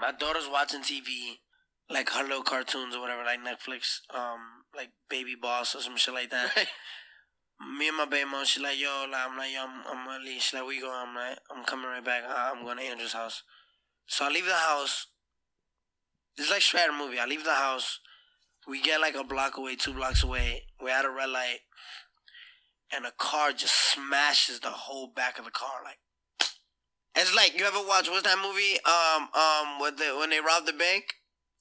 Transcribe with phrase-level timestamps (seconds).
[0.00, 1.38] my daughter's watching TV,
[1.90, 4.40] like little cartoons or whatever, like Netflix, um,
[4.76, 6.52] like Baby Boss or some shit like that.
[7.78, 10.24] Me and my baby mom, she like, yo, like, I'm like, yo, I'm, I'm gonna
[10.24, 10.40] leave.
[10.40, 10.92] She like, we go.
[10.92, 12.22] I'm like, I'm coming right back.
[12.28, 13.42] I'm going to Andrew's house.
[14.06, 15.08] So I leave the house.
[16.36, 17.18] It's like straight out of movie.
[17.18, 17.98] I leave the house.
[18.68, 20.66] We get like a block away, two blocks away.
[20.80, 21.58] We're at a red light.
[22.94, 25.80] And a car just smashes the whole back of the car.
[25.84, 25.98] Like,
[27.18, 28.78] it's like, you ever watch, what's that movie?
[28.86, 31.04] Um, um, with the, when they rob the bank?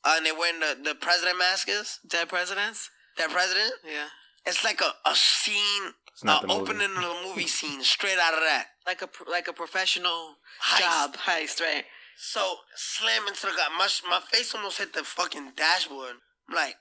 [0.05, 1.99] Uh, and they wearing the, the president mask is?
[2.07, 2.89] Dead presidents.
[3.17, 3.73] That president?
[3.83, 4.07] Yeah.
[4.45, 6.61] It's like a, a scene, It's not a the movie.
[6.71, 8.67] opening of the movie scene straight out of that.
[8.85, 10.79] Like a like a professional Heist.
[10.79, 11.83] job heist, right?
[12.17, 12.39] So
[12.75, 13.67] slam into the guy.
[13.77, 16.15] My my face almost hit the fucking dashboard.
[16.47, 16.75] I'm like,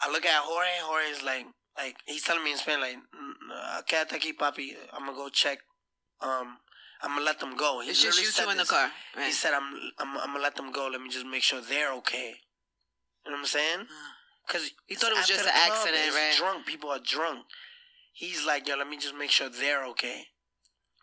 [0.00, 0.66] I look at Jorge.
[0.82, 1.46] Jorge's like,
[1.78, 4.72] like he's telling me in Spanish, like, "Mm, quédate aquí, papi.
[4.92, 5.58] I'm gonna go check.
[6.20, 6.58] Um,
[7.04, 7.80] I'm gonna let them go.
[7.80, 8.70] He It's just you two in the this.
[8.70, 10.88] car, He said, I'm, I'm, I'm gonna let them go.
[10.90, 12.34] Let me just make sure they're okay.
[13.24, 13.80] You know what I'm saying?
[13.80, 14.10] Uh.
[14.48, 16.34] Cause He thought it was just an accident, right?
[16.36, 17.44] Drunk people are drunk.
[18.12, 20.28] He's like, yo, let me just make sure they're okay.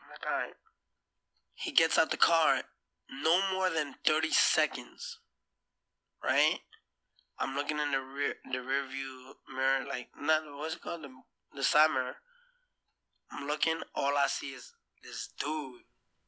[0.02, 0.54] I'm like, all right.
[1.54, 2.62] He gets out the car,
[3.24, 5.20] no more than thirty seconds,
[6.24, 6.60] right?
[7.40, 11.10] I'm looking in the rear, the rear view mirror, like not what's it called, the
[11.56, 12.16] the side mirror.
[13.32, 15.82] I'm looking, all I see is this dude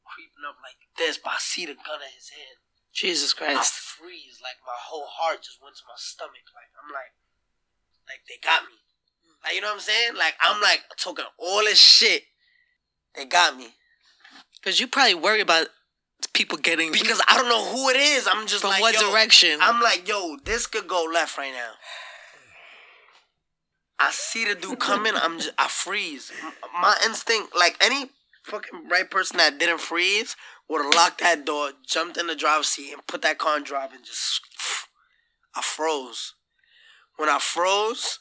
[0.04, 2.60] creeping up like this, but I see the gun in his hand.
[2.92, 3.58] Jesus Christ.
[3.58, 6.46] I freeze, like my whole heart just went to my stomach.
[6.54, 7.12] Like I'm like,
[8.06, 8.78] like they got me.
[9.42, 10.14] Like you know what I'm saying?
[10.16, 12.22] Like I'm like talking all this shit.
[13.14, 13.68] They got me
[14.58, 15.68] Because you probably worry about
[16.32, 18.28] people getting because I don't know who it is.
[18.30, 19.58] I'm just from like, what yo, direction.
[19.60, 21.72] I'm like, yo, this could go left right now.
[23.98, 25.12] I see the dude coming.
[25.14, 26.32] I'm just, I freeze.
[26.80, 28.10] My instinct, like any
[28.44, 30.36] fucking right person that didn't freeze,
[30.68, 33.64] would have locked that door, jumped in the driver's seat, and put that car in
[33.64, 34.40] drive, and just,
[35.54, 36.34] I froze.
[37.16, 38.18] When I froze,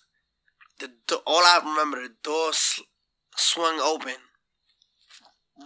[0.79, 2.81] the do- all I remember, the door s-
[3.35, 4.16] swung open.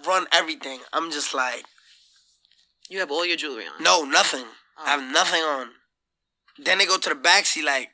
[0.05, 0.79] Run everything.
[0.93, 1.63] I'm just like,
[2.89, 3.83] you have all your jewelry on.
[3.83, 4.45] no, nothing.
[4.77, 4.83] Oh.
[4.85, 5.69] I have nothing on.
[6.59, 7.89] Then they go to the backseat, like,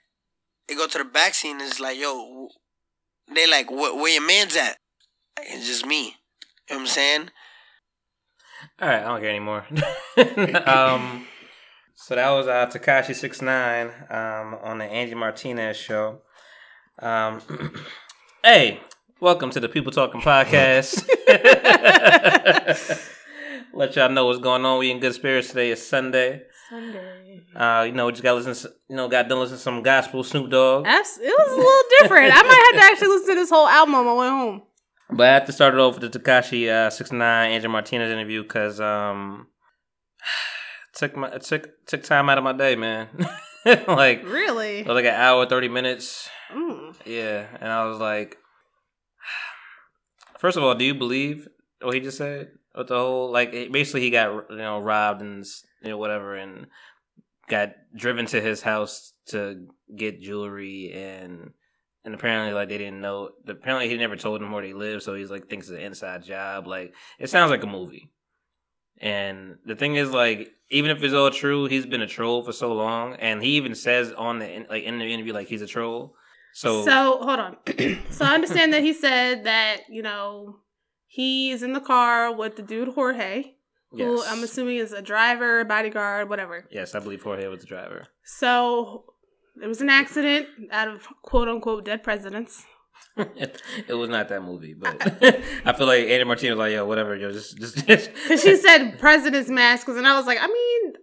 [0.68, 2.48] they go to the backseat and it's like, yo,
[3.34, 4.78] they like, where, where your man's at?
[5.40, 6.16] It's just me.
[6.74, 7.30] You know what I'm saying?
[8.82, 9.64] All right, I don't care anymore.
[10.68, 11.28] um,
[11.94, 16.24] so that was uh, Tekashi Six Nine um, on the Angie Martinez show.
[16.98, 17.44] Um,
[18.44, 18.80] hey,
[19.22, 21.08] welcome to the People Talking podcast.
[23.76, 24.80] Let y'all know what's going on.
[24.80, 25.70] We in good spirits today.
[25.70, 26.42] It's Sunday.
[26.72, 27.42] Sunday.
[27.56, 28.56] Uh, you know, we just got to listen.
[28.56, 30.88] To, you know, got done listening to some gospel Snoop Dogg.
[30.88, 32.34] Abs- it was a little different.
[32.36, 34.64] I might have to actually listen to this whole album on my way home.
[35.10, 38.12] But I have to start it off with the Tekashi uh, Six Nine Angie Martinez
[38.12, 39.48] interview because um,
[40.96, 43.10] took my it took took time out of my day, man.
[43.88, 44.80] like Really?
[44.80, 46.30] it was like an hour thirty minutes.
[46.54, 46.96] Mm.
[47.06, 48.38] Yeah, and I was like,
[50.40, 51.48] first of all, do you believe
[51.82, 52.50] what he just said?
[52.76, 55.46] With the whole like, it- basically, he got you know robbed and
[55.82, 56.68] you know whatever, and
[57.50, 61.52] got driven to his house to get jewelry and
[62.06, 63.30] and apparently like they didn't know.
[63.48, 66.24] Apparently, he never told them where they live, so he's like thinks it's an inside
[66.24, 66.68] job.
[66.68, 68.10] Like it sounds like a movie.
[69.00, 72.54] And the thing is, like, even if it's all true, he's been a troll for
[72.54, 75.68] so long, and he even says on the like in the interview like he's a
[75.68, 76.16] troll.
[76.54, 77.58] So, So hold on.
[78.12, 80.60] so I understand that he said that you know
[81.08, 83.54] he's in the car with the dude Jorge,
[83.90, 86.66] who yes, I'm assuming is a driver, bodyguard, whatever.
[86.72, 88.08] yes, I believe Jorge was the driver.
[88.24, 89.13] So
[89.62, 92.66] it was an accident out of quote unquote dead presidents.
[93.18, 94.96] it was not that movie, but
[95.66, 98.12] I feel like Angie Martinez was like, yo, whatever, yo, just, just, just.
[98.14, 100.94] Because she said president's masks, and I was like, I mean,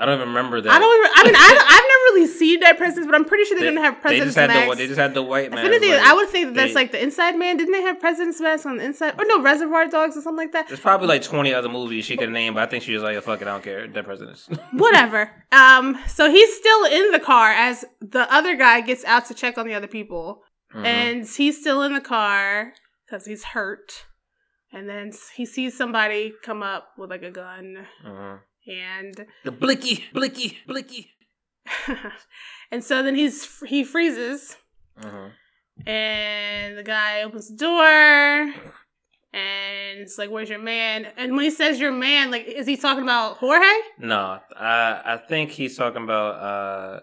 [0.00, 0.70] I don't even remember that.
[0.72, 0.98] I don't.
[0.98, 1.38] Even, I mean, I,
[1.68, 4.36] I've never really seen dead presidents, but I'm pretty sure they, didn't have They just
[4.36, 4.70] had masks.
[4.70, 5.70] the they just had the white man.
[5.70, 7.56] like, I would think that that's they- like the Inside Man.
[7.58, 9.14] Didn't they have president's masks on the inside?
[9.20, 10.68] Or no, Reservoir Dogs or something like that.
[10.68, 13.20] There's probably like 20 other movies she could name, but I think she was like,
[13.22, 13.86] fuck it, I don't care.
[13.86, 14.48] Dead presidents.
[14.72, 15.30] Whatever.
[15.52, 15.98] Um.
[16.08, 19.66] So he's still in the car as the other guy gets out to check on
[19.66, 20.42] the other people,
[20.74, 20.84] Mhm.
[20.84, 22.72] and he's still in the car
[23.06, 24.06] because he's hurt.
[24.72, 28.38] And then he sees somebody come up with like a gun, Mhm.
[28.66, 31.10] And The blicky, blicky, blicky.
[32.70, 34.56] and so then he's he freezes,
[35.00, 35.32] Mhm.
[35.86, 38.54] and the guy opens the door
[39.32, 42.76] and it's like where's your man and when he says your man like is he
[42.76, 43.64] talking about jorge
[43.98, 46.34] No, I I think he's talking about.
[46.40, 47.00] uh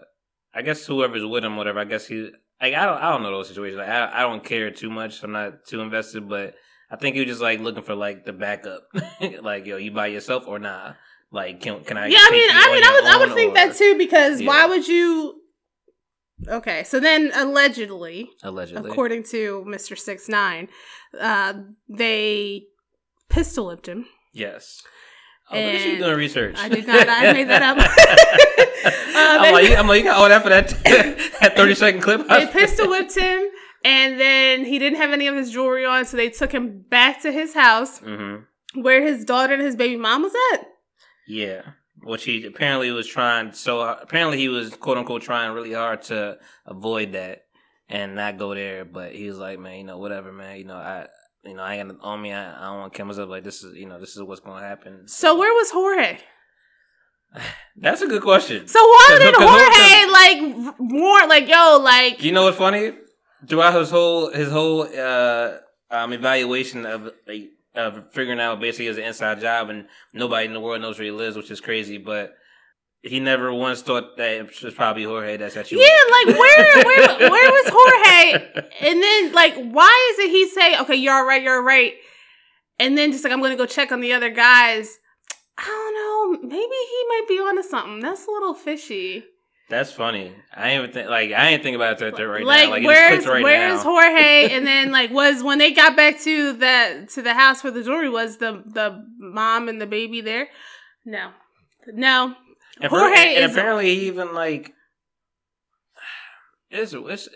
[0.54, 1.78] I guess whoever's with him, whatever.
[1.78, 2.30] I guess he.
[2.60, 3.78] Like I don't I don't know those situations.
[3.78, 5.22] Like, I I don't care too much.
[5.22, 6.54] I'm not too invested, but
[6.90, 8.82] I think he was just like looking for like the backup.
[9.42, 10.94] like yo, you by yourself or nah?
[11.30, 12.06] Like, can can I?
[12.06, 14.66] yeah, I mean, I mean, I would, I would think or- that too because why
[14.66, 15.34] would you?
[16.46, 20.68] Okay, so then allegedly, Allegedly, according to Mister Six Nine,
[21.20, 21.54] uh,
[21.88, 22.62] they
[23.28, 24.06] pistol whipped him.
[24.32, 24.82] yes.
[25.50, 26.56] Oh, look at you doing research.
[26.58, 27.08] I did not.
[27.08, 27.78] I made that up.
[29.16, 30.68] I'm, Um, like, I'm like, you got all that for that
[31.40, 32.28] that 30 second clip.
[32.28, 33.44] they pistol whipped him,
[33.82, 37.22] and then he didn't have any of his jewelry on, so they took him back
[37.22, 38.36] to his house hmm
[38.74, 40.66] where his daughter and his baby mom was at.
[41.28, 41.62] Yeah,
[42.02, 46.38] which he apparently was trying so apparently he was quote unquote trying really hard to
[46.66, 47.44] avoid that
[47.88, 48.84] and not go there.
[48.84, 50.58] But he was like, man, you know, whatever, man.
[50.58, 51.06] You know, I.
[51.44, 52.32] You know, I ain't on me.
[52.32, 53.28] I, I don't want cameras up.
[53.28, 55.06] Like this is, you know, this is what's gonna happen.
[55.06, 56.18] So where was Jorge?
[57.76, 58.66] That's a good question.
[58.66, 62.92] So why did Jorge like warn like yo like You know what's funny?
[63.46, 65.58] Throughout his whole his whole uh
[65.90, 70.60] um evaluation of like of figuring out basically his inside job and nobody in the
[70.60, 72.34] world knows where he lives, which is crazy, but
[73.02, 77.18] he never once thought that it was probably Jorge that's actually yeah like where where
[77.30, 78.64] where was Jorge?
[78.80, 81.94] And then like why is it he say okay you're all right you're all right,
[82.78, 84.98] and then just like I'm gonna go check on the other guys.
[85.56, 86.48] I don't know.
[86.48, 88.00] Maybe he might be onto something.
[88.00, 89.24] That's a little fishy.
[89.68, 90.32] That's funny.
[90.54, 92.70] I ain't even think like I ain't think about that right like, now.
[92.70, 93.90] Like where's right where's now.
[93.90, 94.50] Jorge?
[94.56, 97.82] and then like was when they got back to the to the house where the
[97.82, 100.48] jewelry was the the mom and the baby there?
[101.04, 101.32] No,
[101.92, 102.34] no.
[102.80, 104.72] And, for- Jorge and is- apparently he even like
[106.70, 107.28] it's it's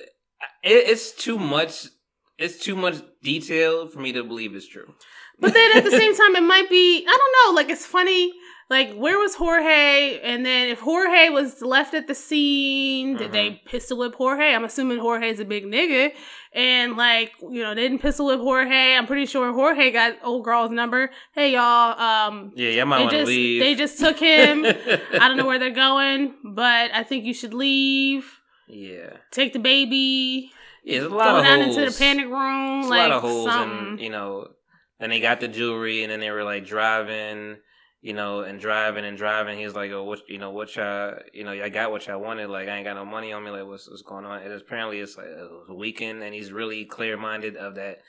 [0.63, 1.87] it's too much.
[2.39, 4.95] It's too much detail for me to believe it's true.
[5.39, 7.57] But then at the same time, it might be I don't know.
[7.57, 8.33] Like it's funny.
[8.73, 10.19] Like where was Jorge?
[10.21, 13.69] And then if Jorge was left at the scene, did they Mm-hmm.
[13.69, 14.55] pistol whip Jorge?
[14.55, 16.13] I'm assuming Jorge's a big nigga,
[16.55, 18.97] and like you know they didn't pistol whip Jorge.
[18.97, 21.11] I'm pretty sure Jorge got old girl's number.
[21.35, 23.63] Hey y'all, um, Yeah, y'all might they want to just leave.
[23.63, 24.65] they just took him.
[25.21, 28.25] I don't know where they're going, but I think you should leave.
[28.69, 30.51] Yeah, Take the baby.
[30.85, 31.01] yeah.
[31.01, 31.77] There's a lot Go of down holes.
[31.77, 32.81] into the panic room.
[32.83, 33.79] There's like a lot of holes, something.
[33.89, 34.49] and you know,
[34.99, 37.57] then they got the jewelry, and then they were like driving,
[38.03, 39.59] you know, and driving and driving.
[39.59, 42.51] He's like, "Oh, what, you know, what y'all, you know, I got what y'all wanted.
[42.51, 43.51] Like, I ain't got no money on me.
[43.51, 45.29] Like, what's what's going on?" And apparently, it's like
[45.69, 48.01] a weekend, and he's really clear minded of that.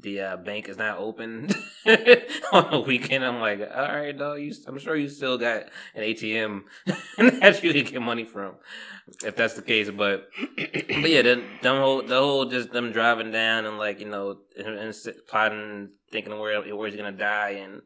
[0.00, 1.50] The uh, bank is not open
[2.52, 3.24] on a weekend.
[3.24, 4.40] I'm like, all right, dog.
[4.40, 5.64] You, I'm sure you still got
[5.94, 6.62] an ATM
[7.18, 8.54] that you can get money from,
[9.22, 9.90] if that's the case.
[9.90, 14.08] But but yeah, the, them whole the whole just them driving down and like you
[14.08, 14.94] know and, and
[15.28, 17.82] plotting, thinking where where he's gonna die, and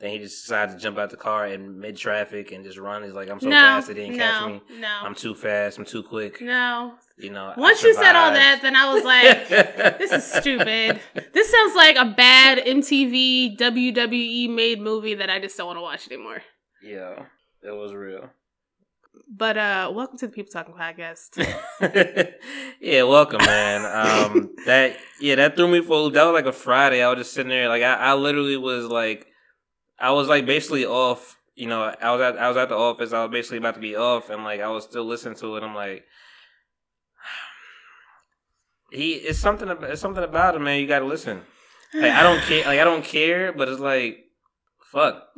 [0.00, 3.02] then he just decided to jump out the car in mid traffic and just run.
[3.02, 4.80] He's like, I'm so no, fast, they didn't no, catch me.
[4.80, 5.78] no, I'm too fast.
[5.78, 6.40] I'm too quick.
[6.40, 6.94] no.
[7.16, 7.52] You know.
[7.56, 9.48] Once you said all that, then I was like,
[9.98, 11.00] this is stupid.
[11.32, 15.82] This sounds like a bad MTV WWE made movie that I just don't want to
[15.82, 16.42] watch anymore.
[16.80, 17.24] yeah,
[17.62, 18.30] it was real.
[19.30, 21.36] But uh welcome to the People Talking Podcast.
[22.80, 23.84] yeah, welcome, man.
[23.84, 26.10] Um, that yeah, that threw me for.
[26.10, 27.02] That was like a Friday.
[27.02, 29.26] I was just sitting there, like I, I literally was like,
[29.98, 31.36] I was like basically off.
[31.54, 33.12] You know, I was at I was at the office.
[33.12, 35.62] I was basically about to be off, and like I was still listening to it.
[35.62, 36.04] I'm like,
[38.92, 40.80] he it's something about it's something about him, man.
[40.80, 41.42] You got to listen.
[41.94, 42.64] Like I don't care.
[42.64, 44.26] Like I don't care, but it's like,
[44.92, 45.28] fuck.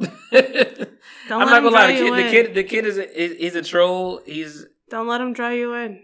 [1.28, 1.92] Don't I'm not gonna lie.
[1.92, 4.20] The kid, the kid, the kid is a, is, he's a troll.
[4.26, 6.02] He's Don't let him draw you in.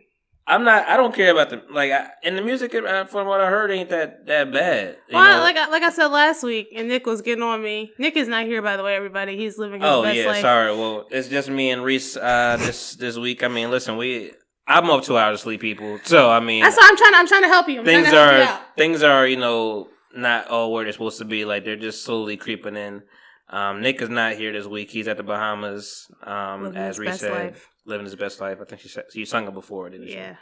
[0.48, 0.86] I'm not.
[0.86, 1.90] I don't care about the like.
[1.90, 4.96] I, and the music, uh, from what I heard, ain't that that bad.
[5.08, 5.42] you Well, know?
[5.42, 7.92] like I, like I said last week, and Nick was getting on me.
[7.98, 9.36] Nick is not here, by the way, everybody.
[9.36, 10.40] He's living his oh best yeah, life.
[10.42, 10.70] sorry.
[10.76, 13.42] Well, it's just me and Reese uh, this this week.
[13.42, 14.32] I mean, listen, we.
[14.68, 15.98] I'm up two hours of sleep, people.
[16.04, 17.12] So I mean, That's why I'm trying.
[17.12, 17.80] To, I'm trying to help you.
[17.80, 18.60] I'm things help you are out.
[18.76, 21.44] things are you know not all where they're supposed to be.
[21.44, 23.02] Like they're just slowly creeping in.
[23.48, 24.90] Um, Nick is not here this week.
[24.90, 26.10] He's at the Bahamas.
[26.22, 27.68] Um, Living as Reese said, life.
[27.84, 28.58] living his best life.
[28.60, 30.08] I think she said you sung it before, didn't?
[30.08, 30.36] Yeah.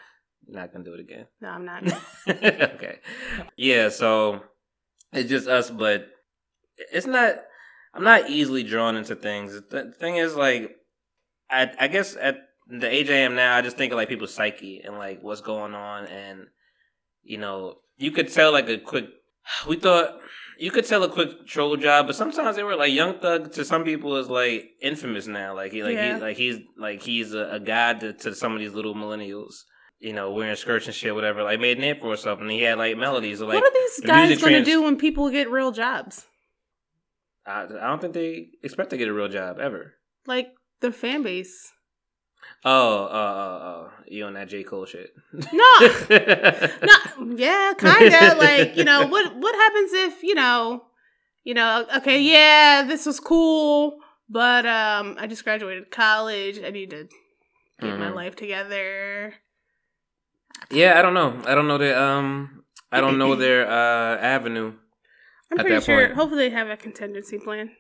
[0.46, 1.26] You're not gonna do it again.
[1.40, 1.84] No, I'm not.
[2.28, 2.99] okay.
[3.56, 4.42] Yeah, so
[5.12, 6.08] it's just us, but
[6.92, 7.37] it's not.
[7.94, 9.52] I'm not easily drawn into things.
[9.70, 10.76] The thing is, like,
[11.50, 14.34] I I guess at the age I am now, I just think of like people's
[14.34, 16.46] psyche and like what's going on, and
[17.23, 19.06] you know, you could tell like a quick.
[19.68, 20.18] We thought
[20.58, 23.64] you could tell a quick troll job, but sometimes they were like Young Thug to
[23.64, 25.54] some people is like infamous now.
[25.54, 26.16] Like he like Yeah.
[26.16, 29.54] he like he's like he's a, a god to, to some of these little millennials.
[30.00, 31.42] You know, wearing skirts and shit, whatever.
[31.42, 33.40] Like made a name for himself, and he had like melodies.
[33.40, 36.26] Like what are these the guys going to do when people get real jobs?
[37.46, 39.94] I, I don't think they expect to get a real job ever.
[40.26, 40.49] Like
[40.80, 41.70] the fan base.
[42.64, 45.14] Oh, uh, uh, uh, you on that J Cole shit?
[45.33, 45.75] No,
[46.11, 48.38] no, yeah, kind of.
[48.38, 50.85] like you know, what what happens if you know,
[51.44, 51.87] you know?
[51.99, 56.59] Okay, yeah, this was cool, But um, I just graduated college.
[56.64, 57.09] I need to
[57.80, 58.14] get my Mhm.
[58.14, 59.35] life together.
[60.71, 61.37] Yeah, I don't know.
[61.47, 62.64] I don't know their um.
[62.90, 64.73] I don't know their uh avenue.
[65.52, 66.06] I'm pretty sure.
[66.06, 66.14] point.
[66.14, 67.73] Hopefully, they have a contingency plan.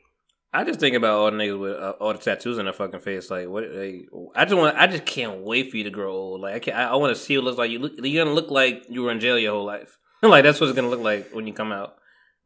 [0.56, 3.00] I just think about all the niggas with uh, all the tattoos on their fucking
[3.00, 3.28] face.
[3.28, 3.64] Like, what?
[3.70, 4.06] Like,
[4.36, 4.76] I just want.
[4.76, 6.40] I just can't wait for you to grow old.
[6.42, 6.76] Like, I can't.
[6.76, 7.70] I, I want to see what it looks like.
[7.72, 7.92] You look.
[7.98, 9.98] You're gonna look like you were in jail your whole life.
[10.22, 11.96] like, that's what it's gonna look like when you come out,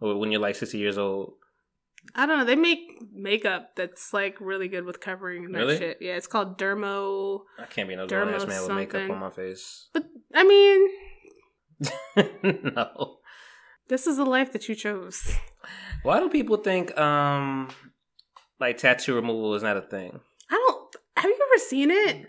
[0.00, 1.34] or when you're like sixty years old.
[2.14, 2.44] I don't know.
[2.46, 2.80] They make
[3.12, 5.76] makeup that's like really good with covering that Really?
[5.76, 5.98] shit.
[6.00, 7.40] Yeah, it's called dermo.
[7.58, 9.88] I can't be no grown ass Dermo man with makeup on my face.
[9.92, 10.88] But I mean,
[12.74, 13.18] no.
[13.88, 15.36] this is the life that you chose.
[16.02, 17.68] Why do people think um
[18.60, 20.20] like tattoo removal is not a thing?
[20.50, 20.96] I don't.
[21.16, 22.26] Have you ever seen it?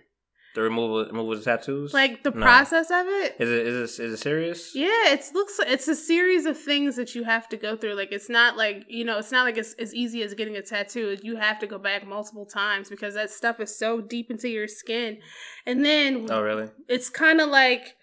[0.56, 1.94] The removal removal of tattoos?
[1.94, 2.42] Like the No.
[2.42, 3.36] process of it?
[3.40, 4.72] Is it is it is it serious?
[4.76, 5.60] Yeah, it looks.
[5.60, 7.94] It's a series of things that you have to go through.
[7.94, 10.64] Like it's not like you know, it's not like it's as easy as getting a
[10.64, 11.18] tattoo.
[11.22, 14.68] You have to go back multiple times because that stuff is so deep into your
[14.68, 15.20] skin,
[15.68, 16.70] and then Oh really?
[16.88, 17.96] it's kind of like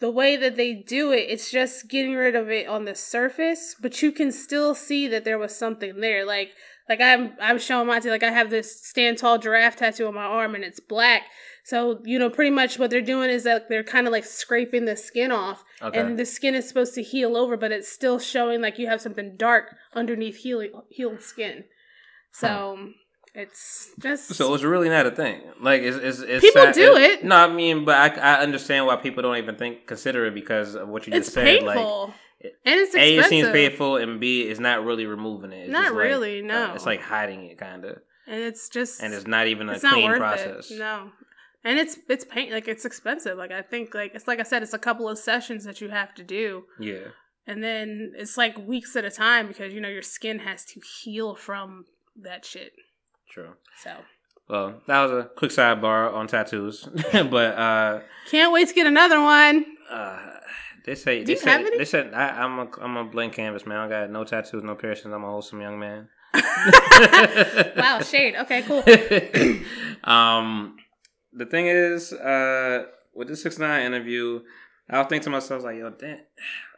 [0.00, 3.76] the way that they do it it's just getting rid of it on the surface
[3.80, 6.48] but you can still see that there was something there like
[6.92, 10.24] like i'm i'm showing Monty like i have this stand tall giraffe tattoo on my
[10.38, 11.22] arm and it's black
[11.64, 14.84] so you know pretty much what they're doing is that they're kind of like scraping
[14.84, 15.98] the skin off Okay.
[16.00, 19.00] and the skin is supposed to heal over but it's still showing like you have
[19.00, 21.64] something dark underneath healing healed skin
[22.32, 22.88] so
[23.34, 25.40] it's just So it's really not a thing.
[25.60, 27.24] Like it's it's, it's People sad- do it.
[27.24, 30.74] No, I mean, but I I understand why people don't even think consider it because
[30.74, 31.44] of what you just it's said.
[31.44, 32.14] painful Like
[32.64, 35.64] and it's A, it seems painful, and B, it's not really removing it.
[35.64, 36.74] It's Not just like, really, uh, no.
[36.74, 39.82] it's like hiding it, kind of, and it's just and it's not even a it's
[39.82, 40.70] not clean process.
[40.70, 40.78] it.
[40.78, 41.10] No,
[41.64, 43.36] and it's it's paint like it's expensive.
[43.38, 45.88] Like I think like it's like I said, it's a couple of sessions that you
[45.90, 47.08] have to do, Yeah.
[47.46, 50.80] and then it's like weeks at a time because you know your skin has to
[51.02, 51.84] heal from
[52.20, 52.72] that shit.
[53.30, 53.54] True.
[53.82, 53.94] So
[54.48, 59.20] Well, that was a quick sidebar on tattoos, but uh, can't wait to get another
[59.20, 59.64] one.
[59.90, 60.18] uh,
[60.84, 62.14] they say you said any?
[62.14, 63.78] I, I'm a I'm a blank canvas man.
[63.78, 65.14] I got no tattoos, no piercings.
[65.14, 66.08] I'm a wholesome young man.
[67.76, 68.34] wow, shade.
[68.36, 68.82] Okay, cool.
[70.04, 70.76] um,
[71.32, 72.84] the thing is, uh,
[73.14, 74.40] with the six nine interview,
[74.88, 76.18] I was thinking to myself like, yo, damn.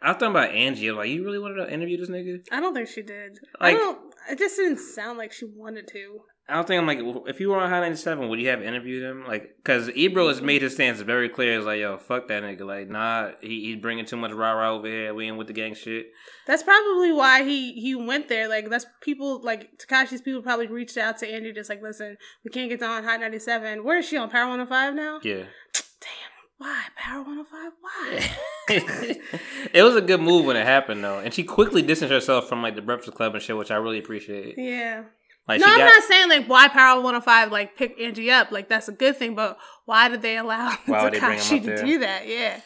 [0.03, 0.93] I was thinking about Angie.
[0.93, 2.45] Like, you really wanted to interview this nigga?
[2.53, 3.39] I don't think she did.
[3.61, 3.99] I don't.
[4.31, 6.21] It just didn't sound like she wanted to.
[6.47, 8.63] I don't think I'm like, if you were on Hot ninety seven, would you have
[8.63, 9.25] interviewed him?
[9.27, 11.57] Like, because Ebro has made his stance very clear.
[11.57, 12.67] It's like, yo, fuck that nigga.
[12.67, 15.15] Like, nah, he, he's bringing too much rah rah over here.
[15.15, 16.09] We ain't with the gang shit.
[16.47, 18.47] That's probably why he he went there.
[18.47, 22.51] Like that's people like Tekashi's people probably reached out to Angie just like, listen, we
[22.51, 23.83] can't get on ninety seven.
[23.83, 25.21] Where is she on Power one hundred five now?
[25.23, 25.45] Yeah.
[25.73, 27.73] Damn, why Power one hundred five?
[27.81, 28.31] Why?
[29.73, 32.63] it was a good move when it happened though, and she quickly distanced herself from
[32.63, 34.57] like the Breakfast Club and shit, which I really appreciate.
[34.59, 35.05] yeah.
[35.47, 38.31] Like no, I'm got, not saying like why Power one hundred five like pick Angie
[38.31, 38.51] up.
[38.51, 41.39] Like that's a good thing, but why did they allow Why would they bring him
[41.39, 41.85] Tekashi to there?
[41.85, 42.27] do that?
[42.27, 42.61] Yeah.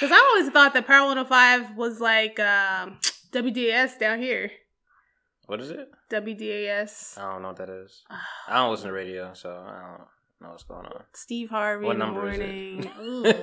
[0.00, 2.98] Because I always thought that Power one hundred five was like um,
[3.32, 4.50] WDAS down here.
[5.46, 5.88] what is it?
[6.10, 7.18] WDAS.
[7.18, 8.02] I don't know what that is.
[8.48, 10.06] I don't listen to radio, so I don't
[10.40, 11.02] know what's going on.
[11.12, 12.40] Steve Harvey What number is it?
[12.40, 12.90] morning.
[13.02, 13.22] Ooh.
[13.22, 13.36] What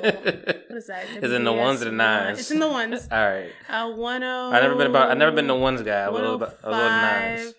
[0.78, 1.06] is that?
[1.22, 2.40] Is it in the ones or the nines?
[2.40, 3.08] It's in the ones.
[3.12, 3.52] All right.
[3.70, 4.50] Uh, one oh.
[4.52, 5.12] I've never been about.
[5.12, 6.00] I've never been the ones guy.
[6.02, 6.90] I was, I was about- I was about the
[7.44, 7.54] nines.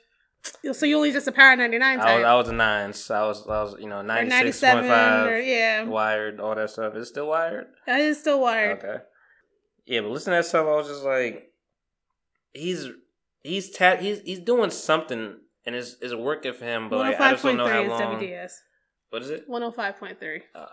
[0.72, 3.10] So you only just a power ninety nine I was, I was the nines.
[3.10, 5.84] I was, I was, you know, ninety six point five, yeah.
[5.84, 6.94] wired, all that stuff.
[6.94, 7.66] Is it still wired?
[7.86, 8.78] That is still wired.
[8.78, 9.02] Okay.
[9.86, 10.66] Yeah, but listen to that stuff.
[10.66, 11.52] I was just like,
[12.52, 12.88] he's
[13.42, 16.88] he's tat he's he's doing something, and it's it's working for him.
[16.88, 18.20] But oh like, I just don't know how oh is long.
[18.20, 18.52] WDS.
[19.10, 19.44] What is it?
[19.48, 20.42] One oh five point three.
[20.54, 20.66] Uh,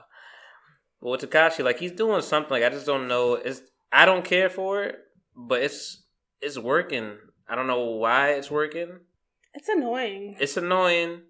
[1.01, 2.51] but with Tekashi, like he's doing something.
[2.51, 3.35] Like I just don't know.
[3.35, 4.97] It's I don't care for it,
[5.35, 6.03] but it's
[6.41, 7.17] it's working.
[7.47, 8.99] I don't know why it's working.
[9.55, 10.35] It's annoying.
[10.39, 11.21] It's annoying.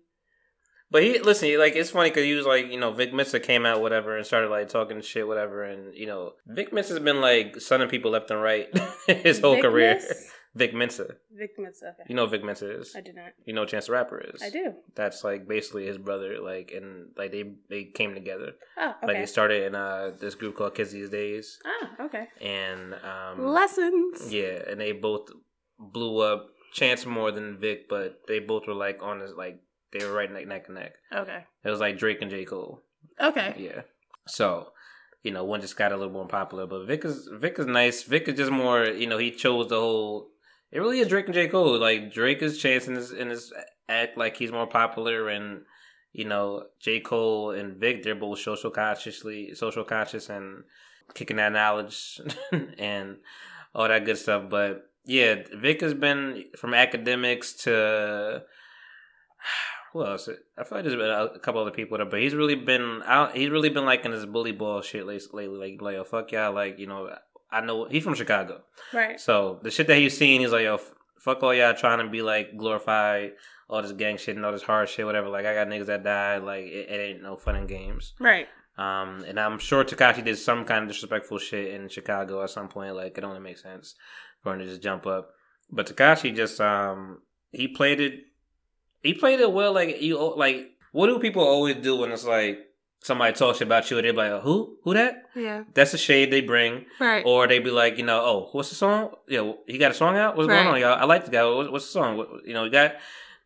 [0.92, 3.66] But he listen, like it's funny because he was like, you know, Vic Mensa came
[3.66, 7.60] out, whatever, and started like talking shit, whatever, and you know, Vic Mensa's been like
[7.60, 8.68] sunning people left and right
[9.08, 9.96] his whole career.
[9.96, 10.14] Vicness?
[10.56, 11.88] Vic Mensa, Vic Mensa.
[11.88, 12.04] Okay.
[12.08, 12.96] you know, Vic Mensa is.
[12.96, 13.32] I do not.
[13.46, 14.42] You know, Chance the Rapper is.
[14.42, 14.74] I do.
[14.96, 18.54] That's like basically his brother, like, and like they they came together.
[18.78, 22.28] Oh, Like they started in uh this group called Kids These Days, Ah, okay.
[22.40, 24.32] and um Lessons.
[24.32, 25.28] yeah, and they both
[25.78, 26.48] blew up.
[26.76, 29.62] Chance more than Vic, but they both were like on this like
[29.94, 30.96] they were right neck neck and neck.
[31.14, 31.46] Okay.
[31.64, 32.82] It was like Drake and J Cole.
[33.22, 33.56] Okay.
[33.58, 33.82] Yeah.
[34.28, 34.74] So,
[35.24, 38.04] you know, one just got a little more popular, but Vic is Vic is nice.
[38.04, 40.32] Vic is just more, you know, he chose the whole.
[40.70, 41.80] It really is Drake and J Cole.
[41.80, 43.54] Like Drake is chancing his in his
[43.88, 45.62] act like he's more popular, and
[46.12, 50.66] you know, J Cole and Vic they're both social consciously social conscious and
[51.14, 52.20] kicking that knowledge
[52.78, 53.18] and
[53.74, 54.50] all that good stuff.
[54.50, 58.44] But yeah, Vic has been from academics to
[59.94, 60.28] who else?
[60.58, 63.36] I feel like there's been a, couple other people there, but he's really been out.
[63.36, 65.48] He's really been liking this bully ball shit lately.
[65.48, 66.54] Like, like, yo, fuck y'all.
[66.54, 67.10] Like, you know,
[67.52, 69.20] I know he's from Chicago, Right.
[69.20, 70.80] so the shit that he's seen, he's like, yo,
[71.20, 73.34] fuck all y'all trying to be like glorified
[73.70, 75.30] all this gang shit and all this hard shit, whatever.
[75.30, 76.44] Like, I got niggas that died.
[76.44, 78.14] Like, it, it ain't no fun and games.
[78.20, 78.48] Right.
[78.78, 82.68] Um, and I'm sure Tekashi did some kind of disrespectful shit in Chicago at some
[82.68, 82.96] point.
[82.96, 83.96] Like, it only makes sense
[84.54, 85.32] him to just jump up.
[85.72, 87.22] But Tekashi just um
[87.52, 88.24] he played it
[89.02, 89.74] he played it well.
[89.74, 92.60] Like you like what do people always do when it's like
[93.06, 95.24] somebody talks shit about you and they're like, who who that?
[95.36, 95.64] Yeah.
[95.74, 96.86] That's the shade they bring.
[97.00, 97.24] Right.
[97.26, 99.12] Or they be like, you know, oh, what's the song?
[99.28, 100.36] Yeah, he got a song out.
[100.36, 100.80] What's going on?
[100.80, 101.00] Y'all?
[101.00, 101.44] I like the guy.
[101.44, 102.18] What, what's the song?
[102.18, 102.96] What, you know, he got.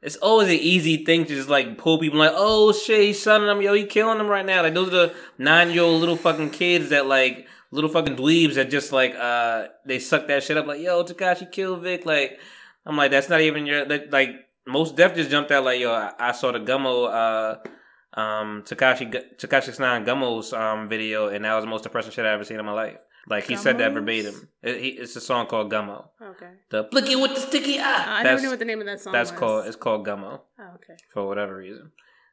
[0.02, 3.48] It's always an easy thing to just like pull people like, oh shit, he's shutting
[3.48, 4.62] them, yo, he killing them right now.
[4.64, 8.56] Like those are the nine year old little fucking kids that like little fucking dweebs
[8.56, 12.06] that just like uh they suck that shit up like, yo, Tekashi killed Vic.
[12.06, 12.40] Like
[12.86, 14.32] I'm like, that's not even your like
[14.68, 19.12] Mos Def just jumped out like, yo, I, I saw the Gummo uh um Tekashi
[19.38, 22.60] Tekashi Nine Gummo's um video and that was the most depressing shit I ever seen
[22.60, 22.98] in my life.
[23.28, 24.48] Like he said that verbatim.
[24.64, 26.08] It, he, it's a song called Gummo.
[26.20, 26.50] Okay.
[26.72, 27.84] The blicky with the sticky eye.
[27.84, 29.40] Uh, I never That's- knew what the name of that song That's was.
[29.40, 30.96] called it's called Gummo Oh, okay.
[31.14, 31.92] for whatever reason.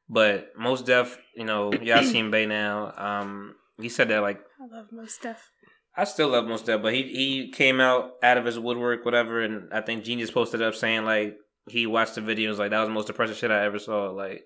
[0.09, 2.95] But Mos Def, you know, y'all seen Bey now.
[2.97, 5.51] Um, he said that like I love Mos Def.
[5.97, 9.43] I still love Mos Def, but he he came out out of his woodwork, whatever,
[9.43, 11.37] and I think Genius posted up saying like
[11.69, 13.79] he watched the video and was like that was the most depressing shit I ever
[13.79, 14.11] saw.
[14.11, 14.45] Like,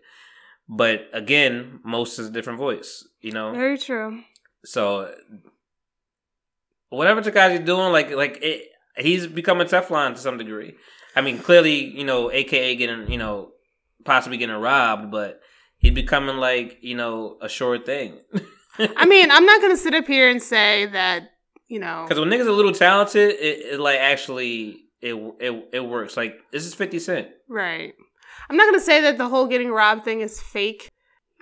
[0.69, 3.53] but again, most is a different voice, you know.
[3.53, 4.21] Very true.
[4.65, 5.13] So
[6.91, 10.75] whatever Tekashi doing, like like it, he's becoming Teflon to some degree.
[11.17, 13.53] I mean, clearly, you know, AKA getting, you know,
[14.05, 15.41] possibly getting robbed, but
[15.79, 18.21] he's becoming like, you know, a sure thing.
[18.97, 21.31] I mean, I'm not gonna sit up here and say that
[21.69, 22.05] you know.
[22.07, 26.17] Because when niggas are a little talented, it, it like actually it it it works.
[26.17, 27.29] Like this is Fifty Cent.
[27.49, 27.95] Right.
[28.51, 30.91] I'm not gonna say that the whole getting robbed thing is fake.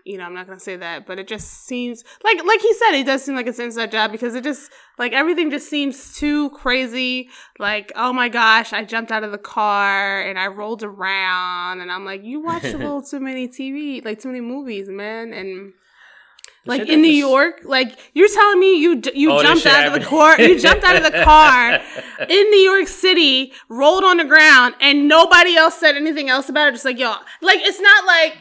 [0.05, 2.93] You know, I'm not gonna say that, but it just seems like, like he said,
[2.93, 6.17] it does seem like it's an inside job because it just like everything just seems
[6.17, 7.29] too crazy.
[7.59, 11.91] Like, oh my gosh, I jumped out of the car and I rolled around, and
[11.91, 15.73] I'm like, you watch a little too many TV, like too many movies, man, and.
[16.67, 20.07] Like in New York, like you're telling me you you Oh, jumped out of the
[20.07, 21.81] car, you jumped out of the car
[22.29, 26.69] in New York City, rolled on the ground, and nobody else said anything else about
[26.69, 26.73] it.
[26.73, 28.35] Just like yo, like it's not like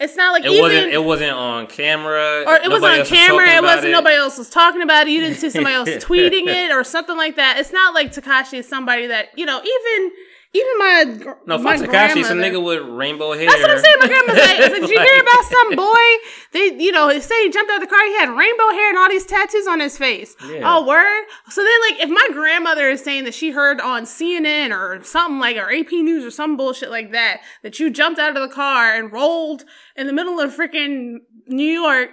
[0.00, 0.92] it's not like It even wasn't.
[0.92, 2.44] It wasn't on camera.
[2.46, 3.44] or it was on camera.
[3.46, 5.10] talking It wasn't nobody else was talking about it.
[5.12, 7.58] You didn't see somebody else tweeting it or something like that.
[7.58, 9.58] It's not like Tekashi is somebody that you know.
[9.62, 10.10] Even
[10.54, 12.24] even my No, my fuck Tekashi.
[12.24, 13.46] Some grandmother- nigga with rainbow hair.
[13.46, 13.96] That's what I'm saying.
[13.98, 16.06] My grandma's like, like, did you hear about some boy?
[16.52, 18.04] They, you know, say he jumped out the car.
[18.06, 20.36] He had rainbow hair and all these tattoos on his face.
[20.48, 20.60] Yeah.
[20.64, 21.24] Oh, word.
[21.50, 25.40] So then, like, if my grandmother is saying that she heard on CNN or something
[25.40, 28.54] like, or AP News or some bullshit like that, that you jumped out of the
[28.54, 29.64] car and rolled
[29.96, 31.16] in the middle of freaking
[31.48, 32.10] New York.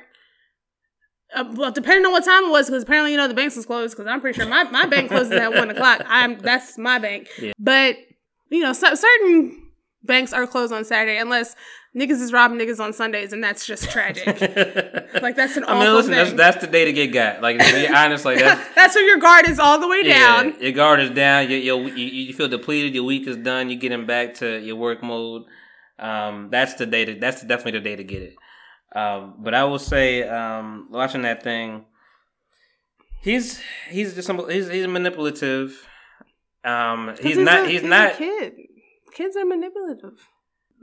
[1.33, 3.65] Uh, well, depending on what time it was, because apparently you know the banks was
[3.65, 3.95] closed.
[3.95, 6.01] Because I'm pretty sure my, my bank closes at one o'clock.
[6.07, 7.29] I'm that's my bank.
[7.39, 7.53] Yeah.
[7.57, 7.95] But
[8.51, 9.61] you know, so, certain
[10.03, 11.55] banks are closed on Saturday unless
[11.95, 14.25] niggas is robbing niggas on Sundays, and that's just tragic.
[15.21, 17.41] like that's an I mean, listen, that's that's the day to get got.
[17.41, 20.49] Like to be honest, like that's that's when your guard is all the way down.
[20.49, 21.49] Yeah, your guard is down.
[21.49, 22.93] Your, you, you feel depleted.
[22.93, 23.69] Your week is done.
[23.69, 25.43] You're getting back to your work mode.
[25.99, 27.05] Um, that's the day.
[27.05, 28.35] To, that's definitely the day to get it.
[28.93, 31.85] Um, but I will say, um, watching that thing,
[33.21, 35.87] he's he's just some, he's he's manipulative.
[36.63, 38.53] Um, 'Cause he's not a- he's a not kid.
[39.13, 40.13] Kids are manipulative.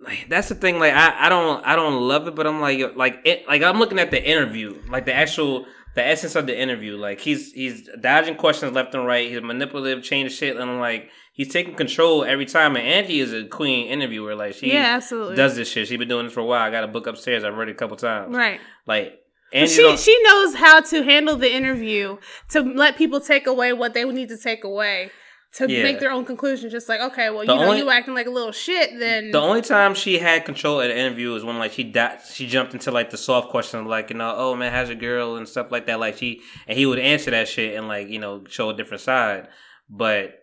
[0.00, 0.78] like that's the thing.
[0.78, 3.78] Like I, I don't I don't love it, but I'm like like it like I'm
[3.78, 6.96] looking at the interview, like the actual the essence of the interview.
[6.96, 9.30] Like he's he's dodging questions left and right.
[9.30, 12.76] He's manipulative, changing shit, and I'm like he's taking control every time.
[12.76, 14.34] And Angie is a queen interviewer.
[14.36, 15.36] Like she yeah, absolutely.
[15.36, 15.88] does this shit.
[15.88, 16.62] She's been doing this for a while.
[16.62, 17.42] I got a book upstairs.
[17.44, 18.34] I've read it a couple times.
[18.36, 18.60] right.
[18.86, 19.18] Like
[19.52, 22.18] Angie, she she knows how to handle the interview
[22.50, 25.10] to let people take away what they need to take away
[25.54, 25.82] to Yeah.
[25.82, 26.68] make their own conclusion.
[26.70, 28.98] Just like okay, well The you know only- you acting like a little shit.
[28.98, 32.18] Then The only time she had control at an interview was when like she di-
[32.32, 35.37] she jumped into like the soft questions like you know oh man how's your girl
[35.37, 38.18] and stuff like that like she and he would answer that shit and like you
[38.18, 39.48] know show a different side
[39.88, 40.34] but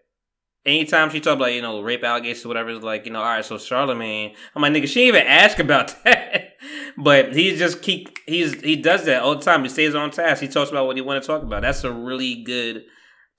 [0.65, 3.25] anytime she talked about you know rape allegations or whatever it's like you know all
[3.25, 6.53] right so Charlemagne I'm like nigga she didn't even ask about that
[6.97, 10.41] but he just keep he's he does that all the time he stays on task
[10.41, 12.83] he talks about what he want to talk about that's a really good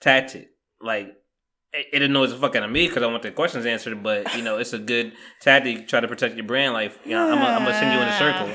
[0.01, 0.49] tactic
[0.81, 1.09] like
[1.73, 4.43] it, annoys the fuck out of me because I want the questions answered, but you
[4.43, 6.75] know, it's a good tactic to try to protect your brand.
[6.75, 8.51] Like, you know, I'm gonna I'm send you in a circle.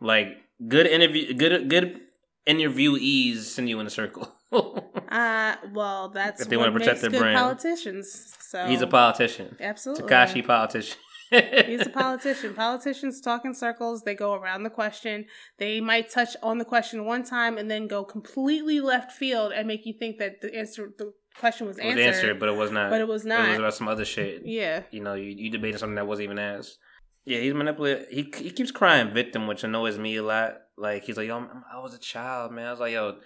[0.00, 2.00] Like, good interview, good good
[2.46, 4.32] interviewees send you in a circle.
[4.52, 7.38] uh, well that's If they wanna protect makes their brand.
[7.38, 8.34] politicians.
[8.40, 10.96] So He's a politician, absolutely Tekashi politician.
[11.30, 12.54] He's a politician.
[12.54, 14.02] Politicians talk in circles.
[14.02, 15.26] They go around the question.
[15.58, 19.68] They might touch on the question one time and then go completely left field and
[19.68, 22.06] make you think that the answer, the question was It was answered.
[22.06, 22.90] answered, but it was not.
[22.90, 23.46] but it was not.
[23.46, 24.42] It was about some other shit.
[24.44, 24.82] yeah.
[24.90, 26.78] You know, you, you debated something that wasn't even asked.
[27.24, 28.06] Yeah, he's manipulated.
[28.10, 30.54] He he keeps crying victim, which annoys me a lot.
[30.76, 32.66] Like he's like, yo, I'm, I was a child, man.
[32.66, 33.16] I was like, yo,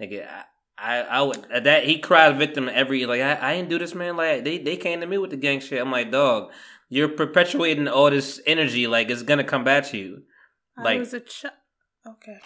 [0.00, 0.42] nigga, I.
[0.78, 4.16] I, I would that he cries victim every like I, I didn't do this man
[4.16, 6.50] like they they came to me with the gang shit I'm like dog
[6.88, 10.22] you're perpetuating all this energy like it's gonna come back to you
[10.76, 11.54] I Like- was a child.
[12.08, 12.38] Okay.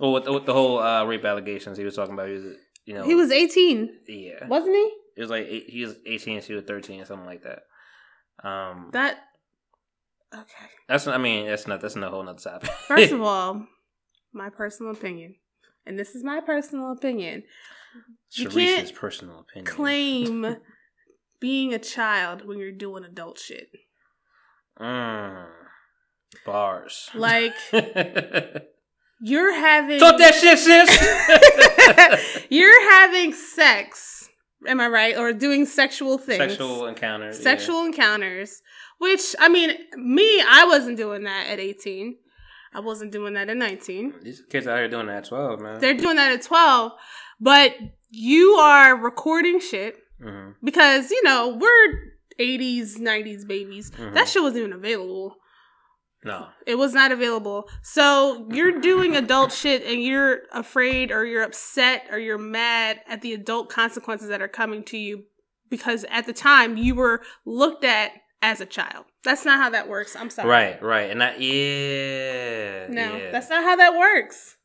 [0.00, 2.94] Well, with, with the whole uh, rape allegations he was talking about he was you
[2.94, 4.92] know He was 18, yeah wasn't he?
[5.16, 7.62] it was like eight, he was 18 she was 13 or something like that
[8.46, 9.18] um That.
[10.34, 10.66] Okay.
[10.88, 13.66] that's I mean that's not that's not a whole nother topic First of all,
[14.32, 15.36] my personal opinion,
[15.86, 17.44] and this is my personal opinion,
[18.32, 18.54] you Sharice's
[18.90, 20.56] can't personal opinion claim
[21.40, 23.68] being a child when you're doing adult shit.
[24.80, 25.46] Mm.
[26.44, 27.10] Bars.
[27.14, 27.54] Like
[29.20, 30.90] you're having Talk that shit, sis.
[32.54, 34.28] You're having sex.
[34.66, 35.16] Am I right?
[35.16, 36.38] Or doing sexual things.
[36.38, 37.42] Sexual encounters.
[37.42, 38.62] sexual encounters.
[38.98, 42.16] Which I mean, me, I wasn't doing that at 18.
[42.72, 44.14] I wasn't doing that at 19.
[44.22, 45.80] These kids out here doing that at 12, man.
[45.80, 46.92] They're doing that at 12,
[47.40, 47.72] but
[48.10, 53.90] you are recording shit hmm because, you know, we're 80s, 90s babies.
[53.90, 54.14] Mhm.
[54.14, 55.36] That shit wasn't even available.
[56.24, 56.48] No.
[56.66, 57.68] It was not available.
[57.82, 63.20] So you're doing adult shit and you're afraid or you're upset or you're mad at
[63.22, 65.24] the adult consequences that are coming to you
[65.68, 69.04] because at the time you were looked at as a child.
[69.22, 70.16] That's not how that works.
[70.16, 70.48] I'm sorry.
[70.48, 71.10] Right, right.
[71.10, 72.86] And I, yeah.
[72.88, 73.30] No, yeah.
[73.30, 74.56] that's not how that works.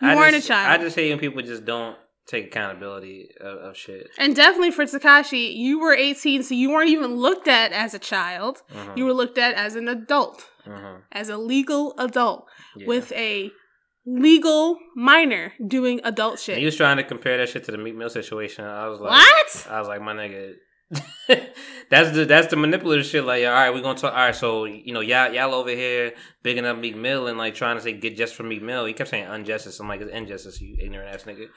[0.00, 0.80] You I weren't just- a child.
[0.80, 1.96] I just hate when people just don't
[2.26, 4.08] take accountability of, of shit.
[4.16, 7.98] and definitely for Tekashi, you were 18, so you weren't even looked at as a
[7.98, 8.62] child.
[8.72, 12.46] Mhm, You were looked at as an adult, mhm, as a legal adult
[12.76, 12.86] yeah.
[12.86, 13.50] with a
[14.06, 16.54] legal minor doing adult shit.
[16.54, 18.64] And he was trying to compare that shit to the Meek Mill situation.
[18.64, 19.66] I was like, what?
[19.70, 20.54] I was like, my nigga,
[21.90, 23.24] that's the that's the manipulative shit.
[23.24, 24.12] Like, all right, we're gonna talk.
[24.12, 27.54] All right, so you know, y'all y'all over here bigging up Meek Mill and like
[27.54, 28.84] trying to say get just for Meek Mill.
[28.84, 29.80] He kept saying injustice.
[29.80, 31.48] I'm like, it's injustice, you ignorant ass nigga.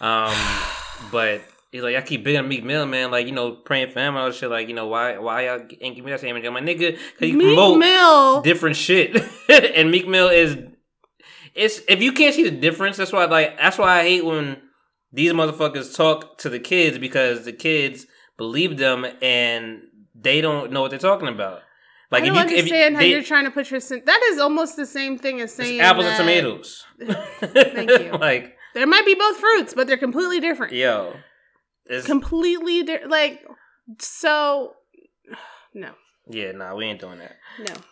[0.00, 3.10] Um, but he's like, I keep bigging up Meek Mill, man.
[3.10, 4.50] Like, you know, praying for him and all that shit.
[4.50, 6.46] Like, you know, why why y'all ain't give me that same energy?
[6.46, 8.42] I'm like, nigga, cause you Meek promote Mill.
[8.42, 9.16] different shit,
[9.48, 10.56] and Meek Mill is
[11.54, 12.96] it's if you can't see the difference.
[12.96, 14.60] That's why like that's why I hate when
[15.12, 18.06] these motherfuckers talk to the kids because the kids
[18.36, 19.82] believe them and
[20.14, 21.62] they don't know what they're talking about.
[22.10, 24.02] Like I don't if you understand if how they, you're trying to put your sin-
[24.04, 26.84] that is almost the same thing as it's saying apples that and tomatoes.
[27.40, 28.12] Thank you.
[28.18, 30.72] like There might be both fruits, but they're completely different.
[30.72, 31.14] yo,
[31.90, 33.44] it's, Completely di- like
[33.98, 34.74] so.
[35.74, 35.92] No,
[36.28, 37.36] yeah, nah, we ain't doing that.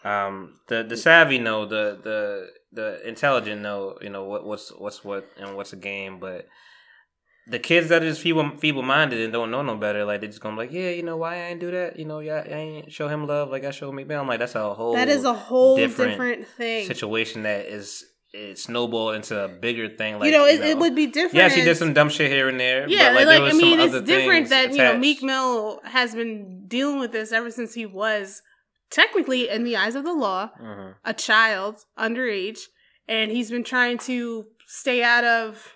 [0.05, 0.11] no.
[0.11, 5.05] Um, the the savvy know, the the the intelligent know, you know what what's what's
[5.05, 6.47] what and what's a game, but
[7.47, 10.41] the kids that is feeble feeble minded and don't know no better, like they just
[10.41, 12.51] gonna be like, yeah, you know why I ain't do that, you know, yeah, I
[12.51, 14.05] ain't show him love like I show me.
[14.11, 16.87] I'm like, that's a whole That is a whole different different, thing.
[16.87, 18.05] situation that is
[18.51, 20.19] it snowballed into a bigger thing.
[20.19, 21.35] Like you know, it, it would be different.
[21.35, 22.89] yeah, she did some dumb shit here and there.
[22.89, 25.01] Yeah, but, like, like, there was I mean, it's different that you know attached.
[25.01, 28.43] Meek Mill has been dealing with this ever since he was
[28.91, 30.95] technically, in the eyes of the law, Mhm.
[31.05, 32.61] a child, underage,
[33.07, 35.75] and he's been trying to stay out of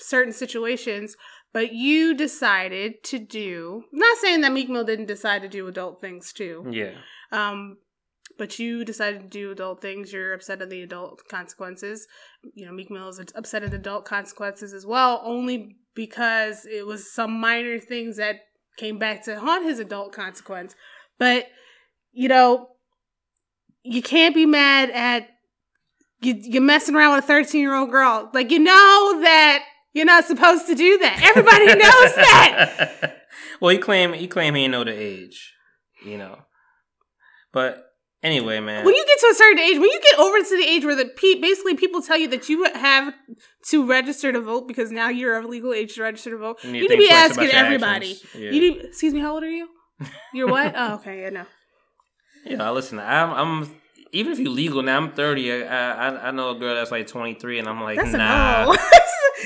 [0.00, 1.16] certain situations.
[1.52, 3.84] But you decided to do.
[3.92, 6.66] Not saying that Meek Mill didn't decide to do adult things too.
[6.68, 6.94] Yeah,
[7.30, 7.78] Um,
[8.38, 10.12] but you decided to do adult things.
[10.12, 12.06] You're upset at the adult consequences.
[12.54, 17.12] You know, Meek Mill is upset at adult consequences as well, only because it was
[17.12, 18.40] some minor things that
[18.76, 20.74] came back to haunt his adult consequence.
[21.18, 21.46] But
[22.12, 22.68] you know,
[23.82, 25.28] you can't be mad at
[26.20, 26.34] you.
[26.34, 28.30] You're messing around with a 13 year old girl.
[28.32, 31.22] Like you know that you're not supposed to do that.
[31.22, 33.26] Everybody knows that.
[33.60, 35.54] well, he claim he claim he didn't know the age,
[36.04, 36.38] you know.
[37.52, 37.84] But
[38.24, 38.84] anyway, man.
[38.84, 40.96] when you get to a certain age, when you get over to the age where
[40.96, 43.14] the pe- basically people tell you that you have
[43.70, 46.70] to register to vote because now you're of legal age to register to vote, You
[46.70, 48.20] you need to be think twice about asking everybody.
[48.34, 48.50] Yeah.
[48.50, 49.68] You need, excuse me, how old are you?
[50.32, 50.74] You're what?
[50.76, 51.44] oh, okay, yeah, no.
[52.44, 53.76] yeah, listen, I'm, I'm
[54.12, 55.64] even if you're legal now, I'm 30.
[55.64, 55.66] I,
[56.08, 58.76] I I know a girl that's like 23, and I'm like, That's nah, nah.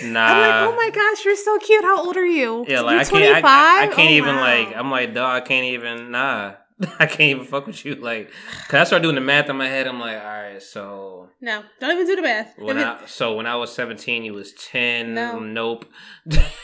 [0.00, 1.82] I'm like, oh my gosh, you're so cute.
[1.84, 2.64] How old are you?
[2.68, 4.40] Yeah, You're like I can't, I, I, I can't Oh, even wow.
[4.42, 4.76] like.
[4.76, 6.10] I'm like, dog, I can't even.
[6.10, 6.54] Nah,
[7.00, 7.96] I can't even fuck with you.
[7.96, 8.30] Like,
[8.68, 9.86] cause I start doing the math in my head.
[9.88, 12.54] I'm like, all right, so No, don't even do the math.
[12.58, 15.14] when I so when I was 17, you was 10.
[15.14, 15.38] No.
[15.40, 15.86] Nope.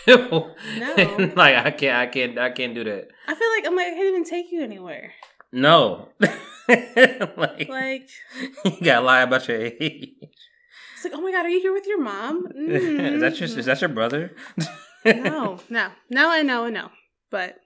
[0.06, 0.54] No.
[1.36, 3.08] like I can't, I can't, I can't do that.
[3.26, 5.12] I feel like I'm like I can't even take you anywhere.
[5.52, 6.08] No.
[6.68, 8.08] like, Like,
[8.64, 10.10] you gotta lie about your age.
[10.20, 12.46] it's like, oh my god, are you here with your mom?
[12.56, 14.34] is that your is that your brother?
[15.04, 16.88] no, no, no, and no, and no.
[17.30, 17.56] But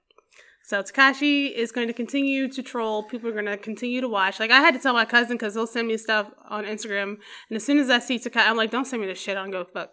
[0.69, 3.03] so Tekashi is going to continue to troll.
[3.13, 4.39] People are going to continue to watch.
[4.39, 6.27] Like I had to tell my cousin because he'll send me stuff
[6.57, 7.11] on Instagram,
[7.49, 9.37] and as soon as I see Tekashi, I'm like, "Don't send me this shit.
[9.39, 9.91] I don't go fuck."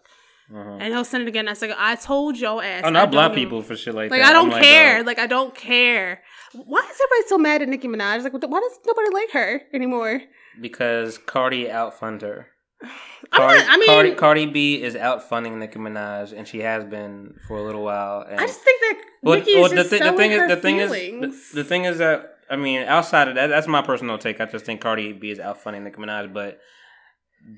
[0.54, 0.78] Uh-huh.
[0.82, 1.48] And he'll send it again.
[1.48, 4.16] I said, like, "I told your ass." Oh, don't black people for shit like, that.
[4.16, 4.30] Like that.
[4.30, 5.00] I don't I'm care.
[5.00, 6.22] uh, Like I don't care.
[6.52, 8.22] Why is everybody so mad at Nicki Minaj?
[8.22, 10.20] Like, why does nobody like her anymore?
[10.60, 12.46] because Cardi outfunded her.
[13.30, 17.34] Cardi, not- I mean, Cardi, Cardi B is outfunding Nicki Minaj, and she has been
[17.46, 18.24] for a little while.
[18.28, 20.30] And I just think that Well, Nicki well, is just the, thi- the selling thing
[20.32, 23.66] is, the thing is, the, the thing is that I mean, outside of that, that's
[23.66, 24.40] my personal take.
[24.40, 26.58] I just think Cardi B is outfunding Nicki Minaj, but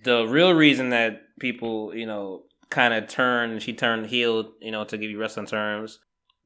[0.04, 4.84] the real reason that people, you know, kind of turned, she turned heel, you know,
[4.84, 5.98] to give you wrestling terms,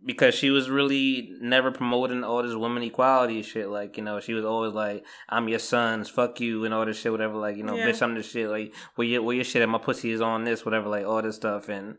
[0.04, 3.68] because she was really never promoting all this women equality shit.
[3.68, 6.98] Like, you know, she was always like, "I'm your sons, fuck you," and all this
[6.98, 7.36] shit, whatever.
[7.36, 7.88] Like, you know, Yeah.
[7.88, 8.48] bitch, I'm this shit.
[8.48, 9.68] Like, where your where your shit at?
[9.68, 10.88] My pussy is on this, whatever.
[10.88, 11.96] Like all this stuff, and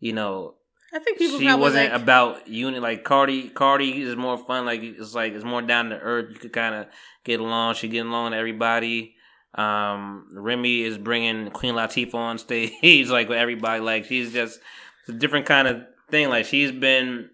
[0.00, 0.54] you know,
[0.92, 3.48] I think people she wasn't like, about unit like Cardi.
[3.48, 4.64] Cardi is more fun.
[4.64, 6.26] Like it's like it's more down to earth.
[6.30, 6.86] You could kind of
[7.24, 7.74] get along.
[7.74, 9.14] She getting along with everybody.
[9.54, 13.80] Um, Remy is bringing Queen Latifah on stage like with everybody.
[13.80, 14.58] Like she's just
[15.00, 16.28] it's a different kind of thing.
[16.28, 17.30] Like she's been.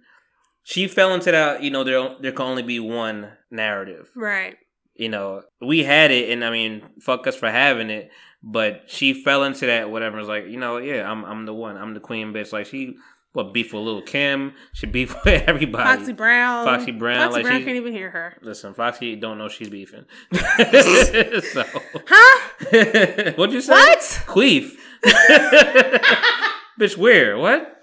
[0.63, 1.63] She fell into that.
[1.63, 4.57] You know, there there can only be one narrative right.
[4.95, 8.11] you know, we had it, and I mean, fuck us for having it.
[8.43, 10.17] But she fell into that whatever.
[10.17, 11.77] Was like, you know, yeah, I'm I'm the one.
[11.77, 12.53] I'm the queen bitch.
[12.53, 12.97] Like she
[13.33, 14.55] what beef with Lil Kim.
[14.73, 15.99] She beef with everybody.
[15.99, 16.65] Foxy Brown.
[16.65, 18.37] Foxy Brown, Foxy like Brown can't even hear her.
[18.43, 20.05] Listen, Foxy don't know she's beefing.
[20.33, 21.65] so
[22.09, 23.33] Huh?
[23.37, 23.73] what'd you say?
[23.73, 24.01] What?
[24.27, 24.73] Queef.
[26.79, 27.37] bitch, where?
[27.39, 27.83] What?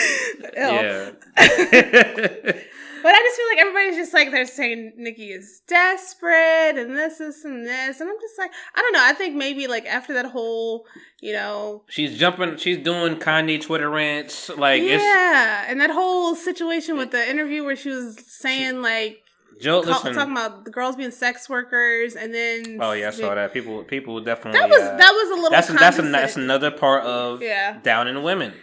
[0.56, 1.10] yeah.
[3.02, 7.18] But I just feel like everybody's just like they're saying Nicki is desperate and this,
[7.18, 9.02] this, and this, and I'm just like, I don't know.
[9.02, 10.84] I think maybe like after that whole,
[11.20, 12.56] you know, she's jumping.
[12.58, 14.50] She's doing Kanye Twitter rants.
[14.50, 19.22] Like it's yeah, and that whole situation with the interview where she was saying like
[19.60, 19.82] Joe.
[19.82, 23.52] call, talking about the girls being sex workers, and then Oh yeah, I saw that.
[23.52, 24.60] People, people definitely.
[24.60, 25.50] That was uh, that was a little.
[25.50, 27.78] that's that's that's another part of Yeah.
[27.82, 28.54] downing women,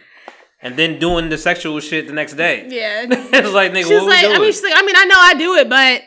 [0.60, 2.66] and then doing the sexual shit the next day.
[2.68, 3.06] Yeah.
[3.08, 5.16] it's like nigga, She was what like, I mean, she's like, I mean, I know
[5.18, 6.02] I do it, but,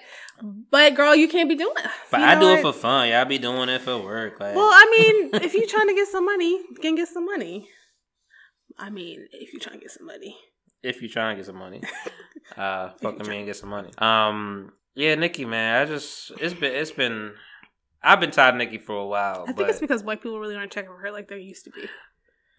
[0.72, 1.90] but girl, you can't be doing it.
[2.12, 3.10] but You I do it for fun.
[3.10, 4.40] Y'all be doing it for work.
[4.40, 7.26] Like, Well, I mean, if you're trying to get some money, you can get some
[7.26, 7.68] money.
[8.78, 10.36] I mean, if you're trying to get some money.
[10.84, 11.82] if you trying to get some money,
[12.58, 13.92] uh, fuck me and get some money.
[14.00, 17.34] Um, yeah, Nicki, man, I just it's been it's been
[18.04, 19.44] I've been tired of Nicki for a while.
[19.44, 21.66] I think but it's because white people really aren't checking for her like they used
[21.66, 21.82] to be.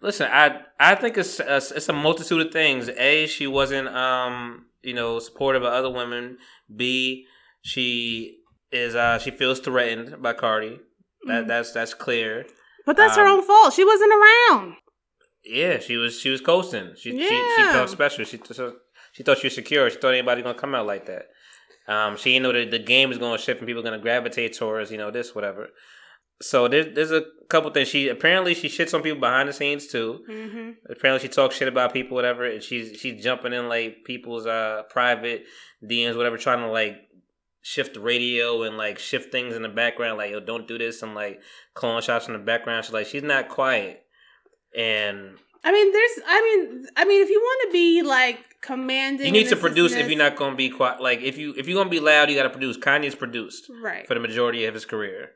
[0.02, 2.88] Listen, I I think it's a, it's a multitude of things.
[2.96, 6.38] A, she wasn't um you know supportive of other women.
[6.74, 7.26] B,
[7.62, 8.38] she
[8.70, 10.80] is uh she feels threatened by Cardi.
[11.26, 11.48] That Mhm.
[11.48, 12.46] that's that's clear.
[12.84, 13.74] But that's her Um, own fault.
[13.74, 14.74] She wasn't around.
[15.44, 16.94] Yeah, she was she was coasting.
[16.96, 18.24] She she, she felt special.
[18.24, 18.40] She
[19.12, 19.88] she thought she was secure.
[19.90, 21.26] She thought anybody gonna come out like that.
[21.86, 24.56] Um, she didn't know that the game is gonna shift and people are gonna gravitate
[24.56, 25.68] towards you know this whatever.
[26.40, 27.88] So there's there's a couple things.
[27.88, 30.20] She apparently she shits on people behind the scenes too.
[30.28, 30.70] Mm-hmm.
[30.90, 34.82] apparently she talks shit about people, whatever, and she's she's jumping in like people's uh
[34.90, 35.44] private
[35.84, 36.96] DMs, whatever, trying to like
[37.60, 41.02] shift the radio and like shift things in the background, like yo, don't do this,
[41.02, 41.40] and like
[41.74, 42.84] calling shots in the background.
[42.84, 44.02] She's like she's not quiet,
[44.76, 46.10] and I mean, there's.
[46.26, 49.92] I mean, I mean, if you want to be like commanding, you need to produce
[49.92, 51.00] if you're not gonna be quiet.
[51.00, 52.76] Like if you if you're gonna be loud, you got to produce.
[52.76, 54.06] Kanye's produced right.
[54.06, 55.30] for the majority of his career.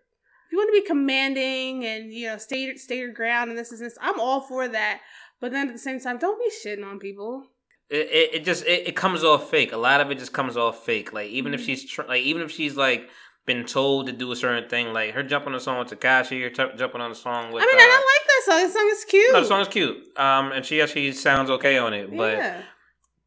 [0.46, 3.72] If you want to be commanding and you know stay stay your ground and this
[3.72, 5.00] is this, I'm all for that.
[5.40, 7.46] But then at the same time, don't be shitting on people.
[7.90, 9.72] it, it, it just it, it comes off fake.
[9.72, 11.12] A lot of it just comes off fake.
[11.12, 11.61] Like even Mm-hmm.
[11.61, 13.09] if she's tr- like even if she's like
[13.44, 16.42] been told to do a certain thing, like her jumping on the song with Tekashi
[16.42, 17.62] or t- jumping on the song with.
[17.62, 18.66] I mean, uh, I like that song.
[18.66, 19.32] The song is cute.
[19.32, 19.96] no, the song is cute.
[20.18, 22.62] Um, and she actually sounds okay on it, but yeah.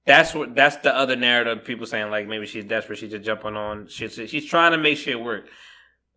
[0.05, 1.63] that's what that's the other narrative.
[1.63, 2.97] People saying like maybe she's desperate.
[2.99, 3.88] She's just jumping on.
[3.88, 5.47] She's she's trying to make shit work.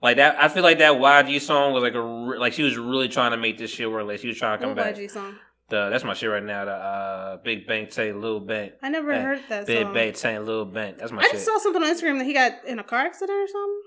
[0.02, 2.76] Like that, I feel like that YG song was like a re- like she was
[2.76, 4.06] really trying to make this shit work.
[4.06, 4.96] Like she was trying to come What back.
[4.96, 5.36] YG song?
[5.68, 6.64] The that's my shit right now.
[6.64, 8.72] The uh, Big Bang Tay, Lil Bank.
[8.82, 9.94] I never Hey, heard that Big song.
[9.94, 10.98] Bang Tay, Lil Bank.
[10.98, 11.28] That's my shit.
[11.28, 11.34] I shit.
[11.36, 13.80] just saw something on Instagram that he got in a car accident or something.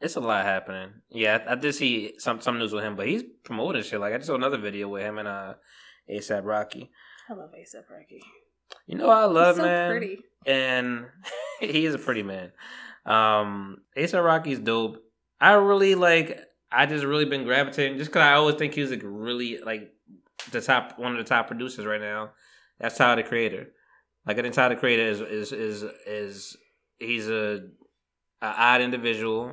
[0.00, 0.90] It's a lot happening.
[1.10, 4.00] Yeah, I, I did see some some news with him, but he's promoting shit.
[4.00, 5.54] Like I just saw another video with him and uh
[6.10, 6.90] ASAP Rocky.
[7.30, 8.20] I love ASAP Rocky.
[8.86, 10.18] You know what I love, He's so man, pretty.
[10.46, 11.06] and
[11.60, 12.52] he is a pretty man.
[13.06, 15.02] Um, ASAP Rocky's dope.
[15.40, 16.40] I really like.
[16.70, 19.92] I just really been gravitating just because I always think he's like really like
[20.50, 22.30] the top one of the top producers right now.
[22.80, 23.68] That's Tyler the Creator.
[24.26, 26.56] Like I think Tyler the Creator is is is is
[26.98, 27.60] he's a,
[28.42, 29.52] a odd individual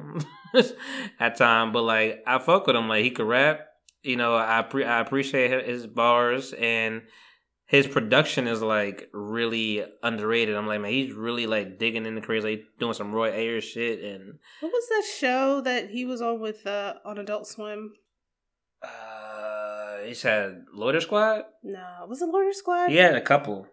[1.20, 2.88] at time, but like I fuck with him.
[2.88, 3.68] Like he could rap.
[4.04, 7.04] You know, I pre- I appreciate his bars and
[7.72, 10.58] his production is like really underrated.
[10.58, 14.04] I'm like, man, he's really like digging into crazy, like doing some Roy Ayers shit
[14.04, 17.94] and What was that show that he was on with uh, on Adult Swim?
[18.84, 21.44] uh he had Loader Squad.
[21.64, 22.90] No, was it Loiter Squad?
[22.90, 23.68] He had a couple.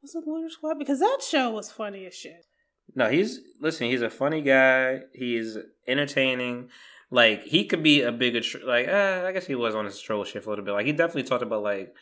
[0.00, 0.78] Was it Loiter Squad?
[0.78, 2.46] Because that show was funny as shit.
[2.94, 3.88] No, he's listen.
[3.88, 5.00] He's a funny guy.
[5.12, 6.68] He's entertaining.
[7.10, 8.86] Like he could be a bigger tr- like.
[8.86, 10.72] Uh, I guess he was on his troll shit for a little bit.
[10.72, 11.92] Like he definitely talked about like.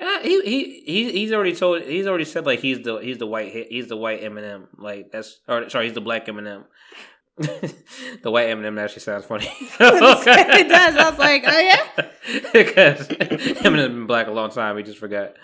[0.00, 1.82] Uh, he he he he's already told.
[1.82, 4.66] He's already said like he's the he's the white he's the white Eminem.
[4.76, 6.64] Like that's or sorry he's the black Eminem.
[7.36, 9.46] the white Eminem actually sounds funny.
[9.50, 10.96] it does.
[10.96, 12.08] I was like, oh yeah.
[12.52, 14.76] because Eminem's been black a long time.
[14.76, 15.34] We just forgot.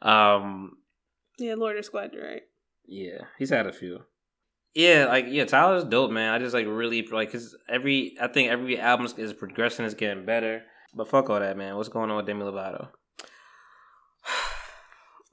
[0.00, 0.76] Um,
[1.38, 2.42] Yeah, Loiter Squad, you're right.
[2.86, 4.00] yeah, he's had a few.
[4.74, 6.32] Yeah, like yeah, Tyler's dope, man.
[6.32, 8.16] I just like really like his every.
[8.20, 10.62] I think every album is progressing, is getting better.
[10.94, 11.76] But fuck all that, man.
[11.76, 12.88] What's going on with Demi Lovato?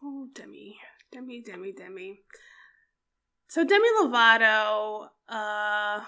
[0.04, 0.78] Oh, Demi,
[1.12, 2.20] Demi, Demi, Demi.
[3.48, 6.04] So Demi Lovato, uh, I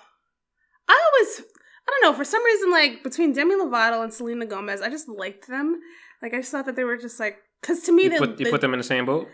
[0.90, 4.90] always, I don't know, for some reason, like between Demi Lovato and Selena Gomez, I
[4.90, 5.80] just liked them.
[6.22, 8.40] Like I just thought that they were just like, because to me, You they, put,
[8.40, 9.28] you they- put them in the same boat.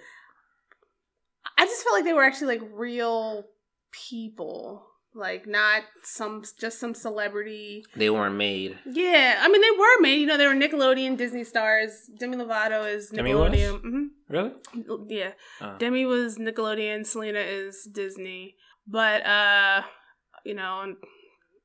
[1.57, 3.45] I just felt like they were actually like real
[3.91, 7.83] people, like not some just some celebrity.
[7.95, 8.77] They weren't made.
[8.85, 10.19] Yeah, I mean they were made.
[10.19, 12.09] You know, they were Nickelodeon, Disney stars.
[12.19, 13.51] Demi Lovato is Demi was?
[13.51, 13.81] Nickelodeon.
[13.81, 14.51] hmm Really?
[15.07, 17.05] Yeah, Uh, Demi was Nickelodeon.
[17.05, 18.55] Selena is Disney.
[18.85, 19.81] But uh,
[20.45, 20.95] you know,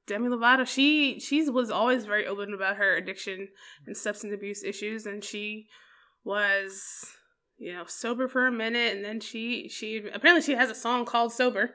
[0.07, 3.49] Demi Lovato, she she was always very open about her addiction
[3.87, 5.69] and substance abuse issues, and she
[6.25, 7.07] was
[7.59, 11.05] you know sober for a minute, and then she she apparently she has a song
[11.05, 11.75] called "Sober"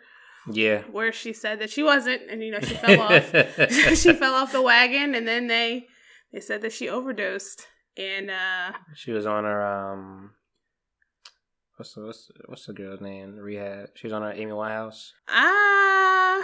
[0.52, 0.82] yeah.
[0.92, 3.32] where she said that she wasn't, and you know she fell off
[3.98, 5.88] she fell off the wagon, and then they
[6.34, 7.66] they said that she overdosed,
[7.98, 10.32] and uh She was on her um.
[11.78, 13.36] What's the what's what's the girl's name?
[13.38, 13.90] Rehab.
[13.96, 16.44] She's on her Amy Winehouse ah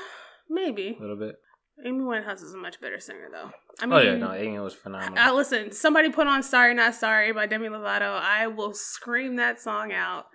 [0.49, 1.35] maybe a little bit.
[1.83, 3.49] Amy Winehouse is a much better singer though.
[3.81, 5.17] I mean, oh yeah, no, Amy was phenomenal.
[5.17, 8.19] Uh, listen, somebody put on "Sorry Not Sorry" by Demi Lovato.
[8.21, 10.25] I will scream that song out.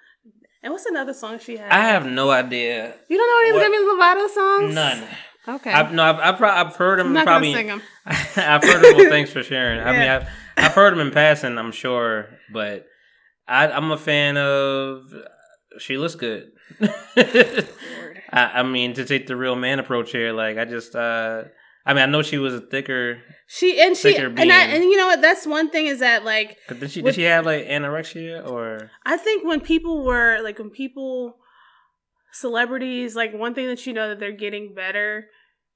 [0.64, 1.68] And what's another song she has?
[1.70, 2.92] I have no idea.
[3.08, 3.62] You don't know any What?
[3.62, 4.74] Demi Lovato songs?
[4.74, 5.04] None.
[5.46, 5.70] Okay.
[5.72, 7.52] I've no, I've, I've, I've heard I'm them not probably.
[7.52, 7.82] gonna sing them.
[8.36, 8.96] I've heard them.
[8.96, 9.78] Well, thanks for sharing.
[9.80, 11.56] I mean, I've I've heard them in passing.
[11.56, 12.87] I'm sure, but
[13.48, 15.12] I, I'm a fan of.
[15.78, 16.50] She looks good.
[17.16, 17.66] I,
[18.32, 21.44] I mean, to take the real man approach here, like I just, uh
[21.86, 23.22] I mean, I know she was a thicker.
[23.46, 25.22] She and she and I and you know what?
[25.22, 27.00] That's one thing is that like Did she?
[27.00, 28.90] Did she have like anorexia or?
[29.06, 31.36] I think when people were like when people
[32.32, 35.28] celebrities like one thing that you know that they're getting better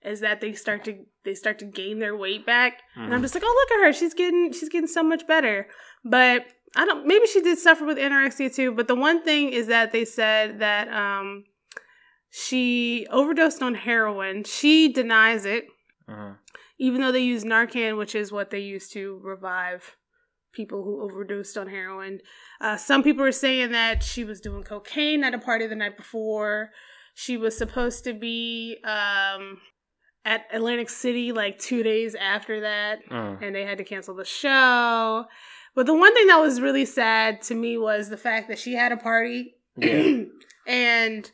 [0.04, 3.22] is that they start to they start to gain their weight back and I'm Mhm.
[3.22, 5.66] just like oh look at her she's getting she's getting so much better
[6.04, 6.44] but
[6.76, 9.92] I don't maybe she did suffer with anorexia too but the one thing is that
[9.92, 11.44] they said that um
[12.30, 15.66] she overdosed on heroin she denies it
[16.08, 16.38] Mhm.
[16.78, 19.96] even though they use Narcan, which is what they use to revive
[20.52, 22.18] people who overdosed on heroin.
[22.60, 25.96] Uh, some people are saying that she was doing cocaine at a party the night
[25.96, 26.70] before.
[27.14, 29.60] She was supposed to be um,
[30.24, 33.40] at Atlantic City like two days after that, Mm.
[33.42, 35.24] and they had to cancel the show.
[35.74, 38.74] But the one thing that was really sad to me was the fact that she
[38.74, 40.24] had a party Yeah.
[40.66, 41.30] and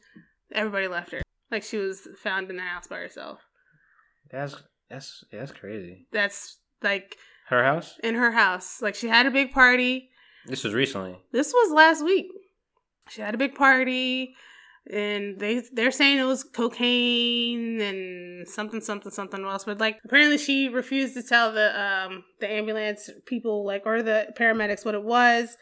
[0.52, 1.22] everybody left her.
[1.50, 3.40] Like she was found in the house by herself.
[4.30, 4.54] That's
[4.90, 6.06] that's that's crazy.
[6.12, 7.16] That's like
[7.48, 7.94] Her house.
[8.04, 8.80] in her house.
[8.82, 10.10] Like she had a big party.
[10.46, 11.18] This was recently.
[11.32, 12.26] This was last week.
[13.08, 14.34] She had a big party
[14.90, 19.64] and they they're saying it was cocaine and something something something else.
[19.64, 24.28] But like apparently she refused to tell the um the ambulance people like or the
[24.38, 25.56] paramedics what it was.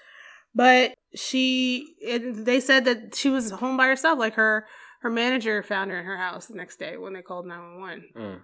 [0.54, 4.18] But she it, they said that she was home by herself.
[4.18, 4.66] Like her
[5.03, 8.40] her manager found her in her house the next day when they called 911 Mm.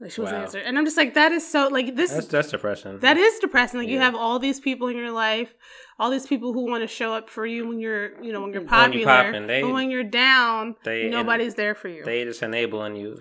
[0.00, 0.44] Like she wasn't Wow.
[0.44, 3.00] answering and i'm just like that is so like this That's that's depressing.
[3.00, 3.80] that is depressing.
[3.80, 5.52] Like you have all these people in your life,
[5.98, 8.52] all these people who want to show up for you when you're, you know, when
[8.52, 8.98] you're When popular.
[9.00, 12.04] you poppin', they- but when you're down, they nobody's there for you.
[12.04, 13.18] They just enabling you.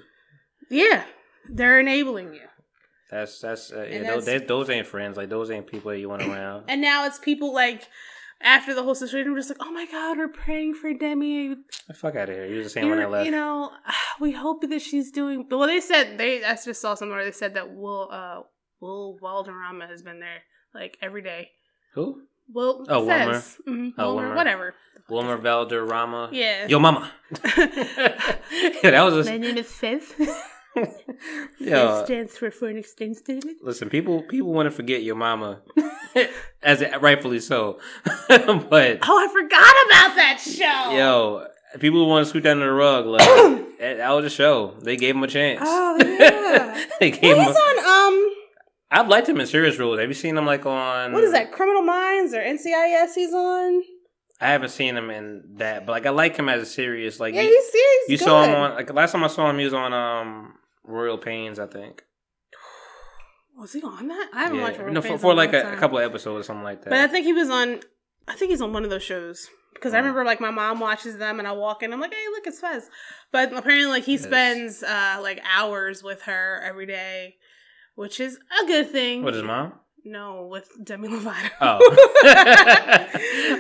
[0.70, 1.06] yeah,
[1.50, 2.42] they're enabling you.
[3.10, 5.18] That's that's uh, yeah, And those, that's- those ain't friends.
[5.18, 6.66] Like those ain't people that you want around.
[6.68, 7.88] And now it's people like
[8.42, 11.56] after the whole situation, we're just like, oh my god, we're praying for Demi.
[11.88, 12.46] the fuck out of here.
[12.46, 13.26] You was the same one You're- that left.
[13.26, 13.72] You know,
[14.20, 15.46] we hope that she's doing.
[15.50, 16.44] But well, they said they.
[16.44, 18.42] I just saw somewhere they said that Will uh
[18.80, 21.50] Will Valderrama has been there like every day.
[21.94, 22.22] Who?
[22.54, 23.34] Will Oh, Wilmer.
[23.34, 23.58] Fez.
[23.68, 24.36] Mhm, Oh, Wilmer, Wilmer.
[24.36, 24.74] whatever.
[25.10, 26.30] Wilmer Valderrama.
[26.32, 26.68] Yeah.
[26.68, 27.12] Yo, mama.
[27.58, 30.14] yeah, that was My name is Fez.
[31.60, 32.04] yo.
[32.06, 33.58] stands for foreign exchange student.
[33.64, 35.62] Listen, people people want to forget your mama,
[36.64, 37.80] as it, rightfully so.
[38.28, 40.96] but Oh, I forgot about that show.
[40.96, 41.48] yo,
[41.80, 43.06] people want to sweep that under the rug.
[43.06, 43.20] Like
[43.80, 44.76] that that was a show.
[44.82, 45.62] They gave him a chance.
[45.64, 46.86] Oh, yeah.
[47.00, 47.56] they gave Well, him.
[47.56, 48.34] A, on um,
[48.90, 50.00] I've liked him in serious Rules.
[50.00, 51.14] Have you seen him like on?
[51.14, 51.52] what is that?
[51.52, 53.16] Criminal Minds or NCIS?
[53.16, 53.84] He's on.
[54.40, 57.20] I haven't seen him in that, but like I like him as a serious.
[57.20, 58.10] Like Yeah, you, he's serious.
[58.10, 60.54] you saw him on like last time I saw him, he was on um
[60.88, 62.04] Royal Pains, I think.
[63.58, 64.30] Was he on that?
[64.34, 64.80] I haven't watched.
[64.80, 66.82] Royal no, for, Pains for in like a, a couple of episodes or something like
[66.84, 66.90] that.
[66.90, 67.80] But I think he was on.
[68.28, 70.02] I think he's on one of those shows because I Oh.
[70.02, 71.94] remember like my mom watches them and I walk in.
[71.94, 72.90] I'm like, hey, look, it's Fez.
[73.32, 74.24] But apparently, like he Yes.
[74.24, 77.36] spends uh like hours with her every day,
[77.96, 79.24] which is a good thing.
[79.24, 79.74] what his mom?
[80.06, 81.50] No, with Demi Lovato.
[81.60, 81.80] Oh,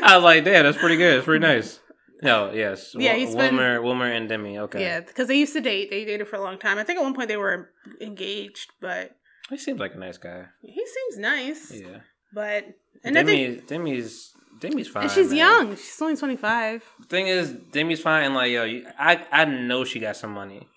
[0.03, 1.17] I was like, damn, that's pretty good.
[1.17, 1.79] It's pretty nice.
[2.23, 4.57] No, yes, Yeah, Wil- he spends- Wilmer, Wilmer and Demi.
[4.59, 5.89] Okay, Yeah, because they used to date.
[5.89, 6.77] They dated for a long time.
[6.77, 7.69] I think at one point they were
[8.01, 9.15] engaged, but
[9.49, 10.45] he seems like a nice guy.
[10.61, 11.71] he seems nice.
[11.71, 11.99] Yeah,
[12.33, 12.65] But
[13.03, 15.03] and Demi, think Demi's Demi's fine.
[15.03, 15.37] and she's man.
[15.37, 15.75] young.
[15.75, 16.83] She's only twenty five.
[17.09, 18.25] thing is, Demi's fine.
[18.25, 18.63] And like, yo,
[18.97, 20.67] I I know she got some money.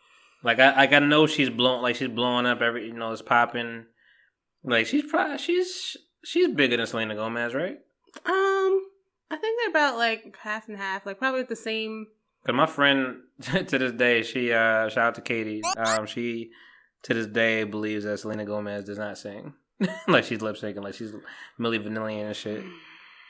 [0.43, 3.23] Like I like I know she's blown like she's blowing up every you know it's
[3.23, 3.87] popping.
[4.63, 7.79] Like she's probably she's she's bigger than Selena Gomez, right?
[8.27, 8.87] Um,
[9.31, 11.07] I think they're about like half and half.
[11.07, 12.07] Like probably the same.
[12.47, 15.63] Cause my friend to this day, she uh shout out to Katie.
[15.77, 16.51] Um, she
[17.03, 19.55] to this day believes that Selena Gomez does not sing.
[20.09, 21.13] like she's lip syncing, like she's
[21.59, 22.63] Millie Vanillian and shit.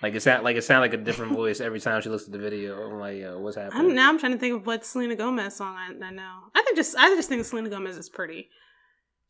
[0.03, 2.33] Like it sound like it sound like a different voice every time she looks at
[2.33, 2.91] the video.
[2.91, 3.95] I'm like, yo, what's I'm, happening?
[3.95, 6.39] now I'm trying to think of what Selena Gomez song I, I know.
[6.55, 8.49] I think just I just think Selena Gomez is pretty.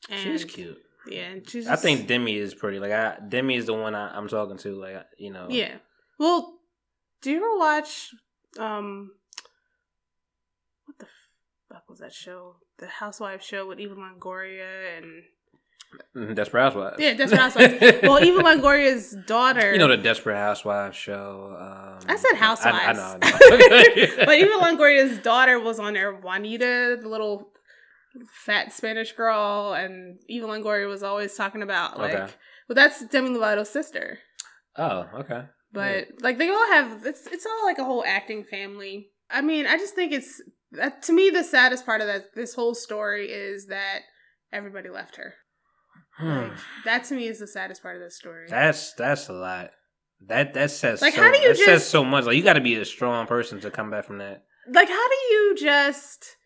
[0.08, 0.78] And, she's cute.
[1.08, 1.66] Yeah, she's.
[1.66, 2.78] I think Demi is pretty.
[2.78, 4.74] Like I, Demi is the one I, I'm talking to.
[4.76, 5.46] Like you know.
[5.50, 5.76] Yeah.
[6.18, 6.59] Well,
[7.22, 8.10] do you ever watch
[8.58, 9.12] um
[10.86, 11.06] what the
[11.68, 12.56] fuck was that show?
[12.78, 15.22] The Housewives show with Eva Longoria and
[16.16, 16.96] Mhm, Desperate Housewives.
[17.00, 17.74] Yeah, Desperate Housewives.
[18.04, 19.72] well, Eva Longoria's daughter.
[19.72, 21.56] You know the Desperate Housewives show.
[21.58, 22.78] Um, I said Housewives.
[22.78, 23.18] I, I know.
[23.20, 23.30] I
[24.06, 24.06] know.
[24.24, 26.12] but Eva Longoria's daughter was on there.
[26.14, 27.48] Juanita, the little
[28.44, 32.14] fat Spanish girl, and Eva Longoria was always talking about like.
[32.14, 32.32] Okay.
[32.68, 34.20] Well, that's Demi Lovato's sister.
[34.76, 35.42] oh, okay.
[35.72, 39.10] But like they all have it's it's all like a whole acting family.
[39.30, 40.42] I mean, I just think it's
[40.72, 44.00] that to me the saddest part of that this whole story is that
[44.52, 45.34] everybody left her.
[46.18, 46.28] Hmm.
[46.28, 46.52] Like,
[46.84, 48.46] that to me is the saddest part of this story.
[48.48, 49.70] That's that's a lot.
[50.26, 52.24] That that says Like, so, how do you that says so much.
[52.24, 54.42] Like you got to be a strong person to come back from that.
[54.72, 56.36] like how do you just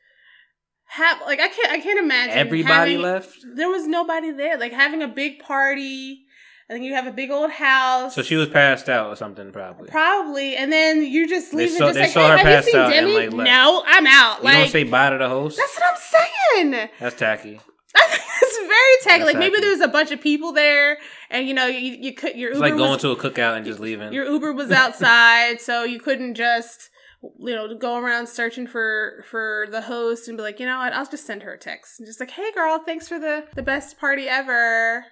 [0.87, 3.39] have like I can't I can't imagine Everybody having- left.
[3.57, 4.59] There was nobody there.
[4.59, 6.24] Like having a big party
[6.69, 8.15] and then you have a big old house.
[8.15, 9.89] So she was passed out or something, probably.
[9.89, 12.67] probably, and then you just They leaving saw- just they like, saw hey, her have
[12.67, 13.15] you seen Demi?
[13.29, 14.39] like, no, I'm out.
[14.39, 15.57] You Like don't say bye to the host.
[15.57, 16.89] that's what I'm saying.
[17.01, 17.61] That's tacky.
[18.47, 19.25] It's very tacky.
[19.25, 20.99] Like maybe there's a bunch of people there,
[21.31, 23.57] and you know you you could your It's Uber like going was, to a cookout
[23.57, 24.13] and just leaving.
[24.13, 26.91] your Uber was outside, so you couldn't just
[27.39, 30.93] you know go around searching for for the host and be like, you know what,
[30.93, 33.63] I'll just send her a text and just like, hey girl, thanks for the the
[33.63, 35.05] best party ever.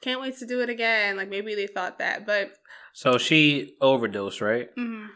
[0.00, 1.16] Can't wait to do it again.
[1.16, 2.52] Like maybe they thought that, but
[2.92, 4.68] So she overdosed, right?
[4.76, 5.08] mm,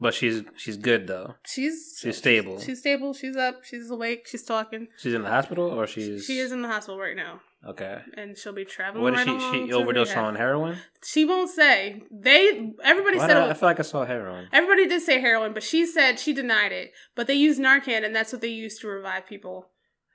[0.00, 1.34] But she's she's good though.
[1.46, 2.58] she's She's stable.
[2.60, 3.12] She's stable.
[3.14, 3.64] She's up.
[3.64, 4.26] She's awake.
[4.28, 4.88] She's talking.
[4.98, 7.98] She's in the hospital or she's She is in the hospital right now, okay.
[8.16, 9.02] and she'll be traveling.
[9.04, 10.78] What did right she she to overdosed on heroin?
[11.04, 12.02] She won't say.
[12.10, 14.48] They everybody Why said I, I feel like I saw heroin.
[14.52, 16.90] everybody did say heroin, but she said she denied it.
[17.16, 19.70] But they use Narcan, and that's what they use to revive people.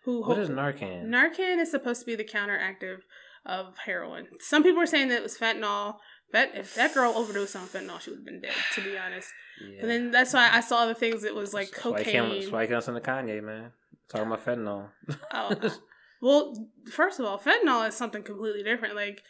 [0.06, 1.06] Who What is Narcan?
[1.06, 2.98] Narcan is supposed to be the counteractive
[3.46, 4.28] of heroin.
[4.40, 5.98] Some people are saying that it was fentanyl.
[6.32, 8.56] That if that girl overdosed on fentanyl, she would have been dead.
[8.76, 9.30] To be honest,
[9.62, 9.82] yeah.
[9.82, 11.24] and then that's why I saw the things.
[11.24, 12.40] It was like That's why cocaine.
[12.40, 13.72] That's why I can't listen to Kanye, man.
[14.10, 14.90] Talking about fentanyl.
[15.32, 15.72] Oh,
[16.22, 18.96] well, first of all, fentanyl is something completely different.
[18.96, 19.22] Like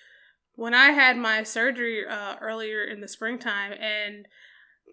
[0.55, 4.27] when I had my surgery uh, earlier in the springtime, and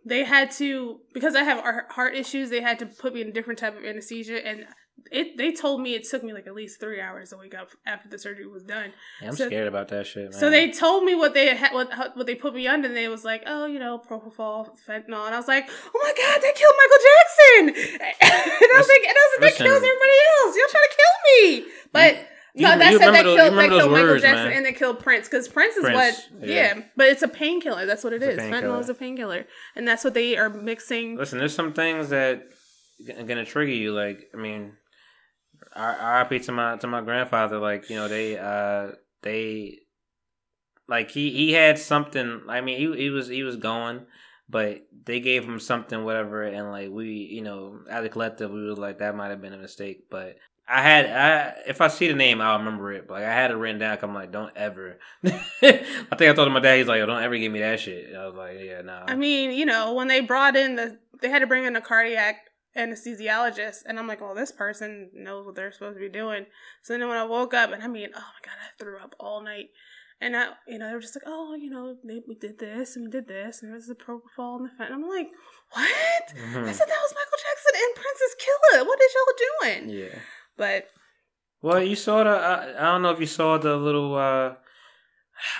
[0.04, 3.32] they had to because I have heart issues, they had to put me in a
[3.32, 4.64] different type of anesthesia, and
[5.10, 7.68] it they told me it took me like at least three hours to wake up
[7.86, 8.92] after the surgery was done.
[9.20, 10.32] Yeah, I'm So- scared about that shit, man.
[10.32, 13.08] So they told me what they had, what what they put me under, and they
[13.08, 16.52] was like, oh, you know, propofol, fentanyl, and I was like, oh my god, they
[16.52, 20.56] killed Michael Jackson, and I was like, and I was like, that kills everybody else.
[20.56, 22.26] You're trying to kill me, but.
[22.52, 24.56] You- no, that said that those- killed, that killed Michael words, Jackson man.
[24.56, 26.76] and they killed Prince because Prince is Prince, what, yeah.
[26.78, 26.82] yeah.
[26.96, 27.86] but it's a painkiller.
[27.86, 28.50] That's what it It's is.
[28.50, 29.46] Fentanyl is a painkiller,
[29.76, 31.16] and that's what they are mixing.
[31.16, 32.42] Listen, there's some things that
[33.16, 33.92] are gonna trigger you.
[33.92, 34.72] Like, I mean,
[35.74, 36.40] R.I.P.
[36.40, 37.58] to my to my grandfather.
[37.58, 38.92] Like, you know, they uh
[39.22, 39.80] they
[40.88, 42.42] like he he had something.
[42.48, 44.06] I mean, he he was he was going,
[44.48, 48.68] but they gave him something, whatever, and like we, you know, as a collective, we
[48.68, 50.36] was like that might have been a mistake, but.
[50.72, 53.08] I had I if I see the name I'll remember it.
[53.08, 53.98] But like I had it written down.
[54.02, 55.00] I'm like, don't ever.
[55.24, 55.30] I
[55.60, 56.78] think I told my dad.
[56.78, 58.14] He's like, don't ever give me that shit.
[58.14, 59.02] I was like, yeah, nah.
[59.08, 61.80] I mean, you know, when they brought in the, they had to bring in a
[61.80, 66.46] cardiac anesthesiologist, and I'm like, well, this person knows what they're supposed to be doing.
[66.82, 69.14] So then when I woke up, and I mean, oh my god, I threw up
[69.18, 69.66] all night.
[70.22, 72.94] And I, you know, they were just like, oh, you know, they, we did this
[72.94, 74.90] and we did this, and there was the propofol and the fat.
[74.90, 75.28] And I'm like,
[75.72, 76.24] what?
[76.36, 76.68] Mhm.
[76.68, 78.84] I said that was Michael Jackson and Princess Killer.
[78.84, 79.88] What is y'all doing?
[79.98, 80.18] yeah.
[80.58, 80.88] But
[81.62, 82.30] Well, you saw the.
[82.30, 84.14] I, I don't know if you saw the little.
[84.14, 84.54] uh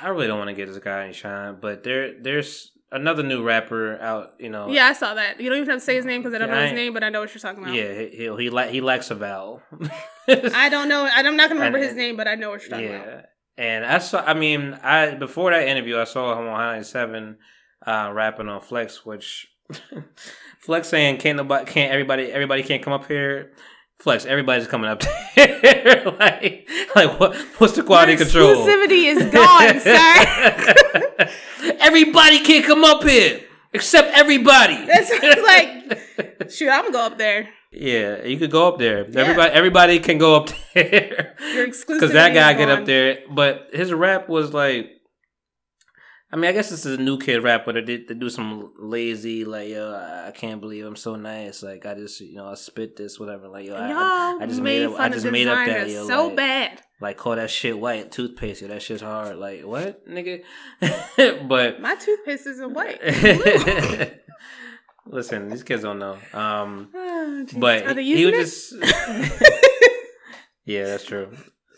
[0.03, 3.43] I really don't want to get this guy any shine, but there there's another new
[3.43, 4.35] rapper out.
[4.39, 4.69] You know.
[4.69, 5.41] yeah, I saw that.
[5.41, 6.73] You don't even have to say his name because I don't Yeah, know I his
[6.75, 7.75] name, but I know what you're talking about.
[7.75, 9.63] Yeah, he he he, la- he lacks a vowel.
[10.29, 11.09] I don't know.
[11.11, 13.07] I'm not gonna remember And- his name, but I know what you're talking about.
[13.07, 13.23] yeah,
[13.59, 14.23] and I saw.
[14.25, 17.39] I mean, I before that interview, I saw him on High Seven
[17.87, 19.49] uh, rapping on Flex, which
[20.61, 23.53] Flex saying can't nobody can't everybody everybody can't come up here.
[24.01, 25.03] Flex, everybody's coming up
[25.37, 26.05] there.
[26.19, 27.37] like, like what?
[27.59, 28.55] What's the quality Your control?
[28.67, 31.77] Exclusivity is gone, sir.
[31.81, 33.41] everybody can't come up here
[33.73, 34.87] except everybody.
[34.87, 37.49] That's like, shoot, I'm gonna go up there.
[37.73, 39.01] yeah, you could go up there.
[39.15, 41.37] Everybody, everybody can go up there.
[41.55, 45.00] Your exclusivity Because that guy get up there, but his rap was like,
[46.33, 48.31] I mean, I guess this is a new kid rap, but it did to do
[48.31, 51.61] some lazy, like, yo, I can't believe I'm so nice.
[51.63, 53.49] Like, I just, you know, I spit this, whatever.
[53.49, 56.07] Like, yo, I, I, I just made made up, I just made up that, yo,
[56.07, 56.81] so like, bad.
[57.01, 58.63] like, call that shit white toothpaste.
[58.63, 59.39] Yo, that shit's hard.
[59.39, 60.43] Like, what, nigga?
[61.49, 63.03] but My toothpaste isn't white.
[65.07, 66.17] listen, these kids don't know.
[66.33, 66.91] Um,
[67.23, 68.75] Oh, but they he was just,
[70.65, 71.33] yeah, that's true.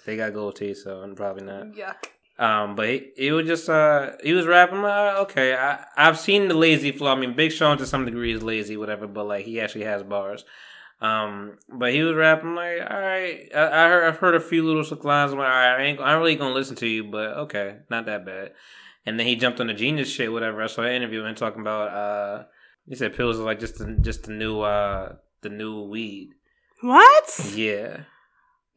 [0.04, 1.66] They got gold teeth, so I'm probably not.
[1.68, 2.04] Yuck.
[2.42, 4.84] Um, but he, he was just uh he was rapping.
[4.84, 7.12] Uh, okay, I I've seen the lazy flow.
[7.12, 9.06] I mean, Big Sean to some degree is lazy, whatever.
[9.06, 10.44] But like he actually has bars.
[11.00, 13.48] Um, but he was rapping like, all right.
[13.54, 15.30] I, I heard I've heard a few little slick lines.
[15.30, 18.06] I'm like, all right, I ain't I'm really gonna listen to you, but okay, not
[18.06, 18.54] that bad.
[19.06, 20.62] And then he jumped on the genius shit, whatever.
[20.62, 22.44] I saw an interview and talking about uh
[22.88, 26.30] he said pills are like just the, just the new uh the new weed.
[26.80, 27.52] What?
[27.54, 28.00] Yeah.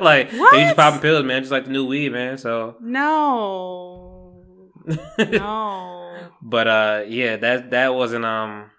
[0.00, 0.54] Like they What?
[0.54, 2.38] just popping pills, man, just like the new weed, man.
[2.38, 4.70] So no.
[5.18, 6.18] No.
[6.42, 8.70] But uh, yeah, that that wasn't um,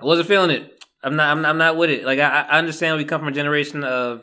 [0.00, 0.84] I wasn't feeling it.
[1.02, 1.30] I'm not.
[1.30, 2.04] I'm not, I'm not with it.
[2.04, 4.22] Like I, I understand we come from a generation of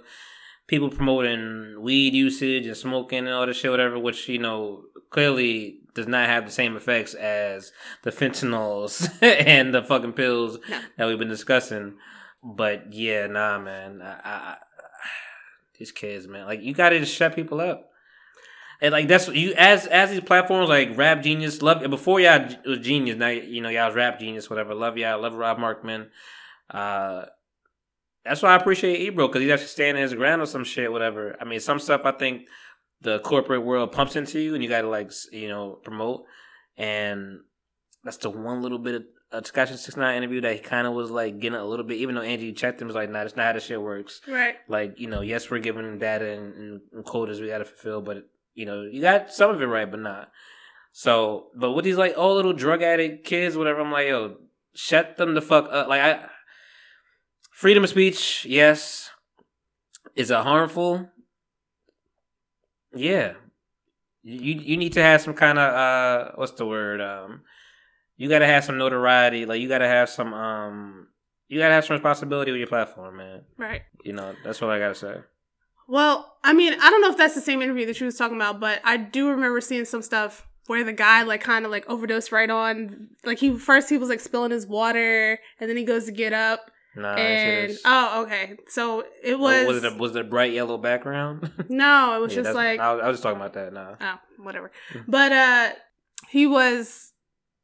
[0.67, 5.77] people promoting weed usage and smoking and all this shit, whatever, which you know clearly
[5.93, 7.71] does not have the same effects as
[8.03, 10.79] the fentanyls and the fucking pills No.
[10.97, 11.95] that we've been discussing.
[12.43, 14.01] But yeah, nah, man.
[14.01, 14.57] I,
[15.81, 17.89] these kids, man, like you gotta just shut people up.
[18.81, 22.79] And like that's you as as these platforms like Rap Genius, love before y'all was
[22.79, 23.17] Genius.
[23.17, 24.75] Now you know y'all was Rap Genius, whatever.
[24.75, 26.07] Love y'all, love Rob Markman.
[26.69, 27.25] Uh,
[28.23, 31.35] that's why I appreciate Ebro because he's actually standing his ground or some shit, whatever.
[31.41, 32.43] I mean, some stuff I think
[33.01, 36.25] the corporate world pumps into you, and you got to like you know promote.
[36.77, 37.39] And
[38.03, 39.03] that's the one little bit of
[39.39, 42.15] Tekashi Six Nine interview that he kind of was like getting a little bit, even
[42.15, 44.55] though Angie checked him was like, "Nah, that's not how this shit works." Right.
[44.67, 48.01] like you know yes we're giving data and, and, and quotas we got to fulfill
[48.01, 50.29] but you know you got some of it right but not
[50.91, 54.35] so but with these like all little drug addict kids whatever i'm like yo
[54.75, 56.25] shut them the fuck up like i
[57.51, 59.09] freedom of speech yes
[60.17, 61.09] is it harmful
[62.93, 63.33] yeah
[64.23, 67.41] you you need to have some kind of uh what's the word um
[68.17, 71.07] you gotta have some notoriety like you gotta have some um
[71.47, 73.81] you gotta have some responsibility with your platform man Right.
[74.03, 75.15] you know, that's what I gotta say.
[75.87, 78.37] Well, I mean, I don't know if that's the same interview that she was talking
[78.37, 81.89] about, but I do remember seeing some stuff where the guy like kind of like
[81.89, 83.09] overdosed right on.
[83.25, 86.31] Like he first he was like spilling his water, and then he goes to get
[86.31, 88.55] up, Nah, and oh, okay.
[88.69, 91.51] So it Oh, was, was it a, was it a bright yellow background?
[91.69, 93.73] no, it was Yeah, just like I was, I was just talking about that.
[93.73, 94.71] Nah, oh whatever.
[95.09, 95.69] But uh,
[96.29, 97.10] he was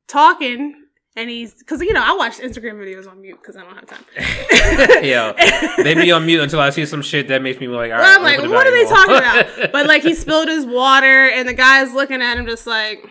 [0.07, 0.83] talking.
[1.15, 3.87] And he's because you know I watch Instagram videos on mute because I don't have
[3.87, 4.05] time.
[5.03, 5.33] Yo,
[5.83, 8.17] they be on mute until I see some shit that makes me like, all Well.
[8.19, 9.71] I'm like, let me put it what are they talking about?
[9.71, 13.03] But like, he spilled his water, and the guy's looking at him just like,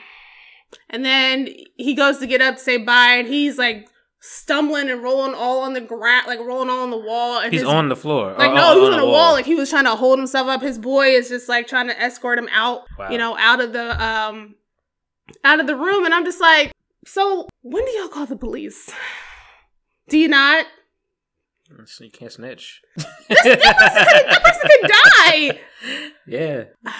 [0.88, 3.88] and then he goes to get up to say bye, and he's like
[4.20, 7.40] stumbling and rolling all on the ground, like rolling all on the wall.
[7.40, 8.34] And he's his, on the floor.
[8.38, 9.32] like Oh, no, he's he was on a the wall.
[9.32, 10.62] like he was trying to hold himself up.
[10.62, 13.10] His boy is just like trying to escort him out, Wow.
[13.10, 14.54] you know, out of the um,
[15.42, 16.70] out of the room, and I'm just like,
[17.06, 18.90] so when do y'all call the police?
[20.08, 20.66] Do you not?
[21.86, 22.80] So you can't snitch.
[22.96, 25.60] that person could die.
[26.28, 26.64] yeah.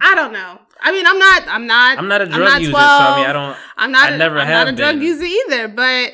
[0.00, 0.58] I don't know.
[0.80, 1.42] I mean, I'm not.
[1.48, 1.98] I'm not.
[1.98, 3.56] I'm not a drug not user, so I mean, I don't.
[3.76, 4.10] I'm not.
[4.10, 5.02] I a- never I'm have not a drug been.
[5.02, 5.68] user either.
[5.68, 6.10] But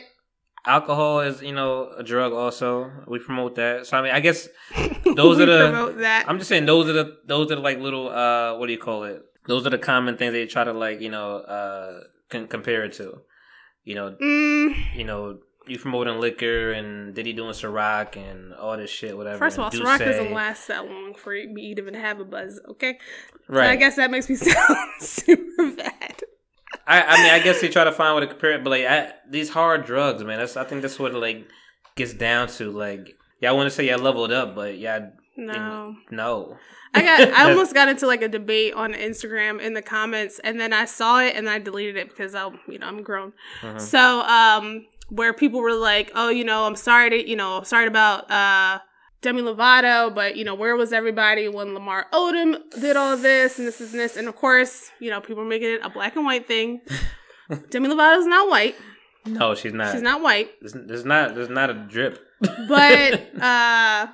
[0.67, 2.33] Alcohol is, you know, a drug.
[2.33, 3.87] Also, we promote that.
[3.87, 4.49] So I mean, I guess
[5.17, 5.71] those are the.
[5.71, 6.25] promote that.
[6.29, 8.79] I'm just saying those are the those are the, like little uh what do you
[8.79, 9.23] call it?
[9.47, 12.95] Those are the common things they try to like you know uh con- compare it
[12.95, 13.21] to.
[13.89, 18.77] You know, Mm, you know, you promoting liquor and did Diddy doing Ciroc and all
[18.77, 19.39] this shit, whatever.
[19.39, 22.61] first of all, Ciroc doesn't last that long for me to even have a buzz.
[22.73, 22.99] Okay,
[23.49, 23.71] Right.
[23.71, 26.23] I guess that makes me sound super bad.
[26.87, 28.85] I, I mean, I guess they try to find what to compare it, but like
[28.85, 30.39] I, these hard drugs, man.
[30.39, 31.47] That's I think that's what it like
[31.97, 32.71] gets down to.
[32.71, 35.97] Like, yeah, I want to say y'all leveled up, but yeah, No.
[36.11, 36.57] no.
[36.95, 40.59] I got I almost got into like a debate on Instagram in the comments and
[40.59, 43.33] then I saw it and I deleted it because I you know I'm grown.
[43.63, 43.81] Mhm.
[43.81, 47.87] So um where people were like, "Oh, you know, I'm sorry to, you know, sorry
[47.87, 48.79] about uh
[49.21, 53.67] Demi Lovato, but you know, where was everybody when Lamar Odom did all this and
[53.67, 56.25] this is this?" And of course, you know, people are making it a black and
[56.25, 56.81] white thing.
[57.71, 58.77] Demi Lovato's not white.
[59.27, 59.93] No, she's not.
[59.93, 60.51] She's not white.
[60.61, 61.35] There's, there's not.
[61.35, 62.19] There's not a drip.
[62.69, 64.07] but uh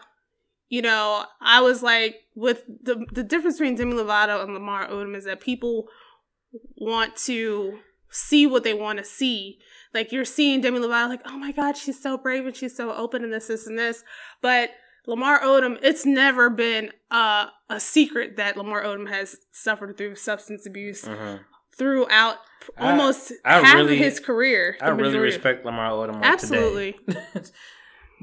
[0.68, 5.14] you know i was like with the the difference between demi lovato and lamar odom
[5.16, 5.86] is that people
[6.76, 7.78] want to
[8.10, 9.58] see what they want to see
[9.92, 12.92] like you're seeing demi lovato like oh my god she's so brave and she's so
[12.92, 14.04] open and this this and this
[14.40, 14.70] but
[15.06, 20.64] lamar odom it's never been uh, a secret that lamar odom has suffered through substance
[20.66, 21.40] abuse Mhm.
[21.76, 22.36] throughout
[22.78, 26.22] almost I half really- of his career I really respect Lamar Odom.
[26.22, 26.96] Absolutely.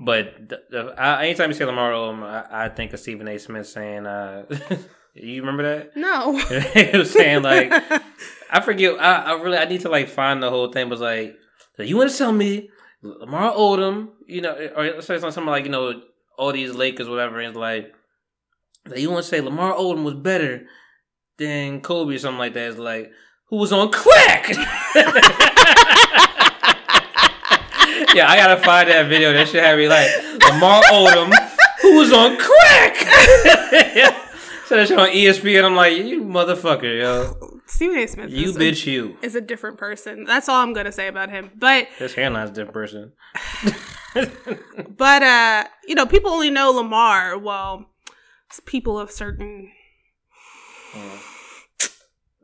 [0.04, 3.38] But the, the, I, anytime you say Lamar Odom, I, I think of Stephen A.
[3.38, 4.46] Smith saying, uh,
[5.14, 6.38] "You remember that?" no
[6.74, 7.72] he was saying like,
[8.52, 9.00] I forget.
[9.00, 10.90] I, I really I need to like find the whole thing.
[10.90, 11.38] Was like,
[11.78, 12.72] so you want to tell me
[13.04, 16.02] Lamar Odom, you know, or say something like you know
[16.36, 17.94] all these Lakers, whatever, and it's like,
[18.86, 20.66] that you want to say Lamar Odom was better
[21.38, 22.70] than Kobe or something like that.
[22.70, 23.12] It's like
[23.50, 24.48] who was on crack.
[28.16, 29.34] Yeah, I gotta find that video.
[29.34, 30.10] That should have me like
[30.50, 31.34] Lamar Odom,
[31.82, 32.96] who was on crack.
[34.68, 35.64] so that shit on ESPN.
[35.64, 38.08] I'm like, you motherfucker, yo, Stephen A.
[38.08, 38.32] Smith.
[38.32, 39.18] you is bitch, you.
[39.22, 40.26] Is a different person.
[40.26, 41.52] That's all I'm gonna say about him.
[41.56, 43.14] But His hairline's a different person.
[44.98, 47.38] but uh, you know, people only know Lamar.
[47.38, 47.90] Well,
[48.66, 49.72] people of certain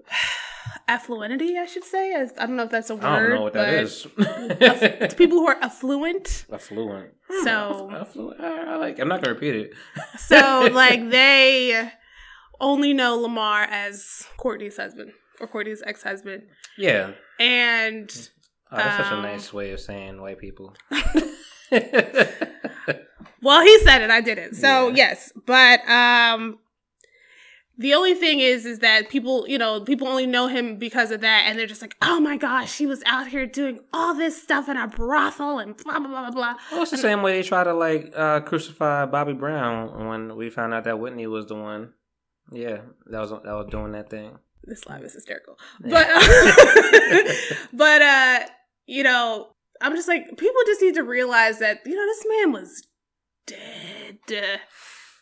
[0.87, 2.13] affluentity, I should say.
[2.15, 3.03] I don't know if that's a word.
[3.05, 4.07] I don't know what that is.
[4.17, 6.45] It's people who are affluent.
[6.51, 7.11] Affluent.
[7.43, 8.39] So Affluent.
[8.41, 8.99] I, I like.
[8.99, 9.73] I'm not gonna repeat it.
[10.17, 11.89] so like they
[12.59, 16.43] only know Lamar as Courtney's husband or Courtney's ex-husband,
[16.77, 17.11] Yeah.
[17.39, 18.09] and
[18.71, 20.73] Oh, that's such a Um, nice way of saying white people.
[23.39, 24.09] Well, he said it.
[24.09, 24.55] I didn't.
[24.55, 24.95] So Yeah.
[24.95, 26.57] yes, but um,
[27.77, 31.21] the only thing is, is that people, you know, people only know him because of
[31.21, 34.41] that, and they're just like, oh my gosh, he was out here doing all this
[34.41, 36.55] stuff in a brothel and blah blah blah blah blah.
[36.71, 40.49] Well, it's the same way they try to like uh, crucify Bobby Brown when we
[40.49, 41.93] found out that Whitney was the one.
[42.51, 44.37] Yeah, that was that was doing that thing.
[44.63, 46.05] This live is hysterical, Yeah.
[46.09, 47.35] but
[47.73, 48.39] but uh,
[48.85, 49.49] you know,
[49.81, 52.87] I'm just like, people just need to realize that you know this man was
[53.45, 54.17] dead.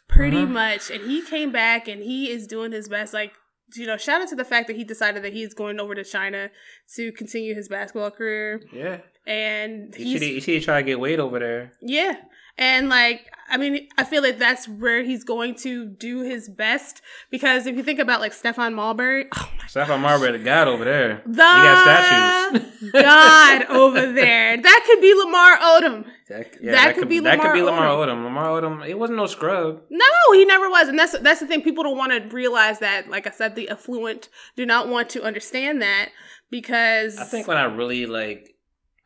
[0.07, 0.45] Pretty Uh-huh.
[0.47, 0.89] much.
[0.91, 3.13] And he came back and he is doing his best.
[3.13, 3.31] Like
[3.75, 6.03] you know shout out to the fact that he decided that he's going over to
[6.03, 6.51] china
[6.95, 8.61] to continue his basketball career.
[8.71, 11.71] Yeah, and you he's see, you see, he try to get Wade over there.
[11.81, 12.15] yeah
[12.57, 17.01] and like i mean i feel like that's where he's going to do his best
[17.29, 21.21] because if you think about like Stephon Marbury oh Stephon Marbury, the god over there.
[21.25, 22.91] the he got statues.
[22.93, 27.61] god over there that could be lamar odom That, That could be that could be
[27.61, 28.23] Lamar Lamar Odom.
[28.23, 29.81] Lamar Odom, it wasn't no scrub.
[29.91, 31.61] No, he never was, and that's that's the thing.
[31.61, 33.09] People don't want to realize that.
[33.09, 36.09] Like I said, the affluent do not want to understand that
[36.49, 38.54] because I think when I really like,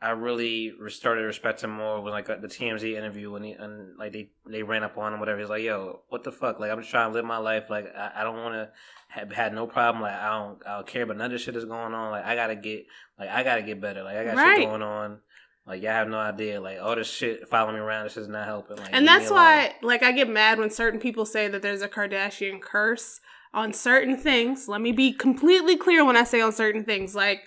[0.02, 3.98] I really started respecting him more when like uh, the TMZ interview when he and
[3.98, 5.38] like they they ran up on him whatever.
[5.38, 6.58] He's like, "Yo, what the fuck?
[6.58, 7.64] Like I'm just trying to live my life.
[7.68, 8.70] Like I, I don't want to
[9.08, 10.00] have had no problem.
[10.02, 12.10] Like I don't I don't care about none of this shit that's going on.
[12.12, 12.86] Like I gotta get
[13.18, 14.02] like I gotta get better.
[14.02, 14.56] Like I got Right.
[14.56, 15.18] shit going on.
[15.66, 16.60] Like y'all have no idea.
[16.60, 18.04] Like all this shit following me around.
[18.04, 18.78] This is not helping.
[18.78, 21.88] Like and that's why like I get mad when certain people say that there's a
[21.88, 23.20] Kardashian curse
[23.52, 24.66] on certain things.
[24.66, 27.42] Let me be completely clear when I say on certain things, like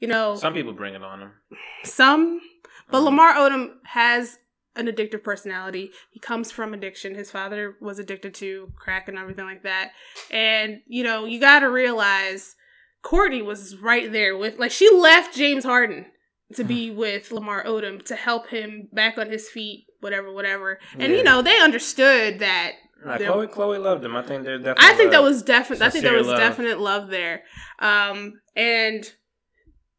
[0.00, 1.32] you know some people bring it on him.
[1.84, 2.40] some,
[2.90, 3.04] but Mhm.
[3.04, 4.38] Lamar Odom has
[4.76, 5.90] an addictive personality.
[6.12, 7.14] He comes from addiction.
[7.16, 9.90] His father was addicted to crack and everything like that.
[10.30, 12.54] And you know, you got to realize
[13.02, 16.06] Courtney was right there with like she left James Harden
[16.54, 20.78] to be with Lamar Odom to help him back on his feet, whatever, whatever.
[20.94, 21.18] And Yeah.
[21.18, 22.72] you know, they understood that
[23.04, 24.16] Nah, Khloe, Khloe loved him.
[24.16, 24.84] I think they're definitely.
[24.88, 25.82] I think that was definite.
[25.82, 26.38] I think there was love.
[26.38, 27.44] definite love there.
[27.78, 29.08] Um, and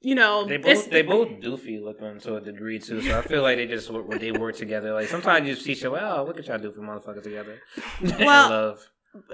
[0.02, 3.42] you know, They both they both doofy looking to a degree too, so I feel
[3.42, 4.94] like they just work, they work together.
[4.94, 7.60] Like sometimes you see like, oh look at y'all doofy motherfuckers together.
[8.20, 8.78] Well,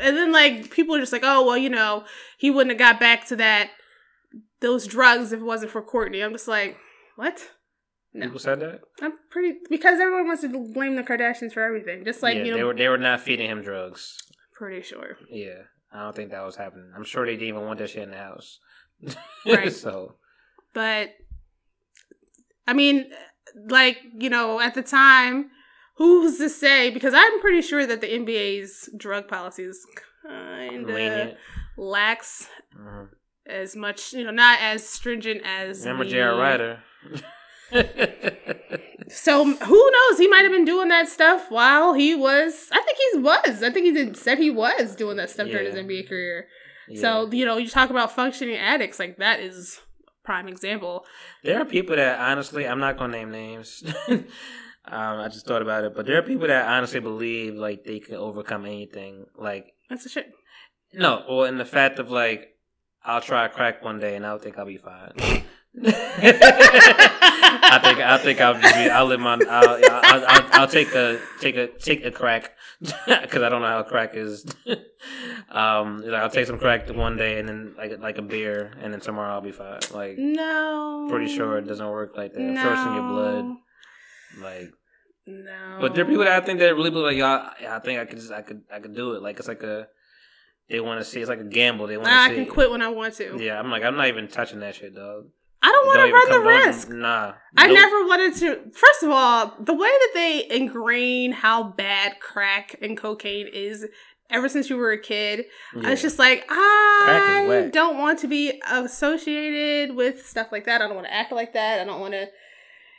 [0.02, 2.06] and then like people are just like, oh well, you know,
[2.38, 3.72] he wouldn't have got back to that
[4.62, 6.22] those drugs if it wasn't for Courtney.
[6.22, 6.78] I'm just like,
[7.16, 7.48] what?
[8.14, 8.80] No, People said that.
[9.02, 12.06] I'm pretty because everyone wants to blame the Kardashians for everything.
[12.06, 14.18] Just like yeah, you know, they were they were not feeding him drugs.
[14.58, 15.18] pretty sure.
[15.30, 15.64] Yeah,
[15.94, 16.92] I don't think that was happening.
[16.96, 18.60] I'm sure they didn't even want that shit in the house.
[19.46, 19.72] Right.
[19.72, 20.16] so
[20.76, 21.10] But
[22.68, 23.10] I mean,
[23.70, 25.50] like you know, at the time,
[25.98, 26.92] who's to say?
[26.92, 29.84] Because I'm pretty sure that the NBA's drug policy is
[30.28, 31.30] kind of
[31.78, 33.08] lax Mhm.
[33.48, 35.80] as much, you know, not as stringent as.
[35.82, 36.38] Remember the- J.R.
[36.38, 36.84] Rider?
[39.08, 40.18] So who knows?
[40.18, 42.70] He might have been doing that stuff while he was.
[42.72, 43.62] I think he was.
[43.62, 46.48] I think he did, said he was doing that stuff during his NBA career.
[46.90, 47.02] Yeah.
[47.02, 49.80] So you know, you talk about functioning addicts, like that is
[50.26, 51.06] prime example.
[51.44, 53.84] There are people that honestly, I'm not gonna name names.
[54.10, 54.26] um,
[54.86, 58.16] I just thought about it, but there are people that honestly believe like they can
[58.16, 59.26] overcome anything.
[59.38, 60.32] Like That's a shit.
[60.94, 62.50] no, well, in the fact of like,
[63.04, 65.14] I'll try crack one day and I'll think I'll be fine.
[65.84, 70.94] I think I think I'll just be, I'll live my I'll, I'll, I'll, I'll take
[70.94, 74.46] a take a take a crack because I don't know how crack is.
[75.50, 78.94] um, like, I'll take some crack one day and then like like a beer and
[78.94, 79.80] then tomorrow I'll be fine.
[79.94, 81.08] Like No.
[81.10, 82.40] pretty sure it doesn't work like that.
[82.40, 83.46] Sure it's in your blood.
[84.42, 84.72] Like,
[85.26, 85.78] No.
[85.82, 87.50] but there are people that I think that really believe like y'all.
[87.68, 89.22] I think I could just I could I could do it.
[89.22, 89.88] Like it's like a
[90.70, 91.20] they want to see.
[91.20, 91.86] It's like a gamble.
[91.88, 92.36] They want to I see.
[92.36, 93.38] can quit when I want to.
[93.40, 95.26] Yeah, I'm like I'm not even touching that shit, dog.
[95.68, 96.90] I don't want to run the risk.
[96.90, 97.76] Nah, I Nope.
[97.76, 98.72] never wanted to.
[98.72, 103.88] First of all, the way that they ingrain how bad crack and cocaine is
[104.30, 105.46] ever since you were a kid,
[105.76, 105.88] Yeah.
[105.88, 110.82] I was just like, I don't want to be associated with stuff like that.
[110.82, 111.80] I don't want to act like that.
[111.80, 112.28] I don't want to,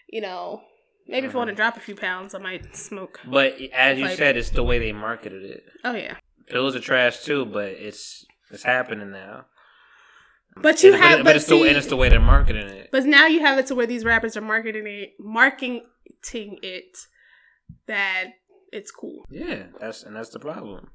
[0.09, 0.63] you know,
[1.07, 1.57] maybe if I want to Mhm.
[1.57, 3.21] drop a few pounds, I might smoke.
[3.25, 5.65] But as you Like- said, it's the way they marketed it.
[5.85, 6.17] Oh, yeah.
[6.49, 9.47] Pills are trash too, but it's it's happening now.
[10.57, 12.67] But you And- have, but, but, it's see, the and it's the way they're marketing
[12.69, 12.89] it.
[12.91, 15.83] But now you have it to where these rappers are marketing it, marketing
[16.63, 16.97] it
[17.87, 18.25] that
[18.73, 19.25] it's cool.
[19.31, 20.91] Yeah, that's and that's the problem.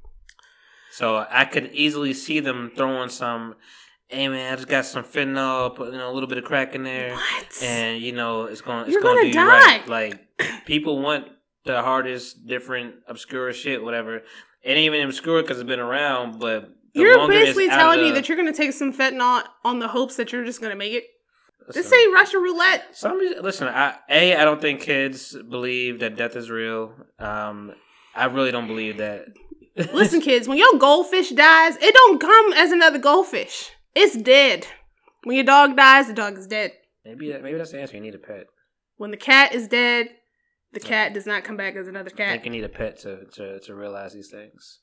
[0.92, 3.56] So I could easily see them throwing some.
[4.08, 6.76] Hey man, I just got some fentanyl, put you know a little bit of crack
[6.76, 7.64] in there, What?
[7.64, 9.82] and you know it's going it's You're going to do you right.
[9.86, 9.90] die.
[9.90, 11.28] Like people want
[11.66, 14.18] the hardest, different, obscure shit, whatever.
[14.18, 14.24] It
[14.72, 18.30] ain't even obscure because it's been around, but you're basically telling of me the- that
[18.30, 20.94] you're going to take some fentanyl on the hopes that you're just going to make
[20.94, 21.06] it.
[21.74, 22.84] This ain't Russian roulette.
[22.92, 23.68] Some listen.
[23.68, 26.94] I a I don't think kids believe that death is real.
[27.20, 27.74] Um,
[28.16, 29.28] I really don't believe that.
[29.94, 33.72] Listen, kids, when your goldfish dies, it don't come as another goldfish.
[33.96, 34.68] It's dead.
[35.24, 36.74] When your dog dies, the dog is dead.
[37.06, 37.96] maybe maybe that's the answer.
[37.96, 38.48] You need a pet.
[38.98, 40.10] When the cat is dead,
[40.74, 42.30] the cat does not come back as another cat.
[42.30, 44.80] I think you need a pet to to, to realize these things.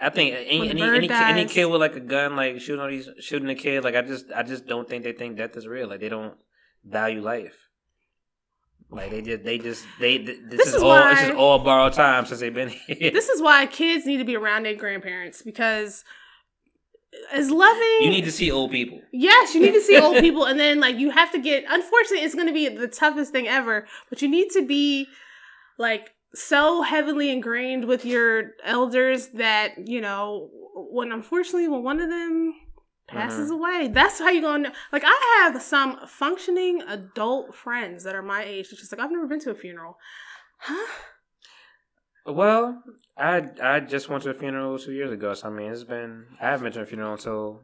[0.00, 3.48] I think any any any, any kid with like a gun, like shooting these shooting
[3.48, 5.88] a kid, like I just I just don't think they think death is real.
[5.88, 6.34] Like they don't
[6.84, 7.68] value life.
[8.90, 11.58] Like they just they just they th- this, This is, is all this is all
[11.60, 13.10] borrowed time since they've been here.
[13.10, 16.04] This is why kids need to be around their grandparents because
[17.32, 19.00] as loving you need to see old people.
[19.12, 21.64] Yes, you need to see old people, and then like you have to get.
[21.68, 23.86] Unfortunately, it's going to be the toughest thing ever.
[24.10, 25.06] But you need to be
[25.78, 32.08] like so heavily ingrained with your elders that you know when unfortunately when one of
[32.08, 32.54] them
[33.06, 33.54] passes Mhm.
[33.54, 34.74] away, that's how you gonna know.
[34.92, 38.68] Like I have some functioning adult friends that are my age.
[38.70, 39.98] It's just like I've never been to a funeral,
[40.58, 40.86] huh?
[42.24, 42.82] Well,
[43.16, 45.34] I I just went to a funeral two years ago.
[45.34, 47.62] So I mean, it's been I haven't been to a funeral until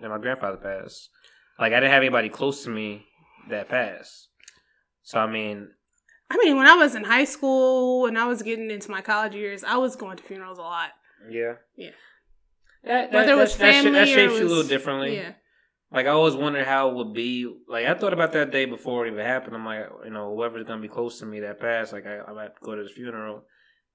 [0.00, 1.10] my grandfather passed.
[1.58, 3.06] Like I didn't have anybody close to me
[3.50, 4.28] that passed.
[5.02, 5.70] So I mean,
[6.28, 9.34] I mean, when I was in high school and I was getting into my college
[9.34, 10.90] years, I was going to funerals a lot.
[11.30, 11.90] yeah, Yeah.
[12.84, 15.16] That, Whether it was that, that, family that or shapes it you a little differently.
[15.16, 15.32] Yeah.
[15.90, 17.52] Like I always wondered how it would be.
[17.68, 19.56] Like I thought about that day before it even happened.
[19.56, 22.32] I'm like, you know, whoever's gonna be close to me that passed, like I, I
[22.32, 23.42] might go to this funeral.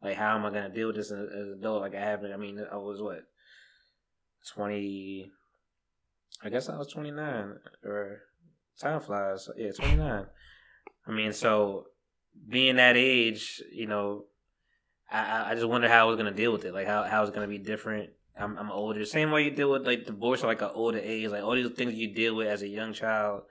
[0.01, 1.82] Like how am I gonna deal with this as, as an adult?
[1.82, 2.32] Like I haven't.
[2.34, 3.23] I mean, I was what
[4.53, 5.32] twenty.
[6.43, 7.55] I guess I was twenty nine,
[7.86, 8.21] or
[8.79, 9.47] time flies.
[9.57, 10.25] Yeah, twenty nine.
[11.07, 11.86] I mean, so
[12.47, 14.25] being that age, you know,
[15.11, 16.73] I I- just wonder how I was gonna deal with it.
[16.73, 18.09] Like how how it's gonna be different.
[18.38, 19.05] I'm I'm older.
[19.05, 21.29] Same way you deal with like divorce, or like an older age.
[21.29, 23.43] Like all these things you deal with as a young child.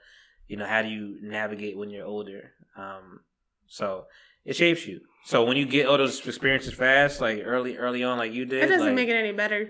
[0.47, 2.51] You know, how do you navigate when you're older?
[2.75, 3.21] Um,
[3.67, 4.05] so
[4.43, 5.01] it shapes you.
[5.23, 8.63] So when you get all those experiences fast, like early early on, like you did,
[8.63, 9.69] It doesn't like, make it any better.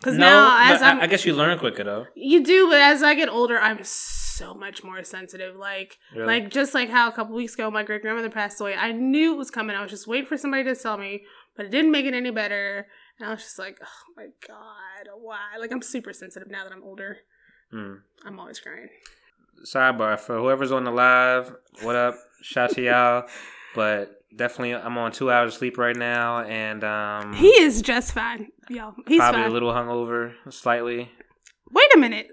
[0.00, 2.06] Because No, now, as I- I, guess you learn quicker though.
[2.14, 3.78] you do, but as I get older, I'm
[4.36, 5.56] so much more sensitive.
[5.56, 6.26] Like, Really?
[6.26, 8.74] like just like how a couple weeks ago my great grandmother passed away.
[8.74, 9.76] I knew it was coming.
[9.76, 11.24] I was just waiting for somebody to tell me,
[11.56, 12.86] but it didn't make it any better.
[13.18, 15.38] And I was just like, oh my god, why?
[15.58, 17.18] Like I'm super sensitive now that I'm older.
[17.72, 18.00] Mm.
[18.24, 18.88] I'm always crying.
[19.64, 22.14] Sidebar for whoever's on the live, what up?
[22.42, 23.24] Shout to y'all.
[23.74, 28.12] But definitely, I'm on two hours of sleep right now, and um, He is just
[28.12, 28.94] fine, yo.
[29.06, 29.50] He's probably fine.
[29.50, 31.10] a little hungover, slightly.
[31.70, 32.28] Wait a minute.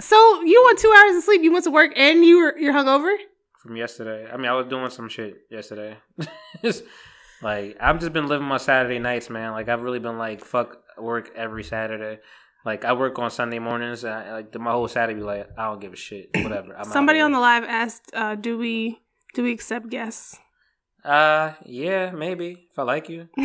[0.00, 1.42] So you want two hours of sleep?
[1.42, 3.14] You went to work and you were you're hungover?
[3.62, 4.28] from yesterday.
[4.30, 5.96] I mean, I was doing some shit yesterday.
[7.42, 9.50] Like I've just been living my Saturday nights, man.
[9.50, 12.20] Like I've really been like fuck work every Saturday.
[12.64, 15.64] Like I work on Sunday mornings, and I, like my whole Saturday be like I
[15.64, 16.76] don't give a shit, whatever.
[16.76, 19.00] I'm Somebody on the live asked, uh, "Do we
[19.34, 20.38] do we accept guests?"
[21.04, 23.28] uh yeah maybe if I like you.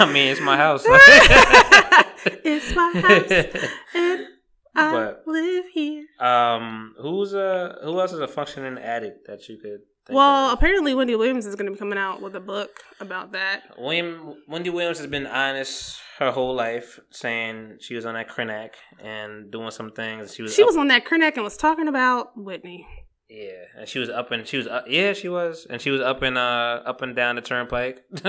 [0.00, 0.86] I mean, it's my house.
[2.44, 4.26] it's my house and
[4.74, 6.06] I But- live here.
[6.20, 9.80] um, who's uh who else is a functioning addict that you could?
[10.06, 10.52] Think Well, of?
[10.58, 12.70] apparently Wendy Williams is going to be coming out with a book
[13.00, 13.62] about that.
[13.78, 18.70] William Wendy Williams has been honest her whole life, saying she was on that Krenak
[19.02, 20.34] and doing some things.
[20.34, 22.86] She was She up- was on that Krenak and was talking about Whitney.
[23.28, 26.00] yeah, and she was up and she was up, yeah she was and she was
[26.00, 28.04] up and uh up and down the turnpike,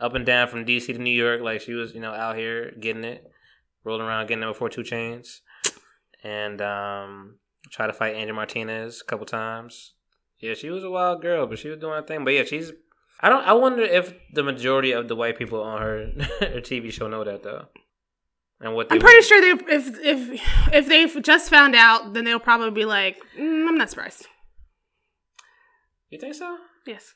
[0.00, 1.40] up and down from DC to New York.
[1.40, 3.24] Like she was you know out here getting it,
[3.84, 5.40] rolling around getting it before 2 Chainz,
[6.22, 7.36] and um
[7.70, 9.94] tried to fight Angie Martinez a couple times.
[10.38, 12.24] Yeah, she was a wild girl, but she was doing her thing.
[12.24, 12.72] But yeah, she's.
[13.20, 13.44] I don't.
[13.44, 16.06] I wonder if the majority of the white people on her
[16.40, 17.66] her TV show know that though,
[18.60, 22.38] and what I'm pretty sure they if if if they've just found out, then they'll
[22.38, 24.26] probably be like, mm, "I'm not surprised."
[26.08, 26.56] You think so?
[26.86, 27.14] Yes.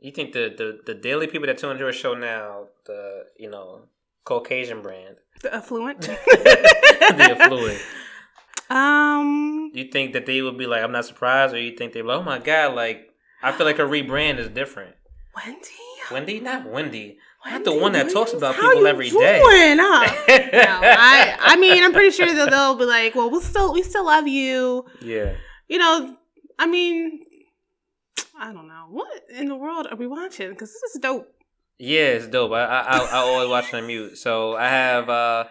[0.00, 3.50] You think the the the daily people that tune into her show now, the you
[3.50, 3.82] know
[4.24, 6.00] Caucasian brand, The affluent.
[6.02, 7.80] the affluent.
[8.68, 12.04] Um, You think that they would be like, I'm not surprised, or you think they're
[12.04, 13.10] like, oh my god, like
[13.42, 14.94] I feel like her rebrand is different.
[15.34, 15.68] Wendy.
[16.10, 19.40] Wendy, not Wendy, not the one that talks about How people every doing, day.
[19.42, 20.12] Huh?
[20.52, 23.82] no, I I mean I'm pretty sure that they'll be like, well, we still we
[23.82, 24.86] still love you.
[25.02, 25.34] yeah.
[25.68, 26.16] You know,
[26.58, 27.20] I mean,
[28.40, 31.28] I don't know what in the world are we watching because this is dope.
[31.78, 32.52] Yeah, it's dope.
[32.52, 34.16] I I, I, I always watch it on mute.
[34.16, 35.44] So I have uh,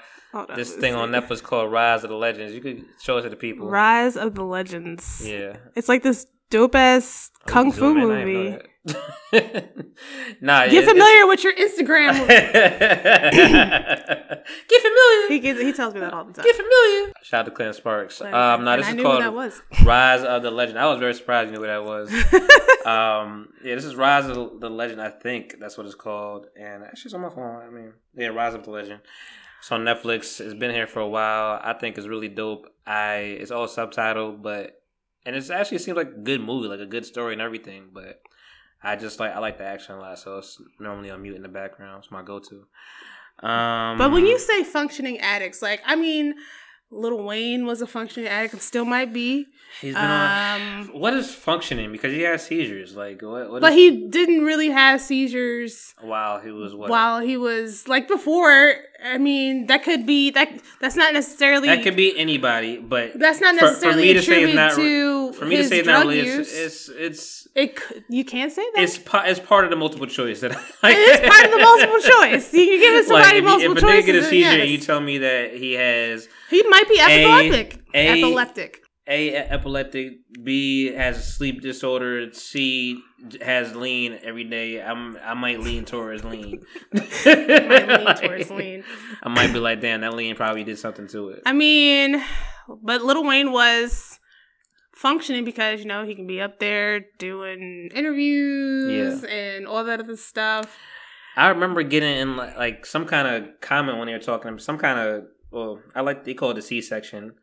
[0.55, 1.11] this thing on.
[1.11, 2.53] Netflix called Rise of the Legends.
[2.53, 3.69] You could show it to the people.
[3.69, 5.21] Rise of the Legends.
[5.23, 5.57] Yeah.
[5.75, 8.57] It's like this dope ass kung fu Zoom I didn't movie.
[10.41, 12.27] nah, Get it- familiar with your Instagram.
[13.39, 14.41] Get
[14.81, 15.27] familiar.
[15.29, 16.45] he gets, he tells me that all the time.
[16.45, 17.13] Get familiar.
[17.23, 18.21] Shout out to Clint Sparks.
[18.21, 19.61] Like, Um, no, and this I is called who that was.
[19.83, 20.79] Rise of the Legend.
[20.79, 22.09] I was very surprised you knew who that was.
[22.85, 25.01] um, yeah, this is Rise of the Legend.
[25.01, 26.47] I think that's what it's called.
[26.59, 27.61] And actually, it's on my phone.
[27.61, 29.01] I mean, yeah, Rise of the Legend.
[29.59, 30.39] It's on Netflix.
[30.39, 31.59] It's been here for a while.
[31.61, 32.67] I think it's really dope.
[32.87, 34.81] I it's all subtitled, but
[35.25, 37.89] and it's actually seems like a good movie, like a good story and everything.
[37.93, 38.21] But
[38.81, 41.41] I just like I like the action a lot, so it's normally on mute in
[41.41, 42.03] the background.
[42.03, 42.65] It's my go to.
[43.45, 46.35] Um, But when you say functioning addicts, like I mean,
[46.91, 49.45] Lil Wayne was a functioning addict and still might be.
[49.79, 53.51] he's been on, Um, what is functioning because he has seizures, like what?
[53.51, 56.89] what but is- he didn't really have seizures while he was what?
[56.89, 58.73] while he was like before.
[59.05, 60.49] I mean, that could be that.
[60.81, 61.67] That's not necessarily.
[61.67, 65.31] that could be anybody, but That's not for- for me to say it's not- to
[65.33, 66.51] for me to say it's drug not really, use.
[66.51, 68.81] it's, it's it's it could, you can't say that.
[68.83, 70.51] it's pa- it's part of the multiple choice that
[70.83, 72.51] I, it is part of the multiple choice.
[72.53, 74.69] You can give somebody like, if, multiple you, if a nigga a seizure yes.
[74.69, 77.83] you tell me that he has he might be epileptic.
[77.93, 78.81] A- epileptic.
[79.07, 83.01] A epileptic, B has a sleep disorder, C
[83.41, 84.79] has lean every day.
[84.79, 86.61] I'm I might lean towards lean.
[86.93, 88.83] Might lean towards lean.
[89.23, 91.41] I might be like, damn, that lean probably did something to it.
[91.45, 92.23] I mean,
[92.83, 94.19] but Lil Wayne was
[94.93, 100.17] functioning because you know he can be up there doing interviews and all that other
[100.17, 100.77] stuff.
[101.35, 104.77] I remember getting in like, like some kind of comment when they were talking, some
[104.77, 107.33] kind of well, I like they call it a C section.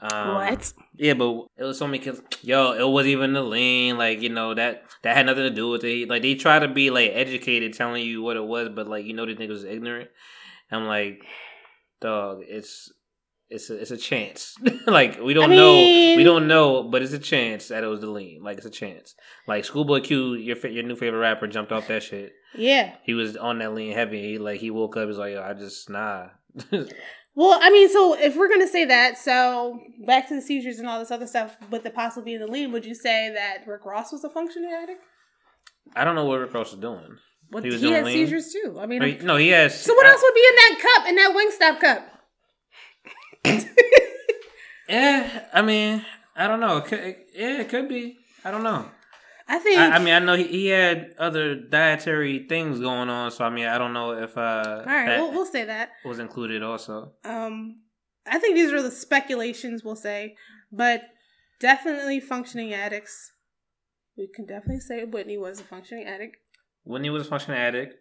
[0.00, 0.72] Um, what?
[0.96, 2.20] Yeah, but it was so many kids.
[2.42, 3.96] Yo, it wasn't even the lean.
[3.96, 6.08] Like you know that that had nothing to do with it.
[6.08, 9.14] Like they try to be like educated, telling you what it was, but like you
[9.14, 10.10] know the niggas was ignorant.
[10.70, 11.22] I'm like,
[12.00, 12.92] dog, it's
[13.50, 14.56] it's a, it's a chance.
[14.86, 17.88] like we don't I know, mean- we don't know, but it's a chance that it
[17.88, 18.42] was the lean.
[18.42, 19.14] Like it's a chance.
[19.46, 22.32] Like Schoolboy Q, your your new favorite rapper, jumped off that shit.
[22.56, 22.94] Yeah.
[23.04, 24.20] He was on that lean heavy.
[24.22, 25.06] He like he woke up.
[25.08, 26.28] he's like, Yo, I just nah.
[27.36, 30.88] Well, I mean, so if we're gonna say that, so back to the seizures and
[30.88, 33.84] all this other stuff, with the possible being the lead, would you say that Rick
[33.84, 35.02] Ross was a functioning addict?
[35.96, 37.18] I don't know what Rick Ross was doing.
[37.50, 38.14] What, He he, was had doing lean?
[38.26, 38.78] seizures too.
[38.80, 39.78] I mean, No, he, no, he has.
[39.80, 42.10] so what I- else would be in that cup, in that Wingstop cup?
[44.88, 46.04] Yeah, I mean,
[46.36, 46.78] I don't know.
[46.78, 48.16] It could, it- yeah, it could be.
[48.44, 48.86] I don't know.
[49.46, 49.78] I think.
[49.78, 53.50] I, I mean, I know he, he had other dietary things going on, so I
[53.50, 55.90] mean, I don't know if uh, all right, we'll, we'll say that.
[56.04, 57.12] was included also.
[57.24, 57.80] Um,
[58.26, 60.36] I think these are the speculations we'll say,
[60.72, 61.02] but
[61.60, 63.32] definitely functioning addicts.
[64.16, 66.36] We can definitely say Whitney was a functioning addict.
[66.84, 67.96] Whitney was a functioning addict,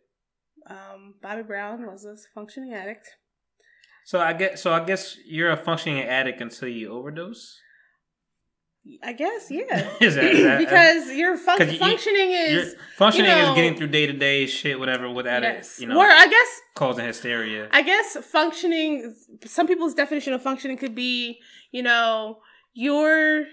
[0.69, 3.07] Um, Bobby Brown was a functioning addict.
[4.05, 4.71] so I guess so.
[4.73, 7.59] I guess you're a functioning addict until you overdose.
[9.01, 9.89] I guess, yeah.
[10.01, 13.75] Is that- is that- because your fun- you- functioning is functioning you know- is getting
[13.77, 15.77] through day to day shit, whatever, without yes.
[15.77, 17.69] it, you know, or I guess causing hysteria.
[17.71, 19.15] I guess functioning.
[19.45, 21.39] Some people's definition of functioning could be,
[21.71, 22.39] you know,
[22.73, 23.45] you're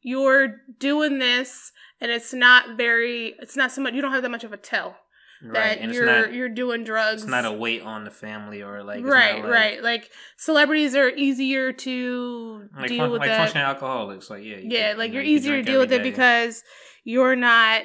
[0.00, 1.70] you're doing this,
[2.00, 3.34] and it's not very.
[3.40, 3.92] It's not so much.
[3.94, 4.96] You don't have that much of a tell
[5.44, 7.22] right, that and you're it's not you're doing drugs.
[7.22, 9.82] it's not a weight on the family or like right, like, right.
[9.82, 13.38] Like celebrities are easier to like, deal with like that.
[13.38, 14.30] functioning alcoholics.
[14.30, 16.10] Like yeah, yeah, could- like you know, you're you easier to deal with it day.
[16.10, 16.62] because
[17.04, 17.82] you're not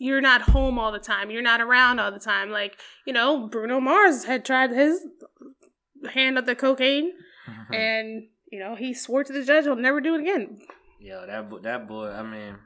[0.00, 1.30] you're not home all the time.
[1.30, 2.50] You're not around all the time.
[2.50, 5.00] Like you know, Bruno Mars had tried his
[6.12, 7.12] hand at the cocaine,
[7.48, 7.74] Mhm.
[7.74, 10.58] and you know he swore to the judge he'll never do it again.
[11.00, 12.08] Yo, that that boy.
[12.10, 12.56] I mean,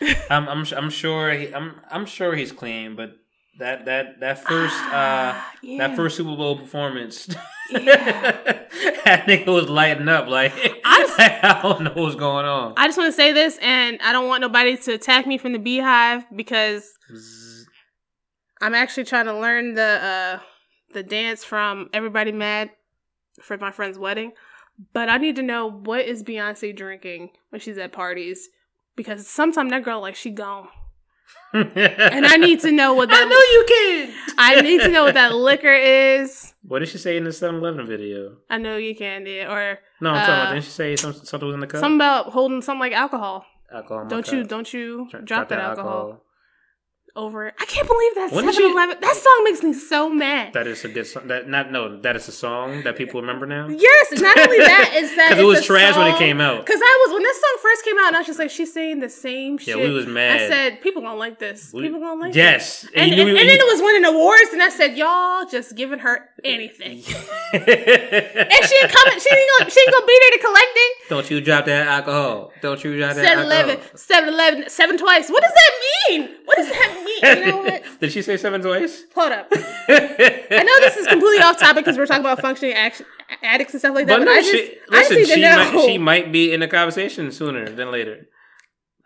[0.30, 3.12] I'm I'm I'm sure he, I'm I'm sure he's clean, but
[3.58, 4.90] that that that first uh
[5.34, 5.86] Ah, yeah.
[5.86, 7.28] that first Super Bowl performance,
[7.70, 8.30] Yeah.
[9.04, 10.28] that nigga was lighting up.
[10.28, 10.52] Like
[10.84, 12.74] I- I, don't know what's going on.
[12.76, 15.52] I just want to say this, and I don't want nobody to attack me from
[15.52, 17.66] the beehive because Zzz.
[18.60, 20.38] I'm actually trying to learn the uh
[20.94, 22.70] the dance from Everybody Mad
[23.42, 24.32] for my friend's wedding.
[24.94, 28.48] But I need to know what is Beyonce drinking when she's at parties
[28.96, 30.68] because sometimes that girl like she gone,
[31.54, 34.34] and I need to know what that I know you can.
[34.38, 36.54] I need to know what that liquor is.
[36.66, 38.36] What did she say in the 7-Eleven video?
[38.48, 40.52] I know you can, yeah, or No, I'm talking Uh, about.
[40.54, 41.80] Didn't she say something, something was in the cup?
[41.80, 43.44] something about holding something like alcohol.
[43.72, 44.02] alcohol.
[44.02, 44.48] in Don't you cup.
[44.48, 46.21] don't you Dr- drop, that alcohol.
[47.14, 47.54] Over it.
[47.60, 48.96] I can't believe that When 7 did she- Eleven.
[49.00, 50.54] That song makes me so mad.
[50.54, 51.28] That is a good song.
[51.28, 52.00] That not no.
[52.00, 53.68] That is a song that people remember now.
[53.68, 56.64] yes, not only that, is that Because it was trash when it came out.
[56.64, 58.72] Cause I was when this song first came out, and I was just like, she's
[58.72, 59.78] saying the same Yeah, shit.
[59.78, 60.40] we was mad.
[60.42, 61.70] I said, people gonna like this.
[61.72, 62.82] We- people gonna like yes.
[62.82, 62.90] this.
[62.94, 65.98] And, and, knew- and then it was winning awards, and I said, y'all just giving
[65.98, 67.02] her anything.
[67.52, 69.18] and she ain't coming.
[69.20, 69.70] She ain't gonna.
[69.70, 70.96] She ain't gonna be there to collect it.
[71.08, 72.52] Don't you drop that alcohol.
[72.62, 73.96] Don't you drop that 7 11, alcohol.
[73.96, 75.28] 7 11, 7 twice.
[75.30, 75.70] What does that
[76.08, 76.28] mean?
[76.44, 77.01] What does that mean?
[77.06, 77.82] You know what?
[78.00, 79.04] Did she say seven twice?
[79.14, 79.48] Hold up.
[79.52, 83.02] I know this is completely off topic because we're talking about functioning act-
[83.42, 85.34] addicts and stuff like that, but, no, I just, she, I just listen, need to
[85.34, 85.56] she know.
[85.56, 88.26] might, she might be in the conversation sooner than later.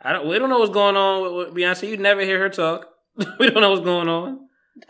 [0.01, 0.29] I don't.
[0.29, 1.89] We don't know what's going on with, Beyonce.
[1.89, 2.89] You never hear her talk.
[3.39, 4.41] we don't know what's going on.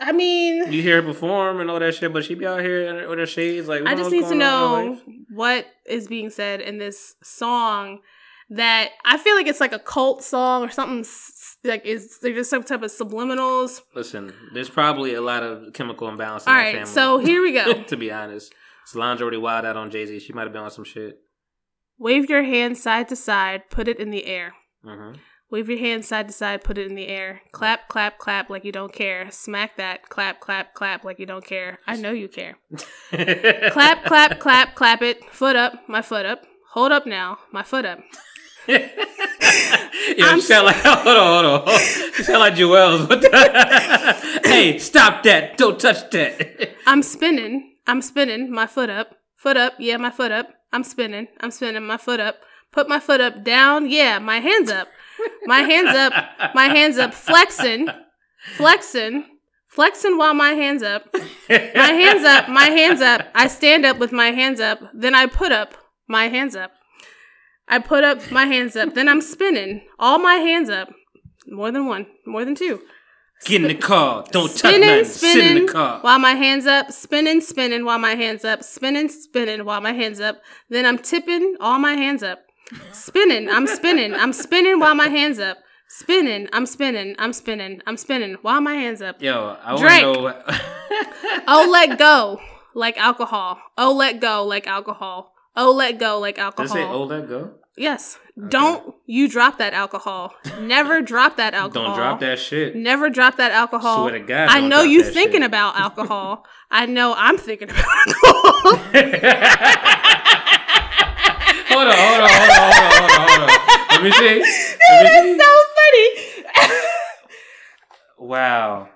[0.01, 3.07] I mean, You hear her perform and all that shit, but she be out here
[3.07, 3.67] with her shades.
[3.69, 5.01] Like I just need to going on in her know
[5.33, 7.99] what is being said in this song
[8.49, 11.03] that I feel like it's like a cult song or something
[11.63, 13.81] like is there just some type of subliminals.
[13.95, 16.89] Listen, there's probably a lot of chemical imbalance in All right, family.
[16.89, 17.83] so here we go.
[17.87, 18.53] to be honest,
[18.85, 20.19] Solange already wild out on Jay Z.
[20.19, 21.19] She might have been on some shit.
[21.99, 24.53] Wave your hand side to side, put it in the air.
[24.83, 25.13] hmm
[25.49, 27.41] Wave your hand side to side, put it in the air.
[27.53, 29.31] Clap, clap, clap like you don't care.
[29.31, 30.09] Smack that.
[30.09, 31.79] Clap, clap, clap like you don't care.
[31.87, 32.57] I know you care.
[33.09, 35.23] clap, clap, clap, clap it.
[35.31, 36.43] Foot up, my foot up.
[36.73, 37.99] Hold up now, my foot up.
[38.67, 41.73] Yo, I'm sound like hold on, hold on.
[41.73, 43.07] You sound like Joel's.
[44.47, 45.57] Hey, stop that!
[45.57, 46.71] Don't touch that.
[46.87, 47.75] I'm spinning.
[47.85, 49.17] I'm spinning my foot up.
[49.35, 49.73] Foot up.
[49.77, 50.47] Yeah, my foot up.
[50.71, 51.27] I'm spinning.
[51.41, 52.37] I'm spinning my foot up.
[52.71, 53.89] Put my foot up down.
[53.89, 54.87] Yeah, my hands up.
[55.45, 56.13] My hands up.
[56.55, 57.13] My hands up.
[57.13, 57.87] Flexing.
[58.55, 59.25] Flexing.
[59.67, 61.13] Flexing while my hands up.
[61.49, 62.49] My hands up.
[62.49, 63.27] My hands up.
[63.35, 64.79] I stand up with my hands up.
[64.93, 65.73] Then I put up
[66.07, 66.71] my hands up.
[67.67, 68.93] I put up my hands up.
[68.93, 69.81] Then I'm spinning.
[69.99, 70.89] All my hands up.
[71.47, 72.07] More than one.
[72.25, 72.81] More than two.
[73.45, 74.25] Get in the car.
[74.31, 75.05] Don't touch spinning, nothing.
[75.05, 75.99] Sit in the car.
[76.01, 80.19] while my hands up, spinning, spinning while my hands up, spinning, spinning while my hands
[80.19, 80.41] up.
[80.69, 82.39] Then I'm tipping all my hands up,
[82.91, 83.47] spinning.
[83.47, 84.15] I'm spinning.
[84.15, 86.49] I'm spinning while my hands up, spinning.
[86.51, 87.15] I'm spinning.
[87.19, 87.79] I'm spinning.
[87.85, 89.21] I'm spinning while my hands up.
[89.21, 90.33] Yo, I want to know.
[91.47, 92.39] Oh, let go
[92.73, 93.59] like alcohol.
[93.77, 95.33] Oh, let go like alcohol.
[95.57, 96.65] Oh, let go like Did alcohol.
[96.65, 97.51] it say "Oh, let go"?
[97.75, 98.17] Yes.
[98.49, 100.33] Don't you drop that alcohol.
[100.61, 101.87] Never drop that alcohol.
[101.87, 102.75] Don't drop that shit.
[102.75, 104.07] Never drop that alcohol.
[104.07, 105.47] Swear to God, I know you that thinking shit.
[105.47, 106.45] about alcohol.
[106.71, 108.77] I know I'm thinking about alcohol.
[111.69, 113.47] hold on, hold on, hold on, hold on, hold on.
[113.89, 114.43] Let me see.
[114.43, 114.75] See.
[115.03, 116.07] That's so funny.
[118.19, 118.89] Wow.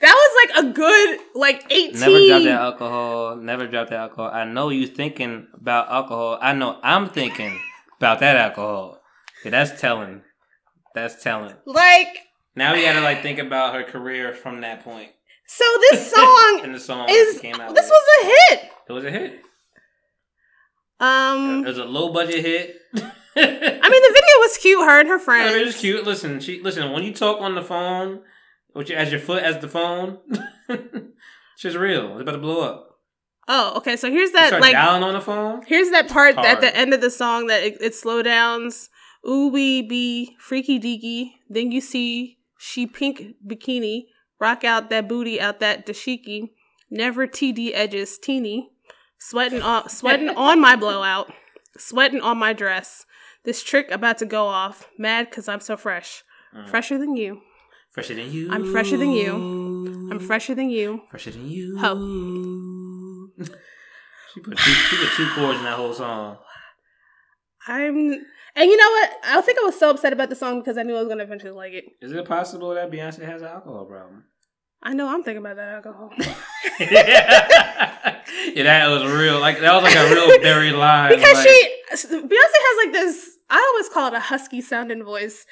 [0.00, 2.00] That was like a good like 18.
[2.00, 3.36] Never drop that alcohol.
[3.36, 4.30] Never drop that alcohol.
[4.32, 6.38] I know you thinking about alcohol.
[6.40, 7.58] I know I'm thinking
[7.98, 9.00] about that alcohol.
[9.44, 10.22] Yeah, that's telling.
[10.94, 11.54] That's telling.
[11.66, 12.18] like
[12.56, 15.10] Now we gotta like think about her career from that point.
[15.46, 17.74] so this song and the song is came out.
[17.74, 17.90] this with.
[17.90, 18.70] was a hit.
[18.88, 19.40] it was a hit.
[21.00, 22.76] Um, It was a low budget hit.
[22.96, 25.52] I mean the video was cute, her and her I friends.
[25.52, 26.04] mean, it was cute.
[26.04, 28.20] Listen, she listen when you talk on the phone,
[28.74, 30.18] your, as your foot as the phone,
[31.56, 32.12] she's real.
[32.14, 32.94] It's about to blow up.
[33.46, 33.96] Oh, okay.
[33.96, 35.62] So here's that like dialing on the phone.
[35.66, 38.88] Here's that part at the end of the song that it, it slow downs.
[39.28, 41.32] Ooh wee be freaky deaky.
[41.48, 44.04] Then you see she pink bikini.
[44.40, 46.50] Rock out that booty out that dashiki.
[46.90, 48.70] Never TD edges teeny.
[49.18, 51.32] Sweating on sweating on my blowout.
[51.76, 53.04] Sweating on my dress.
[53.44, 54.88] This trick about to go off.
[54.98, 56.22] Mad cause I'm so fresh.
[56.56, 56.68] Mm.
[56.68, 57.42] Fresher than you.
[57.94, 58.48] Fresher than you.
[58.50, 60.08] I'm fresher than you.
[60.10, 61.02] I'm fresher than you.
[61.10, 61.78] Fresher than you.
[61.78, 63.28] Ho.
[64.34, 66.38] she put two, she put two chords in that whole song.
[67.68, 67.96] I'm
[68.56, 69.10] and you know what?
[69.22, 71.22] I think I was so upset about the song because I knew I was gonna
[71.22, 71.84] eventually like it.
[72.02, 74.24] Is it possible that Beyonce has an alcohol problem?
[74.82, 76.10] I know I'm thinking about that alcohol.
[76.80, 79.38] yeah, that was real.
[79.38, 81.14] Like that was like a real buried line.
[81.14, 85.46] because like, she Beyonce has like this I always call it a husky sounding voice.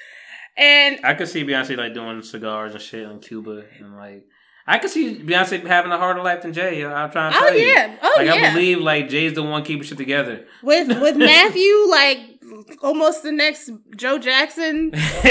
[0.57, 4.25] And I could see Beyonce like doing cigars and shit in Cuba and like
[4.67, 6.85] I could see Beyonce having a harder life than Jay.
[6.85, 7.67] I'm trying to oh tell you.
[7.67, 10.47] yeah, oh like I believe like Jay's the one keeping shit together.
[10.63, 12.19] with with Matthew like
[12.83, 14.93] almost the next Joe Jackson.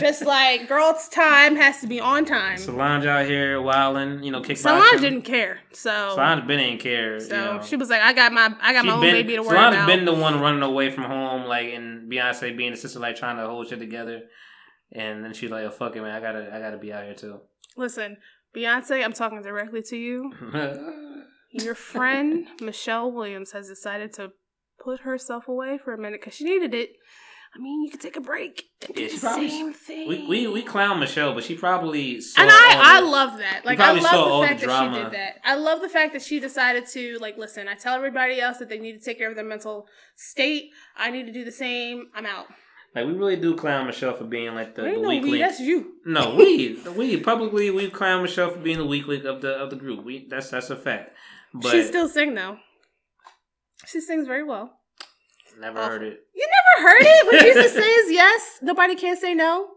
[0.00, 2.58] Just like girl's time has to be on time.
[2.58, 4.58] Solange out here wilding, you know, kickboxing.
[4.58, 5.60] Solange didn't care.
[5.72, 7.20] So Solange been ain't care.
[7.20, 7.62] so you know.
[7.62, 9.50] she was like, I got my I got She my own been, baby to worry
[9.50, 9.86] Solange about.
[9.86, 13.36] been the one running away from home, like, and Beyonce being the sister, like, trying
[13.36, 14.22] to hold shit together.
[14.94, 17.14] And then she's like, "Oh fuck it, man, I gotta, I gotta be out here
[17.14, 17.40] too."
[17.76, 18.18] Listen,
[18.54, 20.32] Beyonce, I'm talking directly to you.
[21.50, 24.32] Your friend Michelle Williams has decided to
[24.82, 26.90] put herself away for a minute because she needed it.
[27.54, 30.08] I mean, you could take a break and do Yeah, she the probably- same thing.
[30.08, 33.38] we, we we clown Michelle, but she probably saw and all I, I the- love
[33.38, 33.66] that.
[33.66, 35.34] Like I probably saw love all the the fact that she did that.
[35.44, 37.68] I love the fact that she decided to like listen.
[37.68, 40.70] I tell everybody else that they need to take care of their mental state.
[40.96, 42.06] I need to do the same.
[42.14, 42.46] I'm out.
[42.94, 45.44] like we really do clown Michelle for being like the, the no weak we, link.
[45.44, 45.92] that's you.
[46.06, 49.68] No, we we publicly we clown Michelle for being the weak link of the of
[49.68, 50.06] the group.
[50.06, 51.10] We that's that's a fact.
[51.52, 52.56] But she still sing though.
[53.86, 54.78] She sings very well.
[55.58, 55.90] never awful.
[55.92, 56.20] heard it.
[56.34, 58.58] You never heard it when Jesus says yes.
[58.62, 59.68] Nobody can say no.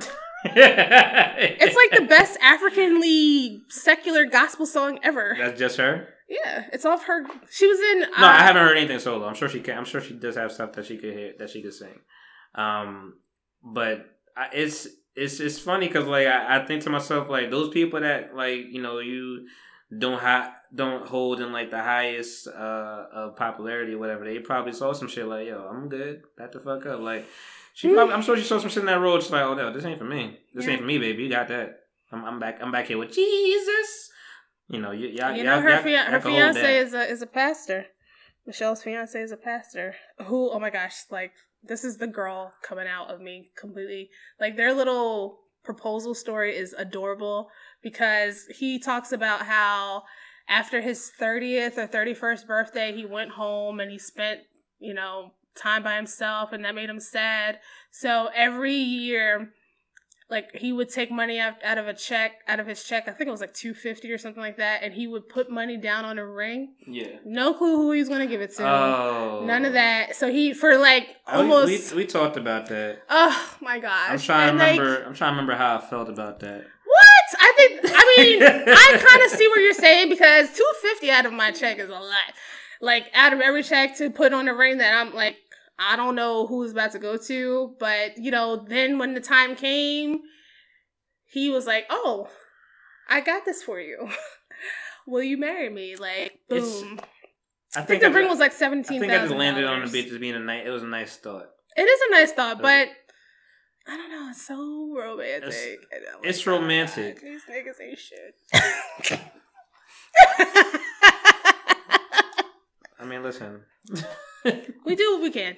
[0.44, 5.34] It's like the best Africanly secular gospel song ever.
[5.38, 6.08] That's just her.
[6.28, 7.26] Yeah, it's off her.
[7.50, 8.04] She was in.
[8.04, 9.26] Uh, No, I haven't heard anything solo.
[9.26, 9.78] I'm sure she can.
[9.78, 11.98] I'm sure she does have stuff that she could hit that she could sing.
[12.54, 13.14] Um,
[13.64, 14.04] but
[14.36, 14.86] I, it's
[15.16, 18.66] it's it's funny because like I, I think to myself like those people that like
[18.70, 19.46] you know you
[19.96, 24.24] don't ha- don't hold in like the highest uh of popularity or whatever.
[24.24, 26.22] They probably saw some shit like yo, I'm good.
[26.36, 27.00] Back the fuck up.
[27.00, 27.26] Like
[27.74, 28.14] she probably.
[28.14, 29.22] I'm sure she saw some shit in that road.
[29.22, 30.38] She's like, oh no, this ain't for me.
[30.54, 30.72] This Yeah.
[30.72, 31.22] ain't for me, baby.
[31.22, 31.80] You got that.
[32.10, 32.58] I'm, I'm back.
[32.60, 34.10] I'm back here with Jesus.
[34.68, 37.26] You know, y'all, You y'all, know her y'all- fia- her fiance is a is a
[37.26, 37.86] pastor.
[38.46, 39.94] Michelle's fiance is a pastor.
[40.26, 40.50] Who?
[40.50, 41.04] Oh my gosh!
[41.10, 41.32] Like
[41.62, 44.10] this is the girl coming out of me completely.
[44.40, 47.50] Like their little proposal story is adorable
[47.82, 50.02] because he talks about how
[50.48, 54.40] after his thirtieth or thirty first birthday, he went home and he spent
[54.78, 57.58] you know time by himself, and that made him sad.
[57.90, 59.50] So every year
[60.30, 63.12] like he would take money out, out of a check out of his check i
[63.12, 66.04] think it was like 250 or something like that and he would put money down
[66.04, 67.16] on a ring Yeah.
[67.24, 69.42] no clue who he was going to give it to Oh.
[69.46, 72.98] none of that so he for like I- we- almost We, we, talked about that.
[73.08, 75.04] oh my gosh I'm trying And, to like, remember.
[75.06, 76.64] I'm trying to remember how I felt about that.
[76.84, 77.06] what
[77.40, 81.32] i think i mean i kind of see what you're saying because 250 out of
[81.32, 82.32] my check is a lot
[82.80, 85.36] like out of every check to put on a ring that i'm like
[85.78, 89.20] i don't know who who's about to go to but you know then when the
[89.20, 90.20] time came
[91.26, 92.28] he was like oh
[93.08, 94.08] i got this for you
[95.06, 97.00] will you marry me like It's- boom
[97.76, 98.96] I i think the I ring was like seventeen.
[98.96, 100.66] I think I just landed on the beach as being a nice.
[100.66, 101.50] It was a nice thought.
[101.76, 102.88] It is a nice thought, Does but
[103.86, 104.28] I don't know.
[104.30, 105.78] It's so romantic.
[105.92, 107.16] And I'm it's oh romantic.
[107.16, 109.20] God, These niggas ain't shit.
[112.98, 113.60] I mean, listen.
[114.84, 115.56] we do what we can.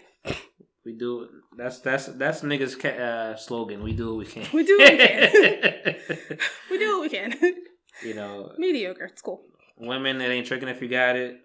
[0.84, 1.28] We do.
[1.56, 3.82] That's that's that's niggas' ca- uh, slogan.
[3.82, 4.46] We do what we can.
[4.52, 5.96] We do what we can.
[6.70, 7.34] we do what we can.
[8.02, 9.04] you know, Mediocre.
[9.04, 9.42] It's cool.
[9.76, 11.36] women, it ain't tricking if you got it.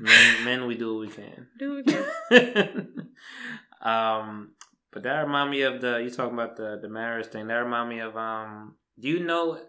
[0.00, 1.48] Men, men, we do what we can.
[1.58, 3.10] Do what we can.
[3.82, 4.52] um,
[4.92, 7.46] but that remind me of the you talking about the the marriage thing.
[7.48, 8.76] That remind me of um.
[8.98, 9.60] Do you know?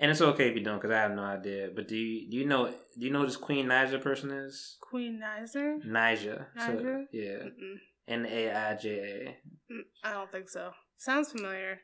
[0.00, 1.70] And it's okay if you don't, because I have no idea.
[1.74, 4.76] But do you do you know do you know who this Queen Naija person is?
[4.80, 5.84] Queen Nizer?
[5.84, 6.46] Naija.
[6.56, 7.48] So, yeah.
[8.06, 9.72] N A I J A.
[9.72, 10.70] Mm, I don't think so.
[10.96, 11.80] Sounds familiar.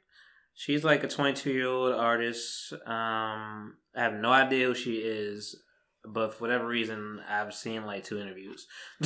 [0.55, 2.73] She's like a 22 year old artist.
[2.73, 5.57] Um, I have no idea who she is,
[6.05, 8.67] but for whatever reason, I've seen like two interviews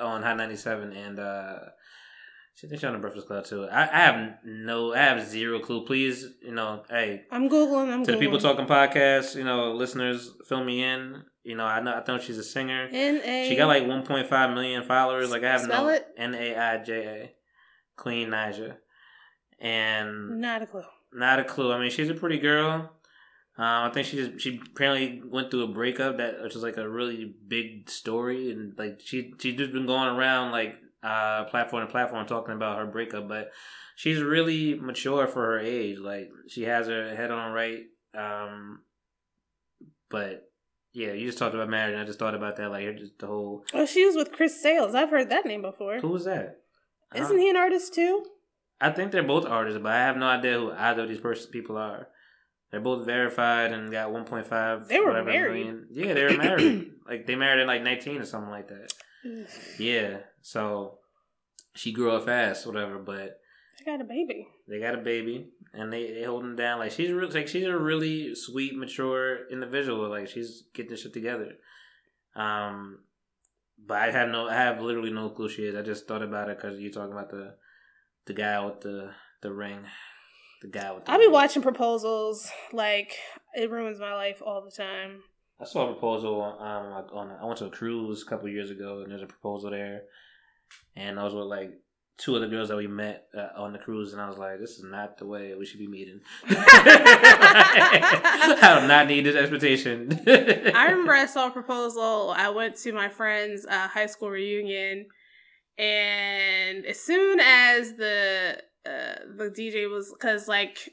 [0.00, 1.58] on Hot 97, and uh,
[2.54, 3.64] she thinks she's on the Breakfast Club too.
[3.64, 5.84] I, I have no, I have zero clue.
[5.84, 7.92] Please, you know, hey, I'm Googling.
[7.92, 11.22] I'm to the people talking podcast, you know, listeners, fill me in.
[11.44, 12.88] You know, I know, I think she's a singer.
[12.92, 13.48] N A.
[13.48, 15.30] She got like 1.5 million followers.
[15.30, 15.98] Like I have Spell no?
[16.16, 17.32] N A I J A,
[17.96, 18.76] Queen Naija,
[19.60, 20.82] and Not a clue.
[21.12, 21.72] not a clue.
[21.72, 22.90] I mean, she's a pretty girl.
[23.58, 26.78] Um, I think she just she apparently went through a breakup that which is like
[26.78, 31.86] a really big story, and like she she just been going around like uh platform
[31.86, 33.28] to platform talking about her breakup.
[33.28, 33.50] But
[33.96, 35.98] she's really mature for her age.
[35.98, 37.80] Like she has her head on right.
[38.16, 38.80] Um,
[40.10, 40.50] but
[40.92, 42.70] yeah, you just talked about marriage, and I just thought about that.
[42.70, 44.94] Like just the whole Oh, she was with Chris Sails.
[44.94, 45.98] I've heard that name before.
[45.98, 46.60] who was that?
[47.10, 48.24] I don't- he an artist too?
[48.80, 51.46] I think they're both artists, but I have no idea who either of these pers-
[51.46, 52.08] people are.
[52.72, 54.88] They're both verified and got 1.5.
[54.88, 55.66] They were married.
[55.66, 55.86] million.
[55.92, 56.90] Yeah, they were married.
[57.08, 58.92] like they married at like 19 or something like that.
[59.78, 60.98] Yeah, so
[61.74, 62.98] she grew up fast, whatever.
[62.98, 63.38] But
[63.78, 64.48] They got a baby.
[64.68, 66.78] they got a baby, and they they holding down.
[66.78, 70.08] Like she's really like she's a really sweet, mature individual.
[70.08, 71.52] Like she's getting this shit together.
[72.34, 73.00] Um,
[73.84, 75.76] but I have no, I have literally no clue she is.
[75.76, 77.54] I just thought about it because you're talking about the
[78.26, 79.10] the guy with the
[79.42, 79.80] the ring,
[80.62, 81.04] the guy with.
[81.04, 82.50] The I be watching proposals.
[82.72, 83.16] Like
[83.54, 85.22] it ruins my life all the time.
[85.60, 89.00] I saw a proposal um on I went to a cruise a couple years ago
[89.02, 90.02] and there's a proposal there,
[90.96, 91.72] and I was with like
[92.18, 94.72] two other girls that we met uh, on the cruise and I was like, this
[94.72, 96.20] is not the way we should be meeting.
[96.48, 97.58] I
[98.80, 100.20] do not need this expectation.
[100.26, 102.32] I remember I saw a proposal.
[102.36, 105.06] I went to my friend's uh, high school reunion,
[105.78, 110.90] and as soon as the uh, the DJ was, because like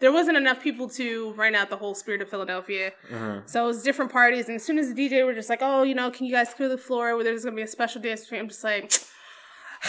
[0.00, 3.48] there wasn't enough people to rent out the whole Spirit of Philadelphia, Mhm.
[3.48, 4.46] so it was different parties.
[4.46, 6.52] And as soon as the DJ were just like, "Oh, you know, can you guys
[6.54, 7.14] clear the floor?
[7.14, 8.92] Where there's gonna be a special dance between," I'm just like.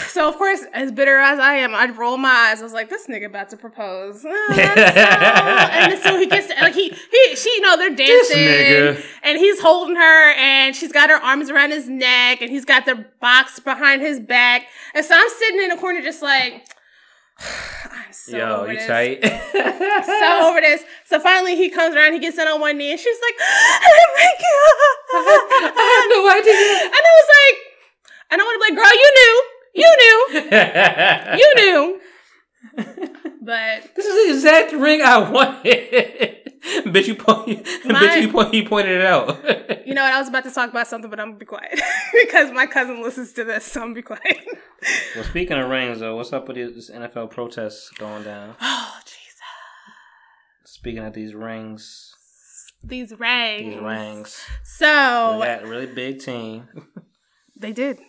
[0.09, 2.59] So of course, as bitter as I am, I'd roll my eyes.
[2.59, 6.89] I was like, "This nigga about to propose," and so he gets to, like he
[6.89, 9.05] he she you know they're This dancing nigga.
[9.23, 12.85] and he's holding her and she's got her arms around his neck and he's got
[12.85, 14.63] the box behind his back
[14.93, 16.65] and so I'm sitting in the corner just like
[17.39, 18.87] I'm so Yo, over you this.
[18.87, 19.23] tight?
[19.23, 20.83] So over this.
[21.05, 24.05] So finally he comes around, he gets down on one knee, and she's like, Oh
[24.15, 25.73] my god.
[25.77, 26.85] I had no idea.
[26.85, 27.57] And I was like,
[28.31, 29.35] "I don't want to be like, girl, you knew.
[29.73, 30.19] You knew.
[31.37, 32.01] You knew.
[33.47, 36.06] But This is the exact ring I wanted.
[36.85, 39.37] bitch, you point, My- bitch, you point, you pointed it out.
[39.87, 40.13] you know what?
[40.13, 41.79] I was about to talk about something, but I'm gonna be quiet.
[42.13, 44.37] because my cousin listens to this, so I'm gonna be quiet.
[45.15, 48.55] well, speaking of rings, though, what's up with this NFL protests going down?
[48.61, 49.13] oh, Jesus.
[50.65, 52.13] Speaking of these rings,
[52.83, 53.73] These rings.
[53.73, 54.85] these rings, we So
[55.43, 56.67] got really big team.
[57.59, 57.99] they did.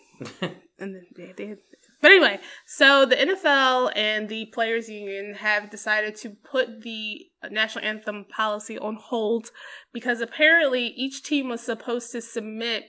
[0.41, 0.55] and
[0.95, 1.59] then they did.
[2.01, 7.85] But anyway, so the NFL and the players union have decided to put the national
[7.85, 9.51] anthem policy on hold
[9.93, 12.85] because apparently each team was supposed to submit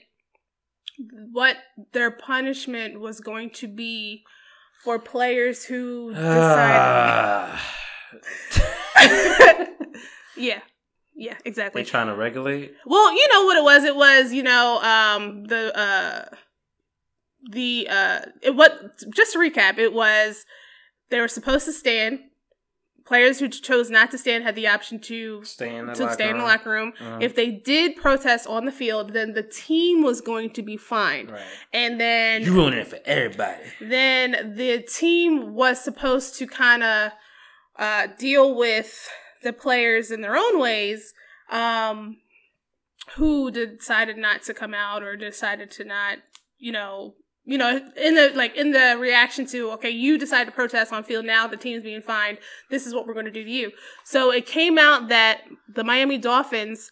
[1.32, 1.56] what
[1.92, 4.24] their punishment was going to be
[4.84, 7.58] for players who decided.
[10.36, 10.60] yeah.
[11.14, 11.82] Yeah, exactly.
[11.82, 12.72] they trying to regulate.
[12.86, 13.84] Well, you know what it was.
[13.84, 16.24] It was you know um, the uh,
[17.50, 19.76] the uh, it what just to recap.
[19.76, 20.46] It was
[21.10, 22.20] they were supposed to stand.
[23.10, 26.14] Players who chose not to stand had the option to Stay in the to locker
[26.14, 26.46] stay in the room.
[26.48, 26.92] locker room.
[26.96, 27.22] Mhm.
[27.24, 31.32] If they did protest on the field, then the team was going to be fined.
[31.32, 31.42] Right.
[31.72, 33.64] And then You ruining it for everybody.
[33.80, 37.10] then the team was supposed to kind of
[37.76, 39.08] uh, deal with
[39.42, 41.12] the players in their own ways
[41.50, 42.18] um,
[43.16, 46.18] who decided not to come out or decided to not
[46.58, 50.52] you know you know in the like in the reaction to okay you decide to
[50.52, 52.38] protest on field now the team's being fined
[52.70, 53.70] this is what we're going to do to you
[54.04, 55.40] so it came out that
[55.74, 56.90] the miami dolphins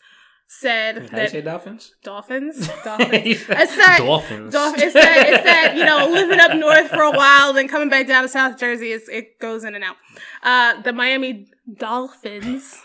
[0.51, 1.93] said How you that say dolphins?
[2.03, 3.27] dolphins, dolphins.
[3.27, 4.53] You said It's that- dolphins.
[4.55, 7.91] Dolph- it's that it's that you know living up north for a while, then coming
[7.91, 8.93] back down to South Jersey.
[8.93, 9.97] It's, it goes in and out.
[10.43, 12.83] Uh, the Miami Dolphins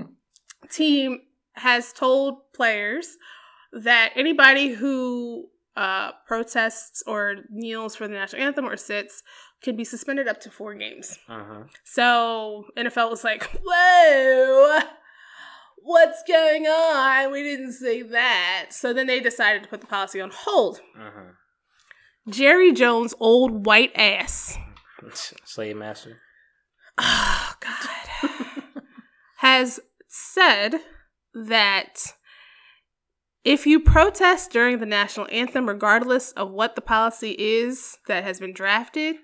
[0.72, 1.20] team
[1.52, 3.16] has told players
[3.72, 5.46] that anybody who
[5.78, 9.22] uh, protests or kneels for the national anthem or sits
[9.62, 11.16] can be suspended up to four games.
[11.28, 11.62] uh-huh.
[11.84, 14.80] So NFL was like, "Whoa,
[15.82, 17.30] what's going on?
[17.30, 20.80] We didn't say that." So then they decided to put the policy on hold.
[20.98, 21.32] Uh-huh.
[22.28, 24.58] Jerry Jones' old white ass,
[25.44, 26.18] Slave master.
[26.98, 28.30] oh God,
[29.38, 29.78] has
[30.08, 30.80] said
[31.34, 32.14] that
[33.48, 38.40] if you protest during the national anthem, regardless of what the policy is that has
[38.40, 39.16] been drafted,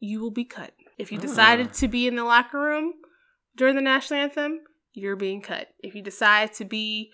[0.00, 0.72] you will be cut.
[0.98, 1.22] If you Ah.
[1.22, 2.94] decided to be in the locker room
[3.56, 4.60] during the national anthem,
[4.92, 5.68] you're being cut.
[5.82, 7.12] If you decide to be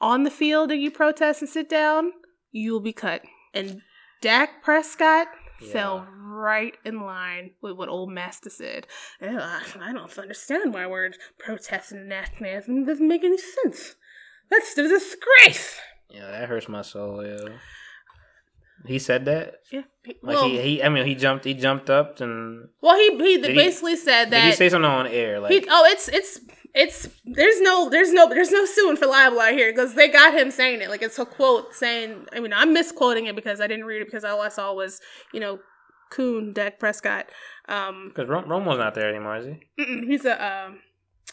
[0.00, 2.12] on the field and you protest and sit down,
[2.50, 3.22] you will be cut.
[3.54, 3.82] And
[4.20, 5.28] Dak Prescott
[5.72, 8.86] fell right in line with what old Master said.
[9.22, 12.82] "Oh, I I don't understand why we're protesting the national anthem.
[12.82, 13.96] It doesn't make any sense.
[14.50, 15.78] That's a disgrace.
[16.10, 17.24] Yeah, that hurts my soul.
[17.26, 17.54] Yeah.
[18.86, 19.54] He said that.
[19.72, 19.82] Yeah.
[20.06, 23.38] Like Well, he, he, I mean, he jumped, he jumped up, and well, he he
[23.38, 25.40] Did he- basically said did he that say something on air?
[25.40, 26.40] Like, he, oh, it's it's
[26.74, 30.34] it's there's no there's no there's no suing for libel out here because they got
[30.34, 33.68] him saying it like it's a quote saying I mean I'm misquoting it because I
[33.68, 35.00] didn't read it because all I saw was
[35.32, 35.60] you know
[36.10, 37.26] Coon Dak Prescott
[37.68, 39.84] um because Romo's not there anymore, is he?
[40.06, 40.80] he's a um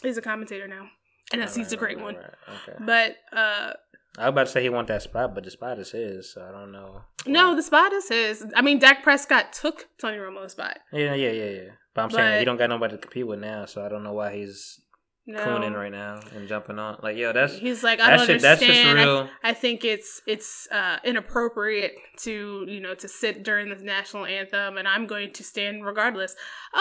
[0.00, 0.86] he's a commentator now
[1.32, 2.34] and that's, he's a Right, great right, one right,
[2.68, 2.78] Okay.
[2.80, 3.72] but uh
[4.18, 6.42] I was about to say he want that spot, but the spot is his, so
[6.46, 7.02] I don't know.
[7.26, 11.30] no the spot is his I mean Dak Prescott took Tony Romo's spot Yeah, yeah,
[11.30, 11.70] yeah, yeah.
[11.94, 14.02] But I'm saying But- he don't got nobody to compete with now, so I don't
[14.04, 14.78] know why he's
[15.24, 16.98] no cooning right now and jumping on.
[17.00, 18.44] Like, yo, that's he's like I don't shit.
[18.44, 19.28] Understand I-.
[19.50, 21.92] I think it's it's uh, inappropriate
[22.22, 26.34] to you know to sit during the national anthem, and I'm going to stand regardless.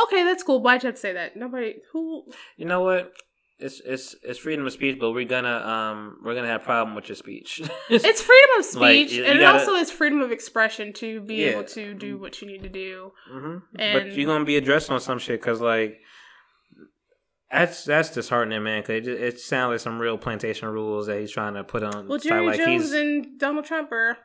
[0.06, 0.60] Okay, that's cool.
[0.62, 1.36] Why'd you have to say that?
[1.36, 2.26] Nobody who
[2.58, 3.14] You know what?
[3.62, 6.96] It's it's it's freedom of speech, but we're gonna um we're gonna have a problem
[6.96, 7.62] with your speech.
[7.90, 10.94] it's freedom of speech, Like, you- and you it gotta- also is freedom of expression
[10.94, 11.48] to be Yeah.
[11.52, 13.12] able to do what you need to do.
[13.30, 16.00] hmm And- but you're gonna be addressed on some shit because like
[17.52, 18.82] that's that's disheartening, man.
[18.82, 22.08] Because it, it sounds like some real plantation rules that he's trying to put on.
[22.08, 24.18] Well, Jerry like Jones he's and Donald Trump are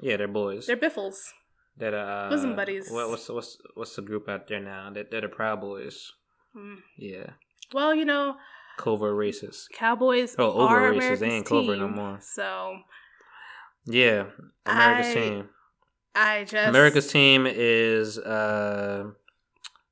[0.00, 0.66] yeah, they're boys.
[0.66, 1.32] they're biffles.
[1.78, 2.90] That uh, bosom buddies.
[2.90, 4.90] What, what's what's what's the group out there now?
[4.92, 6.12] That they're the Proud Boys.
[6.54, 6.76] Hmm.
[6.98, 7.30] Yeah,
[7.74, 8.36] Well, you know,
[8.78, 9.70] covert racist.
[9.74, 10.96] Cowboys Oh, over are racist.
[10.96, 12.18] America's They ain't covert no more.
[12.20, 12.78] So
[13.86, 14.26] Yeah,
[14.64, 15.48] America's I- team.
[16.14, 19.04] I just America's team is uh,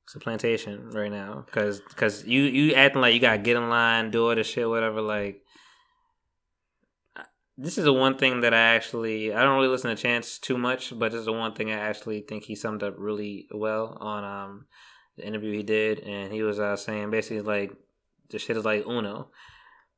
[0.05, 3.69] it's a plantation right now because because you you acting like you gotta get in
[3.69, 5.01] line, do all this shit, whatever.
[5.01, 5.43] Like,
[7.57, 10.57] this is the one thing that I actually I don't really listen to Chance too
[10.57, 13.95] much, but this is the one thing I actually think he summed up really well
[14.01, 14.65] on um
[15.17, 17.71] the interview he did, and he was uh, saying basically like
[18.29, 19.29] the shit is like Uno.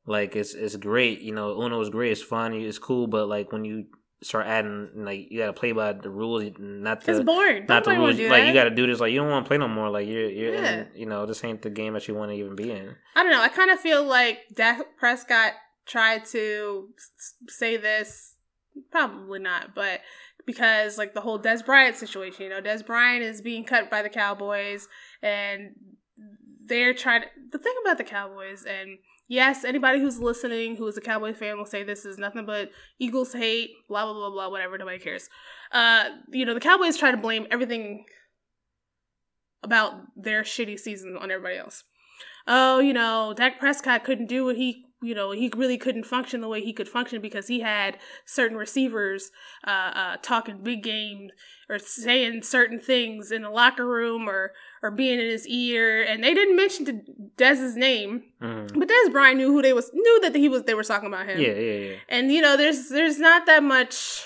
[0.06, 1.60] Like it's it's great, you know.
[1.62, 3.86] Uno is great, it's fun, it's cool, but like when you
[4.20, 7.66] start adding like you gotta play by the rules, not the it's boring.
[7.68, 8.30] not the Nobody rules.
[8.30, 8.46] Like that.
[8.48, 9.00] you got to do this.
[9.00, 9.90] Like you don't want to play no more.
[9.90, 10.70] Like you're you're Yeah.
[10.80, 10.86] in.
[10.94, 12.94] You know this ain't the game that you want to even be in.
[13.16, 13.40] I don't know.
[13.42, 15.52] I kind of feel like Dak Prescott
[15.86, 16.88] tried to
[17.48, 18.34] say this,
[18.90, 20.00] probably not, but
[20.46, 24.00] because like the whole Dez Bryant situation, you know, Dez Bryant is being cut by
[24.02, 24.88] the Cowboys,
[25.22, 25.70] and
[26.66, 27.22] they're trying.
[27.22, 31.34] To, the thing about the Cowboys, and yes, anybody who's listening who is a Cowboy
[31.34, 34.78] fan will say this is nothing but Eagles hate, blah blah blah blah, whatever.
[34.78, 35.28] Nobody cares.
[35.72, 38.04] Uh, you know, the Cowboys try to blame everything
[39.62, 41.84] about their shitty season on everybody else
[42.48, 46.40] oh, you know, Dak Prescott couldn't do what he, you know, he really couldn't function
[46.40, 49.30] the way he could function because he had certain receivers
[49.66, 51.28] uh, uh, talking big game
[51.68, 56.22] or saying certain things in the locker room or or being in his ear, and
[56.22, 58.78] they didn't mention Dez's name, Mhm.
[58.78, 61.26] but Dez Bryant knew who they was knew that he was they were talking about
[61.28, 61.40] him.
[61.40, 61.96] Yeah, yeah, yeah.
[62.08, 64.22] And you know, there's there's not that much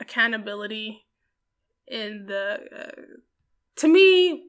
[0.00, 1.06] accountability
[1.88, 3.02] in the uh,
[3.76, 4.44] to me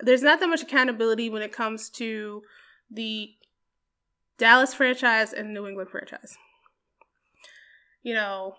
[0.00, 2.42] there's not that much accountability when it comes to
[2.90, 3.28] the
[4.38, 6.36] Dallas franchise and New England franchise.
[8.02, 8.56] You know,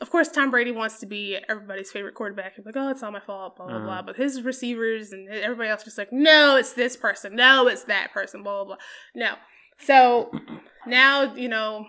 [0.00, 2.54] of course, Tom Brady wants to be everybody's favorite quarterback.
[2.56, 4.02] He's like, oh, it's all my fault, blah, blah, blah.
[4.02, 7.36] But his receivers and everybody else just like, no, it's this person.
[7.36, 8.84] No, it's that person, blah, blah, blah.
[9.14, 9.34] No.
[9.78, 10.32] So
[10.86, 11.86] now, you know,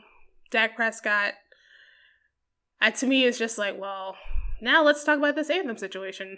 [0.52, 1.34] Dak Prescott,
[2.82, 4.16] uh, to me, is just like, well,
[4.62, 6.38] now let's talk about this anthem situation.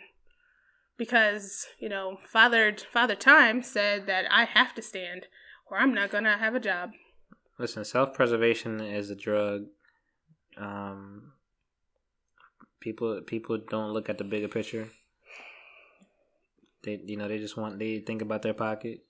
[0.98, 5.28] Because, you know, Father Father Time said that I have to stand
[5.70, 6.92] or I'm not going to have a job.
[7.58, 9.64] listen, self preservation is a drug.
[10.58, 11.34] Um,
[12.80, 14.90] people people don't look at the bigger picture.
[16.84, 19.06] They you know they just want they think about their pocket,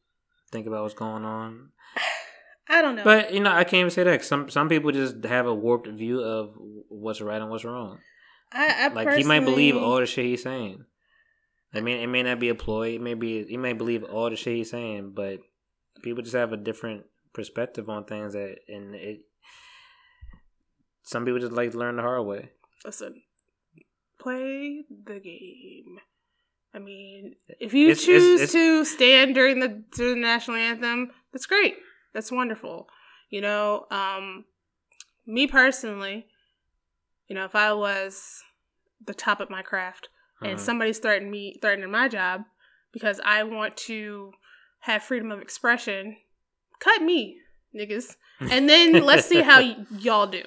[0.51, 1.69] think about what's going on.
[2.69, 3.03] I don't know.
[3.03, 4.23] But you know I can't even say that.
[4.23, 6.53] Some some people just have a warped view of
[6.89, 7.99] what's right and what's wrong.
[8.51, 10.85] I, I Like he might believe all the shit he's saying.
[11.73, 12.95] I mean, it may not be a ploy.
[12.95, 15.39] It may be he may believe all the shit he's saying, but
[16.03, 19.21] people just have a different perspective on things that, and it.
[21.03, 22.51] Some people just like to learn the hard way.
[22.85, 23.21] Listen,
[24.19, 25.99] play the game.
[26.73, 30.57] I mean, if you It's- it's- choose it's- to stand during the, during the national
[30.57, 31.77] anthem, that's great.
[32.13, 32.89] That's wonderful.
[33.29, 34.45] You know, um,
[35.25, 36.27] me personally,
[37.27, 38.43] you know, if I was
[39.05, 40.09] the top of my craft
[40.41, 40.61] and Mhm.
[40.61, 42.45] somebody's threatening me, threatening my job
[42.91, 44.33] because I want to
[44.79, 46.17] have freedom of expression,
[46.79, 47.39] cut me,
[47.75, 50.43] niggas, and then let's see how y- y'all do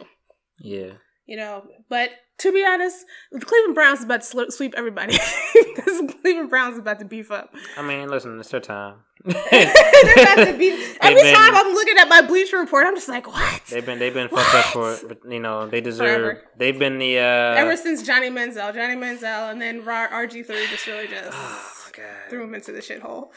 [0.59, 0.93] Yeah,
[1.27, 1.65] you know.
[1.89, 2.11] But
[2.41, 5.17] to be honest, the Cleveland Browns is about to sweep everybody
[5.55, 7.55] because Cleveland Browns is about to beef up.
[7.77, 9.01] I mean, listen, it's their time.
[9.25, 10.41] They're about to.
[11.01, 13.63] Every been- time I'm looking at my Bleacher Report, I'm just like, what?
[13.67, 15.09] They've been they've been fucked up for What?
[15.23, 16.07] but, you know they deserve.
[16.21, 16.43] Forever.
[16.59, 17.19] They've been the.
[17.19, 17.23] uh
[17.57, 22.05] Ever since Johnny Manziel, Johnny Manziel, and then RG3 just really just Oh god.
[22.31, 23.29] threw him into the shithole.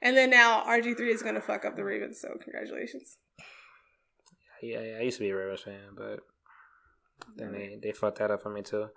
[0.00, 3.16] And then now RG3 is going to fuck up the Ravens, so congratulations.
[4.62, 6.20] Yeah, yeah, I used to be a Ravens fan, but
[7.36, 8.88] then they they fucked that up for me too.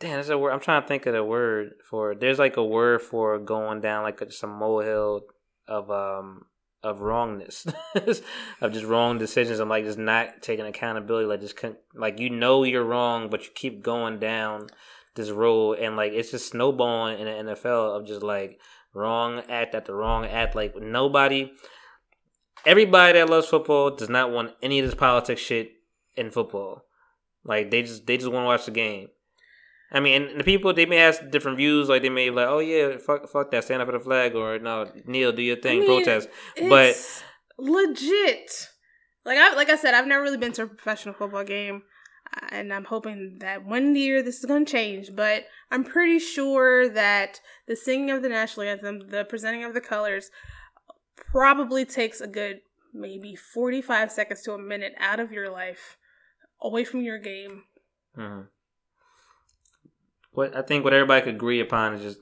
[0.00, 0.52] Damn, there's a word.
[0.52, 2.14] I'm trying to think of the word for.
[2.14, 5.22] There's like a word for going down like a, just a molehill
[5.68, 6.46] of um
[6.82, 7.66] of wrongness,
[8.60, 11.26] of just wrong decisions, and like just not taking accountability.
[11.26, 14.66] Like just con- like you know you're wrong, but you keep going down
[15.14, 18.60] this road, and like it's just snowballing in the NFL of just like
[18.92, 20.54] wrong act at the wrong act.
[20.54, 21.52] Like nobody
[22.66, 25.72] everybody that loves football does not want any of this politics shit
[26.16, 26.84] in football.
[27.44, 29.08] Like they just they just want to watch the game.
[29.92, 31.88] I mean, and the people they may have different views.
[31.88, 34.34] Like they may be like, oh yeah, fuck, fuck that, stand up for the flag,
[34.34, 36.28] or no, Neil, do your thing, mean, protest.
[36.68, 36.96] But
[37.58, 38.70] legit.
[39.24, 41.82] Like I like I said, I've never really been to a professional football game,
[42.34, 45.10] uh, and I'm hoping that one year this is going to change.
[45.14, 49.80] But I'm pretty sure that the singing of the national anthem, the presenting of the
[49.80, 50.30] colors,
[51.16, 52.60] probably takes a good
[52.92, 55.96] maybe 45 seconds to a minute out of your life,
[56.64, 57.62] away from your game.
[58.18, 58.46] Mhm.
[60.32, 62.18] what I think what everybody could agree upon is just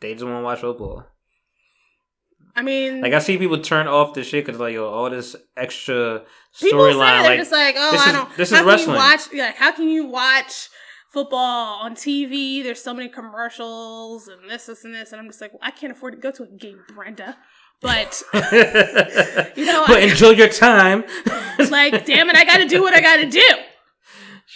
[0.00, 1.04] they just want to watch football.
[2.56, 5.36] I mean, Like I see people turn off the shit because like yo, all this
[5.56, 6.22] extra
[6.54, 7.22] storyline.
[7.22, 8.36] they're Like just like, oh, this I is- don't.
[8.36, 8.96] this is wrestling.
[8.96, 9.32] watch?
[9.32, 10.68] Like, how can you watch
[11.12, 12.62] football on TV?
[12.62, 15.70] There's so many commercials and this, this, and this, and I'm just like, well, I
[15.70, 17.36] can't afford to go to a game, Brenda.
[17.82, 18.20] But
[19.56, 21.04] you know, but I- enjoy your time.
[21.70, 23.48] like, damn it, I got to do what I got to do,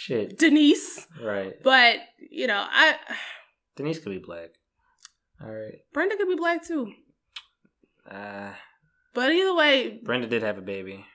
[0.05, 0.37] Shit.
[0.37, 1.07] Denise.
[1.23, 1.53] Right.
[1.63, 1.97] But
[2.31, 2.95] you know, I
[3.75, 4.49] Denise could be black.
[5.41, 5.79] All right.
[5.93, 6.91] Brenda could be black too.
[8.09, 8.51] Uh,
[9.13, 11.05] But either way, Brenda did have a baby,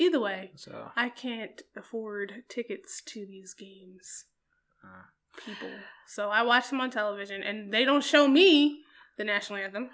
[0.00, 4.24] either way, so I can't afford tickets to these games.
[4.84, 5.02] Uh.
[5.44, 5.68] People.
[6.08, 8.80] So I watch them on television, and they don't show me
[9.18, 9.90] the national anthem.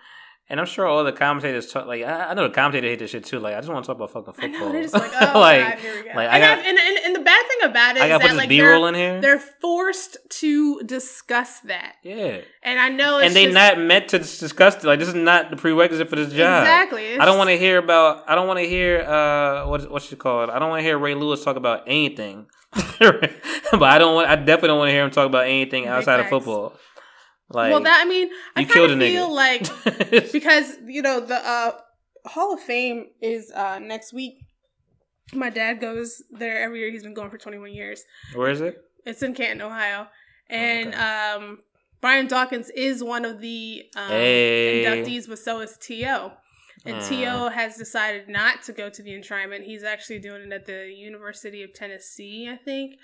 [0.48, 3.10] and I'm sure all the commentators talk like I, I know the commentators hate this
[3.10, 3.40] shit too.
[3.40, 4.66] Like I just want to talk about fucking I football.
[4.68, 6.08] know they're just like, oh Like, god, here we go.
[6.14, 7.20] like, I and, got- I've- and, and and the
[7.62, 9.20] thing about it I is got to put that like they're, in here.
[9.20, 14.18] they're forced to discuss that, yeah, and I know it's and they're not meant to
[14.18, 14.84] discuss it.
[14.84, 16.62] Like this is not the prerequisite for this job.
[16.62, 17.18] exactly.
[17.18, 18.24] I don't want to hear about.
[18.28, 19.00] I don't want to hear.
[19.00, 20.50] Uh, what what's she called?
[20.50, 22.46] I don't want to hear Ray Lewis talk about anything.
[22.98, 24.28] but I don't want.
[24.28, 26.74] I definitely don't want to hear him talk about anything outside of football.
[27.50, 29.14] Like, well, that I mean, I you killed kind a of nigga.
[29.14, 31.72] feel like because you know the uh,
[32.24, 34.34] Hall of Fame is uh, next week.
[35.34, 36.90] My dad goes there every year.
[36.90, 38.04] He's been going for 21 years.
[38.34, 38.82] where is it?
[39.06, 40.06] It's in Canton, Ohio,
[40.48, 40.96] and okay.
[40.98, 41.58] um,
[42.00, 44.84] Brian Dawkins is one of the um, Hey.
[44.84, 46.32] inductees, but so is To.
[46.84, 47.08] And Mm.
[47.08, 47.48] T.O.
[47.48, 49.62] has decided not to go to the enshrinement.
[49.64, 52.96] He's actually doing it at the University of Tennessee, I think.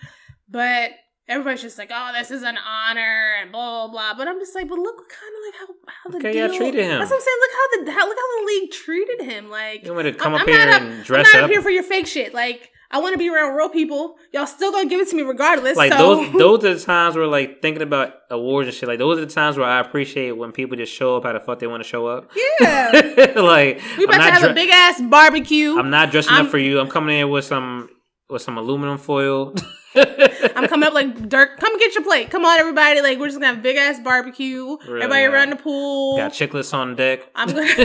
[0.49, 0.91] But
[1.29, 4.15] everybody's just like, "Oh, this is an honor," and blah blah blah.
[4.17, 6.49] But I'm just like, but look, kind of like how how the how deal.
[6.49, 6.99] y'all treated him.
[6.99, 7.39] That's what I'm saying.
[7.41, 9.51] Look how the how, look how the league treated him.
[9.51, 11.39] Like, You want to come I'm- up I'm here not and up- dress I'm not
[11.41, 11.45] up?
[11.45, 12.33] up here for your fake shit.
[12.35, 14.17] Like, I want to be around real people.
[14.33, 15.77] Y'all still gonna give it to me regardless.
[15.77, 18.89] like so those those are the times where like thinking about awards and shit.
[18.89, 21.41] Like those are the times where I appreciate when people just show up how the
[21.41, 22.31] fuck they want to show up.
[22.61, 22.91] yeah,
[23.37, 25.79] like we about to have dre- a big ass barbecue.
[25.79, 26.81] I'm not dressing I'm- up for you.
[26.81, 27.91] I'm coming in with some
[28.31, 29.55] with some aluminum foil.
[30.19, 31.59] I'm coming up like Dirk.
[31.59, 32.31] Come get your plate.
[32.31, 33.01] Come on, everybody.
[33.01, 34.77] Like we're just gonna have big ass barbecue.
[34.87, 35.29] Really, everybody yeah.
[35.29, 36.17] around the pool.
[36.17, 37.29] Got chicklets on deck.
[37.35, 37.67] I'm gonna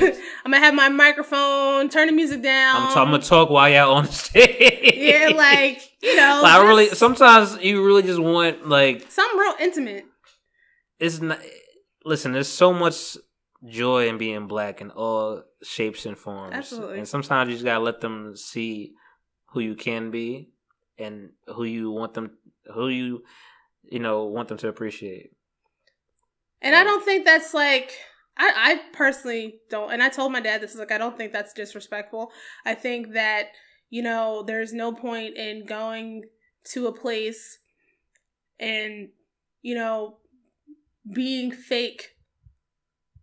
[0.46, 1.90] I'm gonna have my microphone.
[1.90, 2.84] Turn the music down.
[2.84, 4.94] I'm, t- I'm gonna talk while y'all on the stage.
[4.96, 6.42] yeah, like you know.
[6.44, 10.06] Like, I really sometimes you really just want like something real intimate.
[11.00, 11.40] it's not.
[12.06, 13.18] Listen, there's so much
[13.66, 16.54] joy in being black in all shapes and forms.
[16.54, 17.00] Absolutely.
[17.00, 18.94] And sometimes you just gotta let them see
[19.52, 20.53] who you can be
[20.98, 22.38] and who you want them,
[22.74, 23.24] who you,
[23.84, 25.32] you know, want them to appreciate.
[26.62, 27.92] And I don't think that's like
[28.38, 31.34] I, I personally don't and I told my dad this is like I don't think
[31.34, 32.32] that's disrespectful.
[32.66, 33.48] I think that,
[33.90, 36.24] you know, there's no point in going
[36.72, 37.60] to a place
[38.60, 39.10] and,
[39.62, 40.18] you know,
[41.14, 42.12] being fake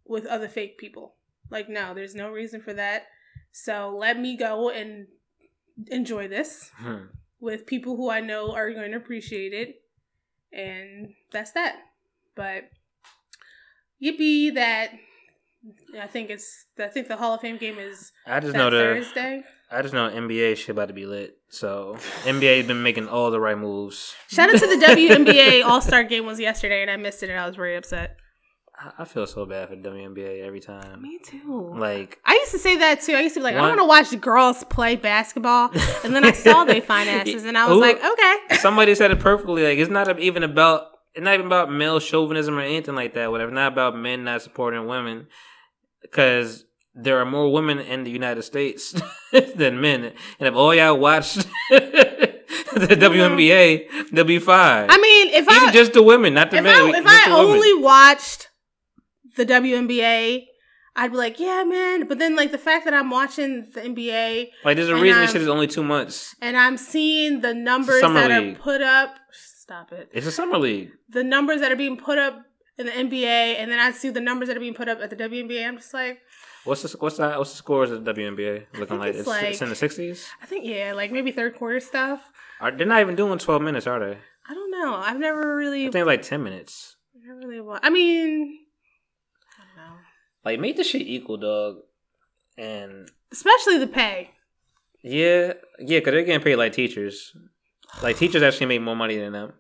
[0.05, 1.17] with other fake people.
[1.51, 3.07] Like no, there's no reason for that.
[3.53, 5.07] So let me go and
[5.89, 7.07] enjoy this Hmm.
[7.41, 9.83] With people who I know are going to appreciate it.
[10.53, 11.77] And that's that.
[12.35, 12.65] But
[14.03, 14.93] yippee that
[16.01, 18.71] I think it's I think the Hall of Fame game is I just that know
[18.71, 19.43] the Thursday.
[19.71, 21.37] I just know NBA shit about to be lit.
[21.49, 24.15] So NBA's been making all the right moves.
[24.29, 27.39] Shout out to the WNBA All Star game was yesterday and I missed it and
[27.39, 28.17] I was very upset.
[28.99, 31.03] I, feel so bad for WNBA every time.
[31.03, 31.75] Me too.
[31.77, 33.13] Like I used to say that too.
[33.13, 35.71] I used to be like, I want to watch girls play basketball,
[36.03, 38.57] and then I saw they fine asses, and I was like, okay.
[38.57, 39.65] somebody said it perfectly.
[39.65, 43.31] Like it's not even about it's not even about male chauvinism or anything like that.
[43.31, 43.51] Whatever.
[43.51, 45.27] Not about men not supporting women,
[46.01, 48.95] because there are more women in the United States
[49.57, 50.05] than men.
[50.39, 51.37] And if all y'all watched
[51.71, 51.81] the
[52.73, 53.03] mm-hmm.
[53.03, 54.89] WNBA, they'll be fine.
[54.91, 56.77] I mean, if even I just the women, not the if men.
[56.77, 57.51] I, if I the women.
[57.53, 58.50] only watched
[59.47, 60.45] the WNBA,
[60.97, 62.07] I'd be like, yeah, man.
[62.09, 65.33] But then, like the fact that I'm watching the NBA like there's a reason this
[65.33, 66.35] shit is only two months.
[66.43, 68.57] and I'm seeing the numbers that league.
[68.57, 69.15] are put up.
[69.33, 70.09] Stop it.
[70.13, 70.91] It's a summer league.
[71.09, 72.43] The numbers that are being put up
[72.77, 75.11] in the NBA, and then I see the numbers that are being put up at
[75.11, 75.67] the WNBA.
[75.67, 76.19] I'm just like,
[76.65, 79.11] What's the what's the what's the scores of the WNBA looking like?
[79.11, 80.29] it's It's, like- it's in the sixties.
[80.43, 82.21] I think yeah, like maybe third quarter stuff.
[82.61, 84.19] Are they're not even doing twelve minutes, are they?
[84.49, 84.95] I don't know.
[84.97, 86.97] I've never really, I think like ten minutes.
[87.15, 87.61] never really.
[87.61, 88.60] Wa- I mean, I.
[90.45, 91.77] Like make the shit equal, dog.
[92.59, 94.31] And Especially the pay.
[95.03, 97.35] yeah, yeah, because they're getting paid like teachers.
[98.03, 99.53] Like teachers actually make more money than them.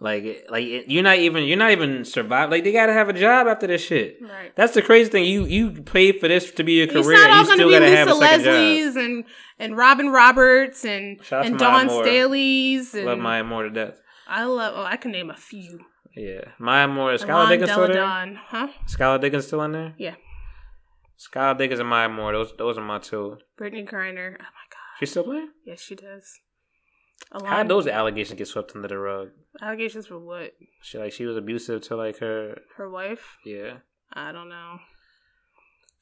[0.00, 2.50] Like, like you're not even you're not even survive.
[2.50, 4.18] Like they gotta have a job after this shit.
[4.20, 4.54] Right.
[4.56, 5.24] That's the crazy thing.
[5.24, 7.16] You you paid for this to be your It's career.
[7.16, 8.52] not all You still be gotta have a Lisa second job.
[8.54, 9.24] Leslie's and
[9.58, 14.00] and Robin Roberts and Shout and Dawn Staley's and Love Maya Moore to death.
[14.26, 14.74] I love.
[14.76, 15.80] Oh, I can name a few.
[16.16, 17.14] Yeah, Maya Moore.
[17.14, 18.40] Is Skylar Diggins still there?
[18.46, 18.68] Huh?
[18.86, 19.94] Skylar Diggins still in there?
[19.98, 20.14] Yeah.
[21.18, 22.32] Skylar Diggins and Maya Moore.
[22.32, 23.38] Those those are my two.
[23.60, 24.34] Brittney Griner.
[24.34, 24.98] Oh my god.
[25.00, 25.50] She still playing?
[25.64, 26.40] Yes, she does.
[27.32, 29.28] How Alon, did those allegations get swept under the rug?
[29.62, 30.52] allegations for what?
[30.82, 32.58] She like she was abusive to like her.
[32.76, 33.38] Her wife?
[33.44, 33.78] Yeah,
[34.12, 34.78] I don't know.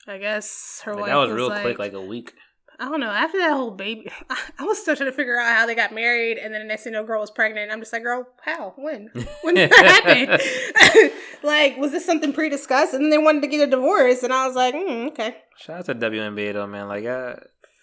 [0.06, 2.34] I guess her like, wife that was, was real like, quick, like a week.
[2.83, 3.11] I don't know.
[3.11, 4.11] After that whole baby,
[4.59, 6.83] I was still trying to figure out how they got married, and then the next
[6.83, 7.71] thing know, girl was pregnant.
[7.71, 8.75] I'm just like, girl, how?
[8.77, 9.09] When?
[9.43, 11.11] When did that happen?
[11.45, 12.93] like, was this something pre-discussed?
[12.93, 15.37] And then they wanted to get a divorce, and I was like, mm, okay.
[15.59, 16.89] Shout out to WNBA though, man.
[16.89, 17.37] Like, uh,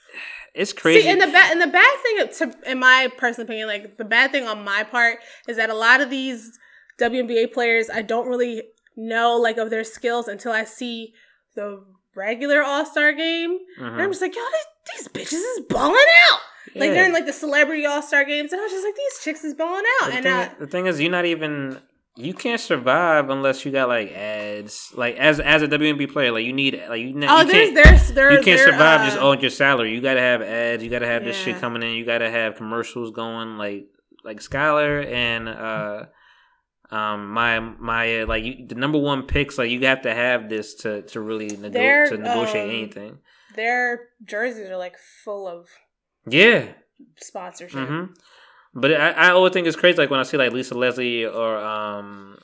[0.54, 1.04] it's crazy.
[1.04, 4.04] See, and the bad and the bad thing, to, in my personal opinion, like the
[4.04, 6.60] bad thing on my part is that a lot of these
[7.00, 8.64] WNBA players, I don't really
[8.98, 11.14] know like of their skills until I see
[11.56, 11.86] the
[12.20, 13.94] regular All Star game, Mhm.
[13.94, 15.96] and I'm just like, yo, these, these bitches is balling
[16.32, 16.40] out.
[16.76, 16.94] Like Yeah.
[16.94, 19.44] they're in like the celebrity All Star games, and I was just like, these chicks
[19.44, 21.80] is balling out, the, and thing, uh, the thing is, you're not even.
[22.16, 24.92] You can't survive unless you got like ads.
[24.94, 27.14] Like as as a WNBA player, like you need like you.
[27.30, 29.94] oh, you there's can't, there's there you can't survive uh, just on your salary.
[29.96, 30.84] You gotta have ads.
[30.84, 31.94] You gotta have this shit coming in.
[31.94, 33.58] You gotta have commercials going.
[33.58, 33.86] Like
[34.26, 36.06] like Skylar and uh
[36.92, 39.58] um my my like you, the number one picks.
[39.58, 43.18] Like you have to have this to to really nego- They're, to negotiate um, anything.
[43.56, 45.68] their jerseys are like full of
[46.28, 46.74] Yeah.
[47.18, 47.88] sponsorship.
[47.88, 48.04] hmm
[48.74, 51.58] But I, I always think it's crazy, like when I see like Lisa Leslie or
[51.58, 52.38] um,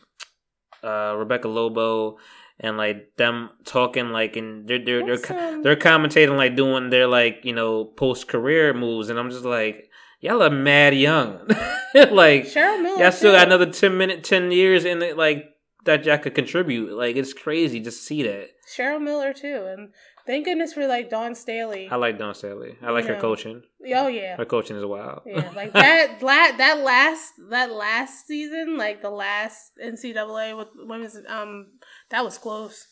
[0.84, 2.18] uh, Rebecca Lobo,
[2.60, 7.08] and like them talking like and they're they're they're, um, they're commentating like doing their
[7.08, 9.90] like you know post career moves, and I'm just like
[10.22, 11.46] y'all are mad young,
[12.12, 13.02] like Cheryl Miller.
[13.04, 13.38] y'all still too.
[13.38, 15.46] got another ten minute ten years in it, like
[15.86, 16.92] that y'all could contribute.
[16.98, 18.50] Like it's crazy just to see that.
[18.76, 19.94] Cheryl Miller too, and
[20.26, 21.88] thank goodness for like Dawn Staley.
[21.90, 22.76] I like Dawn Staley.
[22.82, 23.20] I like her Yeah.
[23.22, 23.62] coaching.
[23.96, 25.22] Oh yeah, Her coaching is wild.
[25.28, 25.52] yeah.
[25.56, 31.68] Like that, la- that last that last season, like the last NCAA with women's, um,
[32.10, 32.88] that was close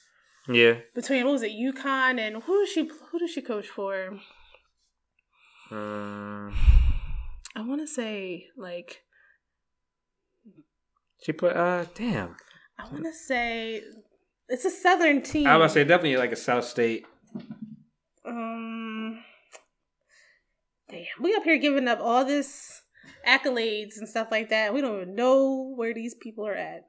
[0.48, 0.76] yeah.
[0.94, 4.20] between what was it, UConn and who she who does she coach for?
[5.72, 6.54] Um,
[7.56, 9.04] I want to say like
[11.22, 12.36] She put uh damn.
[12.80, 13.82] I want to say
[14.50, 15.48] it's a Southern team.
[15.48, 17.06] I was about to say definitely like a South State.
[18.26, 19.24] Um,
[20.90, 22.82] damn, we up here giving up all this
[23.28, 24.74] accolades and stuff like that.
[24.74, 26.84] We don't even know where these people are at.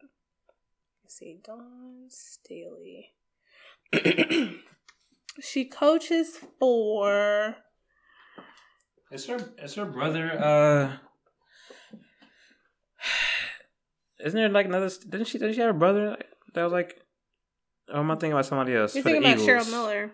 [1.03, 3.12] Let's see, Dawn Staley.
[5.41, 7.57] she coaches for.
[9.10, 10.97] Is her is her brother uh
[14.24, 16.16] Isn't there like another didn't she didn't she have a brother
[16.55, 17.01] that was like
[17.93, 18.94] Oh, am I thinking about somebody else?
[18.94, 19.66] You're for thinking about Eagles.
[19.66, 20.10] Cheryl Miller.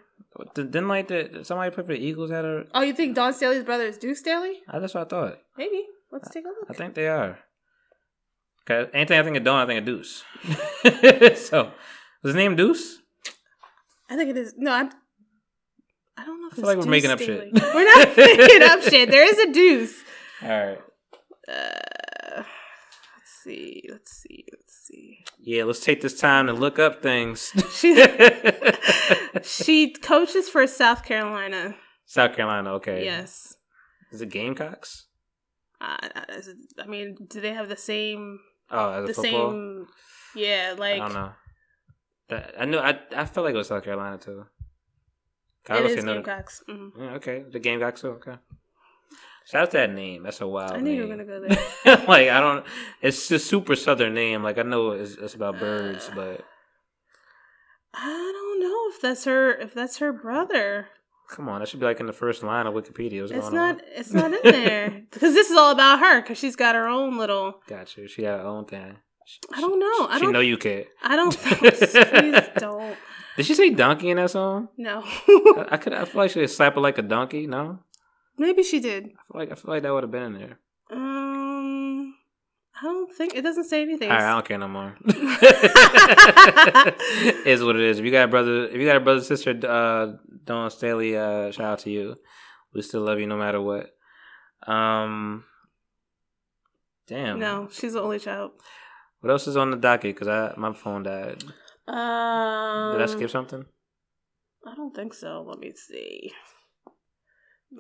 [0.55, 3.65] Didn't like the somebody put for the Eagles had her Oh, you think Dawn Staley's
[3.65, 4.59] brother is Deuce Staley?
[4.69, 5.39] uh, that's what I thought.
[5.57, 5.85] Maybe.
[6.11, 6.67] Let's take a look.
[6.69, 7.39] I think they are.
[8.69, 10.25] Okay, anything I think of Dawn, I think of Deuce.
[11.49, 11.73] so,
[12.23, 12.99] was his name Deuce?
[14.11, 14.55] I think it is.
[14.57, 14.91] No, I'm.
[16.53, 17.53] I don't know if I feel like we're making up shit.
[17.75, 19.11] We're not making up shit.
[19.11, 19.95] There is a Deuce.
[20.43, 20.79] All right.
[21.49, 22.43] Uh,
[23.17, 23.83] let's see.
[23.91, 24.45] Let's see.
[24.53, 25.19] Let's see.
[25.39, 27.53] Yeah, let's take this time to look up things.
[27.73, 27.95] She
[29.43, 31.75] she coaches for South Carolina.
[32.07, 33.05] South Carolina, okay.
[33.05, 33.55] Yes.
[34.13, 35.07] Is it Gamecocks?
[35.81, 35.97] Uh,
[36.31, 38.41] is it- I mean, do they have the same
[38.71, 39.51] Oh, the football?
[39.51, 39.87] same?
[40.35, 41.33] Yeah, like I don't know.
[42.29, 42.79] That, I know.
[42.79, 44.45] I I felt like it was South Carolina too.
[45.71, 46.63] I it is Gamecocks.
[46.69, 46.91] Mhm.
[46.99, 48.09] Yeah, okay, the Gamecocks too.
[48.09, 48.35] Okay.
[49.47, 50.23] Shout out to that name.
[50.23, 50.73] That's a wild.
[50.73, 51.97] I knew you were gonna go there.
[52.07, 52.65] like I don't.
[53.03, 54.43] It's a super southern name.
[54.43, 56.45] Like I know it's, it's about birds, Uh, but
[57.95, 59.53] I don't know if that's her.
[59.53, 60.89] If that's her brother.
[61.29, 63.23] come on, that should be like in the first line of Wikipedia.
[63.23, 63.77] What's It's not.
[63.77, 63.81] on?
[63.97, 67.19] It's not in there because this is all about her because she's got her own
[67.19, 67.61] little.
[67.67, 68.07] Got you.
[68.09, 68.97] She got her own thing.
[69.27, 70.07] She- I don't know.
[70.09, 70.33] I don't.
[70.33, 70.85] know you care.
[71.03, 71.37] I don't.
[71.37, 72.97] please don't.
[73.41, 74.69] Did she say donkey in that song?
[74.77, 75.03] No.
[75.03, 75.95] I, I could.
[75.95, 77.47] I feel like she slap it like a donkey.
[77.47, 77.79] No,
[78.37, 79.05] Maybe she did.
[79.07, 80.59] I feel like I feel like that would have been in there.
[80.91, 82.15] Um,
[82.79, 84.11] I don't think it doesn't say anything.
[84.11, 84.95] All right, I don't care no more.
[87.47, 87.99] is what it is.
[87.99, 91.51] If you got a brother, if you got a brother sister, uh, Dawn Staley, uh,
[91.51, 92.17] shout out to you.
[92.75, 93.89] We still love you no matter what.
[94.67, 95.45] Um,
[97.09, 97.39] damn.
[97.39, 98.51] no, she's the only child.
[99.21, 100.15] What else is on the docket?
[100.15, 101.43] Because I my phone died.
[101.89, 103.65] Um, Did I skip something?
[104.67, 105.45] I don't think so.
[105.49, 106.33] Let me see.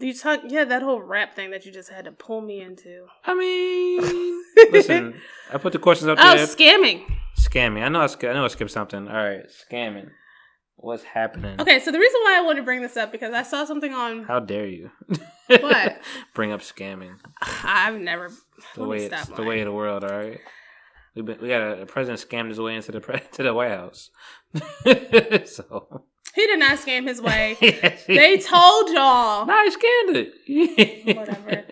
[0.00, 3.06] You talk, yeah, that whole rap thing that you just had to pull me into.
[3.24, 5.14] I mean, listen.
[5.52, 6.46] I put the questions up Oh, there.
[6.46, 7.04] scamming.
[7.38, 7.82] scamming.
[7.82, 8.00] I know.
[8.00, 8.44] I, sk- I know.
[8.44, 9.08] I skipped something.
[9.08, 10.10] All right, scamming.
[10.76, 11.60] What's happening?
[11.60, 13.92] Okay, so the reason why I wanted to bring this up because I saw something
[13.92, 14.22] on.
[14.24, 14.90] How dare you?
[15.48, 16.00] What?
[16.34, 17.16] Bring up scamming.
[17.42, 18.30] I've never.
[18.76, 20.04] the way it's the way of the world.
[20.04, 20.38] All right,
[21.14, 24.10] we we got a, president scammed his way into the pre- to the White House.
[25.46, 26.04] so
[26.34, 27.56] He did not scam his way.
[27.60, 29.46] Yes, they told y'all.
[29.46, 30.14] Nah, he scammed
[30.46, 31.16] it.
[31.16, 31.64] Whatever.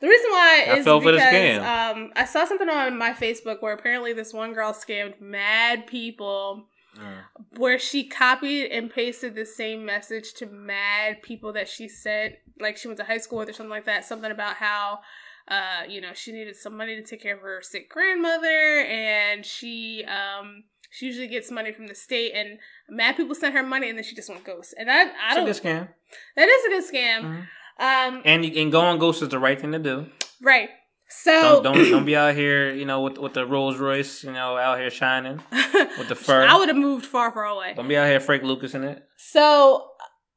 [0.00, 1.58] The reason why I is fell for the because
[1.96, 6.66] um, I saw something on my Facebook where apparently this one girl scammed mad people,
[6.98, 7.58] Mm.
[7.58, 12.78] where she copied and pasted the same message to mad people that she sent, like
[12.78, 14.06] she went to high school with or something like that.
[14.06, 15.00] Something about how,
[15.48, 19.44] uh, you know, she needed some money to take care of her sick grandmother, and
[19.44, 22.58] she um she usually gets money from the state, and
[22.88, 24.74] mad people send her money, and then she just went ghost.
[24.78, 25.46] And I I It's a don't.
[25.46, 25.88] good scam.
[26.36, 27.20] That is a good scam.
[27.22, 27.46] Mhm.
[27.78, 30.06] Um, And and go on ghost is the right thing to do.
[30.42, 30.70] right.
[31.08, 34.32] So Don't don't don't be out here, you know, with with the Rolls Royce, you
[34.32, 35.40] know, out here shining
[35.98, 36.44] with the fur.
[36.44, 37.74] I would have moved far, far away.
[37.76, 39.04] Don't be out here Frank Lucas in it.
[39.16, 39.88] So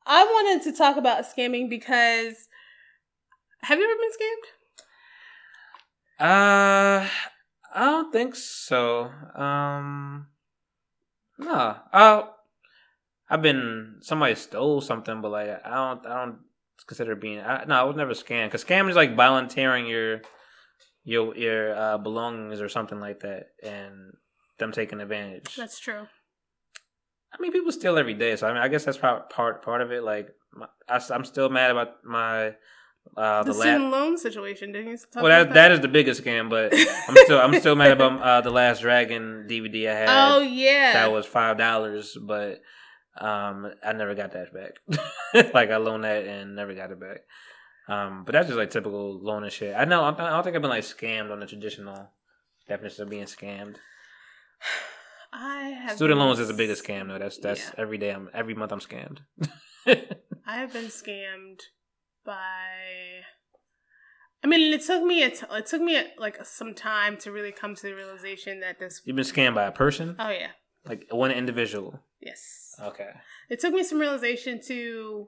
[0.05, 2.35] I wanted to talk about scamming because
[3.63, 4.47] have you ever been scammed?
[6.19, 7.07] Uh,
[7.73, 9.09] I don't think so.
[9.35, 10.27] Um,
[11.37, 11.77] no.
[11.93, 12.33] Oh,
[13.29, 16.39] I've been somebody stole something, but like I don't, I don't
[16.87, 17.39] consider being.
[17.39, 20.21] I, no, I was never scammed because scamming is like volunteering your
[21.03, 24.13] your your uh, belongings or something like that, and
[24.57, 25.55] them taking advantage.
[25.55, 26.07] That's true.
[27.31, 29.81] I mean, people steal every day, so I mean, I guess that's part part part
[29.81, 30.03] of it.
[30.03, 32.55] Like, my, I, am still mad about my
[33.17, 33.67] uh, the the, last.
[33.69, 34.71] student loan situation.
[34.71, 36.73] Didn't you talk Well, about that that is the biggest scam, but
[37.07, 40.07] I'm still I'm still mad about uh, the Last Dragon DVD I had.
[40.09, 40.93] Oh yeah.
[40.93, 42.61] that was five dollars, but
[43.19, 45.51] um, I never got that back.
[45.53, 47.21] like I loaned that and never got it back.
[47.87, 49.75] Um, but that's just like typical loaning shit.
[49.75, 52.11] I know I don't think I've been like scammed on the traditional
[52.67, 53.75] definition of being scammed.
[55.33, 57.19] I have Student loans is the biggest scam though.
[57.19, 57.71] That's that's Yeah.
[57.77, 58.11] every day.
[58.11, 59.19] I'm every month I'm scammed.
[59.87, 61.61] I have been scammed
[62.29, 63.25] by.
[64.43, 67.31] I mean, it took me a t- it took me a, like some time to
[67.31, 69.01] really come to the realization that this.
[69.05, 70.51] You've been scammed by a person, Oh yeah.
[70.85, 71.99] like one individual.
[72.21, 72.75] Yes.
[72.81, 73.09] Okay.
[73.49, 75.27] it took me some realization to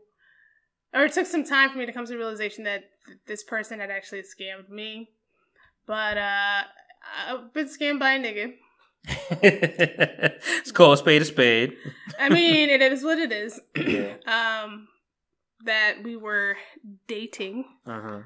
[0.93, 3.43] or it took some time for me to come to the realization that th- this
[3.43, 5.09] person had actually scammed me
[5.87, 6.61] but uh
[7.27, 8.53] I've been scammed by a nigga.
[9.41, 11.73] it's called spade a spade.
[12.19, 13.59] I mean, it is what it is.
[13.75, 14.13] Yeah.
[14.27, 14.87] um,
[15.65, 16.57] that we were
[17.07, 17.65] dating.
[17.85, 18.19] Uh-huh.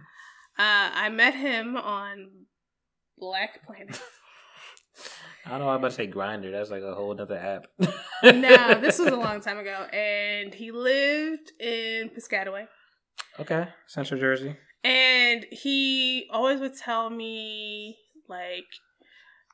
[0.57, 2.29] Uh, I met him on
[3.17, 3.99] Black Planet.
[5.45, 5.69] I don't know.
[5.69, 6.51] I'm about to say Grindr.
[6.51, 7.67] That's like a whole other app.
[8.23, 12.67] no, this was a long time ago, and he lived in Piscataway.
[13.39, 14.55] Okay, Central Jersey.
[14.83, 17.97] And he always would tell me
[18.29, 18.65] like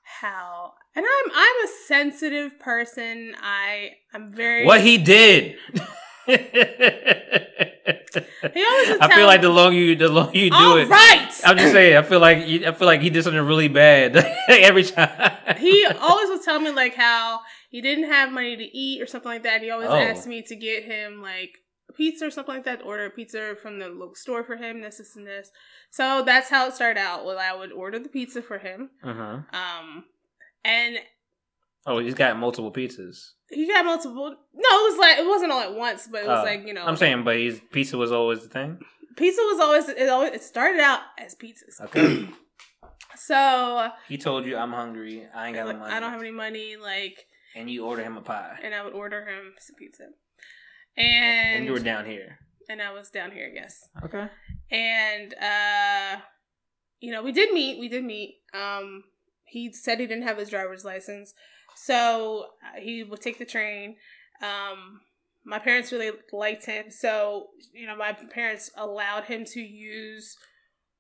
[0.04, 3.34] how and I'm I'm a sensitive person.
[3.42, 5.56] I I'm very What he did.
[8.54, 10.88] he always I feel like the longer you, the longer you do All it.
[10.88, 11.32] right.
[11.46, 11.98] I'm just saying.
[11.98, 14.16] I feel like you, I feel like he did something really bad
[14.50, 15.58] every time.
[15.58, 17.40] he always would tell me like how
[17.70, 19.62] he didn't have money to eat or something like that.
[19.62, 19.96] He always Oh.
[19.96, 21.52] asked me to get him like
[21.90, 24.82] a pizza or something like that, order a pizza from the local store for him,
[24.82, 25.50] this, this, and this.
[25.90, 27.26] So that's how it started out.
[27.26, 28.90] Well, I would order the pizza for him.
[29.04, 29.40] uh-huh.
[29.58, 30.04] Um
[30.64, 30.98] and
[31.86, 33.32] Oh, he's got multiple pizzas.
[33.50, 36.40] he got multiple no, it was like it wasn't all at once, but it was
[36.40, 38.80] Oh, like, you know I'm saying, but his pizza was always the thing.
[39.18, 41.82] pizza was always it always it started out as pizzas.
[41.86, 42.28] Okay.
[43.16, 45.28] So he told you, "I'm hungry.
[45.36, 47.26] I ain't got no like, money." I don't have any money, like
[47.56, 50.06] And you order him a pie, and I would order him some pizza.
[50.98, 52.40] And, and you were down here.
[52.70, 53.78] and I was down here, yes.
[54.04, 54.28] Okay.
[54.72, 56.22] And uh
[57.00, 58.40] you know, we did meet, we did meet.
[58.54, 59.04] Um
[59.44, 61.34] he said he didn't have his driver's license.
[61.86, 63.96] So uh, he would take the train.
[64.42, 65.02] Um
[65.44, 66.92] my parents really liked him.
[66.92, 70.38] So, you know, my parents allowed him to use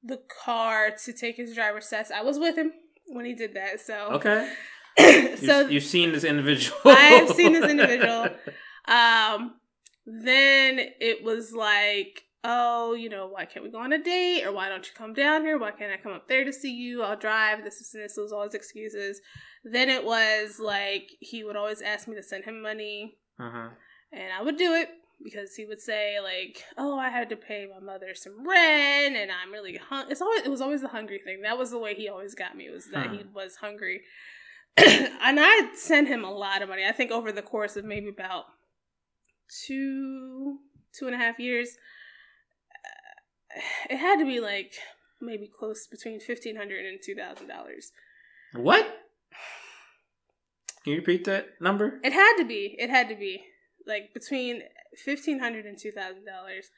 [0.03, 2.11] the car to take his driver's test.
[2.11, 2.71] I was with him
[3.07, 3.81] when he did that.
[3.81, 4.51] So Okay.
[5.37, 6.77] so you've, you've seen this individual.
[6.85, 8.29] I have seen this individual.
[8.87, 9.55] Um,
[10.05, 14.43] then it was like, oh, you know, why can't we go on a date?
[14.45, 15.57] Or why don't you come down here?
[15.57, 17.03] Why can't I come up there to see you?
[17.03, 17.63] I'll drive.
[17.63, 18.17] This is this.
[18.17, 19.21] It all his excuses.
[19.63, 23.69] Then it was like he would always ask me to send him money, uh-huh.
[24.11, 24.89] and I would do it
[25.23, 29.31] because he would say like, "Oh, I had to pay my mother some rent, and
[29.31, 31.41] I'm really hung." It's always it was always the hungry thing.
[31.43, 32.71] That was the way he always got me.
[32.71, 33.15] Was that Hmm.
[33.17, 34.01] he was hungry,
[34.77, 36.83] and I sent him a lot of money.
[36.87, 38.45] I think over the course of maybe about
[39.67, 40.57] two
[40.97, 41.77] two and a half years,
[43.89, 44.73] it had to be like
[45.19, 47.91] maybe close between fifteen hundred and two thousand dollars.
[48.53, 48.85] What?
[50.83, 51.99] Can you repeat that number?
[52.03, 52.75] It had to be.
[52.79, 53.43] It had to be
[53.85, 54.63] like between
[54.95, 56.69] fifteen hundred and two thousand dollars.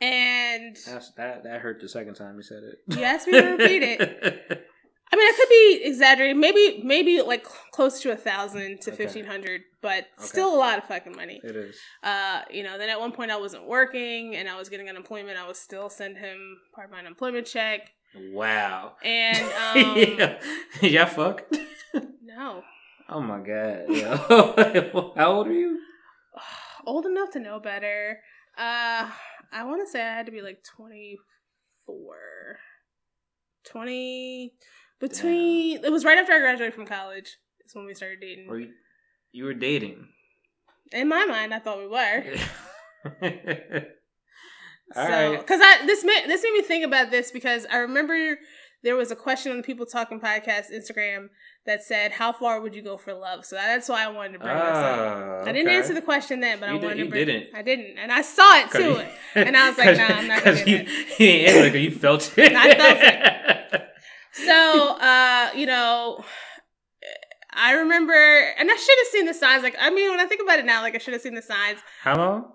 [0.00, 2.96] And That's, that that hurt the second time you said it.
[2.96, 4.66] You asked me to repeat it.
[5.12, 6.40] I mean, I could be exaggerating.
[6.40, 9.04] Maybe, maybe like close to a thousand to Okay.
[9.04, 10.26] fifteen hundred, but Okay.
[10.26, 11.38] still a lot of fucking money.
[11.44, 11.76] it is.
[12.02, 12.78] Uh, you know.
[12.78, 15.36] Then at one point I wasn't working and I was getting unemployment.
[15.38, 17.90] I would still send him part of my unemployment check.
[18.14, 18.94] Wow.
[19.04, 20.38] And um, yeah.
[20.80, 21.04] Yeah.
[21.04, 21.44] Fuck.
[22.22, 22.62] no,
[23.08, 23.84] Oh my god.
[23.90, 25.12] Yo.
[25.16, 25.78] How old are you?
[26.86, 28.18] old enough to know better.
[28.56, 29.10] Uh,
[29.52, 32.16] I want to say I had to be like 24.
[33.64, 34.52] 20
[35.02, 37.36] between it was right after I graduated from college.
[37.66, 38.48] Is when we started dating.
[38.48, 38.70] Or you,
[39.32, 40.08] you were dating?
[40.92, 42.24] In my mind, I thought we were.
[44.94, 45.38] All so, right.
[45.38, 48.38] because I this made this made me think about this because I remember
[48.82, 51.28] there was a question on the People Talking podcast Instagram
[51.66, 54.38] that said, "How far would you go for love?" So that's why I wanted to
[54.40, 54.98] bring this up.
[54.98, 55.76] Ah, I didn't okay.
[55.78, 57.26] answer the question then, but You I wanted to bring.
[57.26, 57.54] didn't.
[57.54, 59.00] I didn't, and I saw it too.
[59.34, 60.76] And I was like, nah, I'm not gonna 'cause do you.
[60.78, 60.84] You
[61.16, 62.52] didn't answer it 'cause you felt it.
[62.54, 62.74] I
[63.70, 63.81] felt
[64.32, 66.24] So, uh, you know,
[67.52, 69.62] I remember, and I should have seen the signs.
[69.62, 71.42] Like, I mean, when I think about it now, like I should have seen the
[71.42, 71.80] signs.
[72.02, 72.52] How long?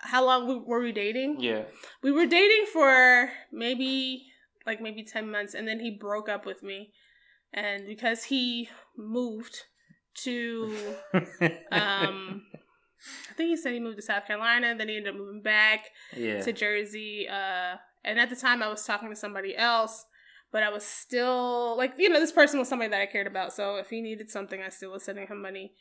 [0.00, 1.40] How long were we dating?
[1.40, 1.62] Yeah.
[2.02, 4.26] We were dating for maybe
[4.66, 6.92] like maybe 10 months and then he broke up with me.
[7.52, 9.56] And because he moved
[10.22, 10.76] to
[11.72, 12.42] um
[13.30, 15.86] I think he said he moved to South Carolina, then he ended up moving back
[16.16, 16.40] yeah.
[16.40, 17.26] to Jersey.
[17.28, 20.04] Uh and at the time I was talking to somebody else,
[20.54, 23.52] but I was still like, you know, this person was somebody that I cared about.
[23.52, 25.72] So if he needed something, I still was sending him money.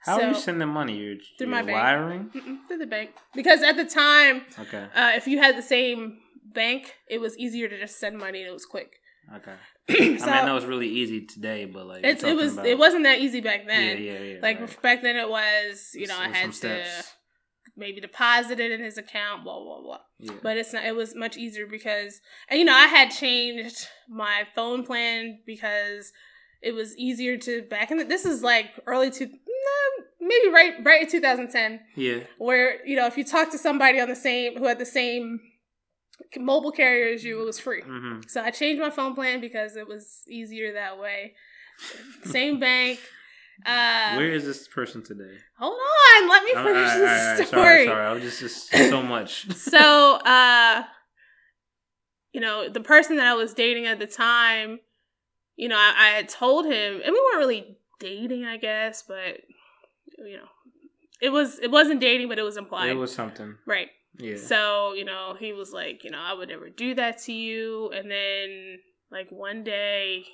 [0.00, 0.94] How are you sending money?
[0.98, 1.74] You're, Through you're my bank.
[1.74, 2.30] wiring?
[2.34, 3.12] Mm-mm, through the bank.
[3.34, 4.84] Because at the time, Okay.
[4.94, 8.48] uh, if you had the same bank, it was easier to just send money and
[8.50, 8.92] it was quick.
[9.36, 9.54] Okay.
[9.88, 12.76] so I mean, I know it's really easy today, but like it was about- it
[12.76, 13.96] wasn't that easy back then.
[14.02, 14.18] yeah, yeah.
[14.34, 14.38] yeah.
[14.42, 14.82] like right.
[14.82, 17.14] back then, it was you know I had to steps.
[17.80, 19.98] Maybe deposit it in his account, blah blah blah.
[20.18, 20.32] Yeah.
[20.42, 20.84] But it's not.
[20.84, 26.12] It was much easier because and you know I had changed my phone plan because
[26.62, 27.98] it was easier to back in.
[27.98, 29.26] The, this is like early to
[30.20, 32.20] maybe right right in 2010 yeah.
[32.38, 35.40] where you know if you talk to somebody on the same who had the same
[36.38, 37.82] mobile carrier as you, it was free.
[37.82, 41.34] hmm So I changed my phone plan because it was easier that way.
[42.24, 43.00] Same bank.
[43.66, 45.36] Uh, Where is this person today?
[45.58, 47.62] hold on, let me finish right, the right, story.
[47.62, 48.06] Sorry, sorry.
[48.06, 49.50] I was just, just so much.
[49.52, 50.84] so uh
[52.32, 54.78] you know the person that i was dating at the time
[55.56, 59.38] you know i, I had told him and we weren't really dating i guess but
[60.18, 60.46] you know
[61.20, 63.56] it was it wasn't dating but it was implied It was something.
[63.66, 63.88] right
[64.18, 64.36] Yeah.
[64.36, 67.90] so you know he was like you know i would never do that to you
[67.90, 68.78] and then
[69.10, 70.24] like one day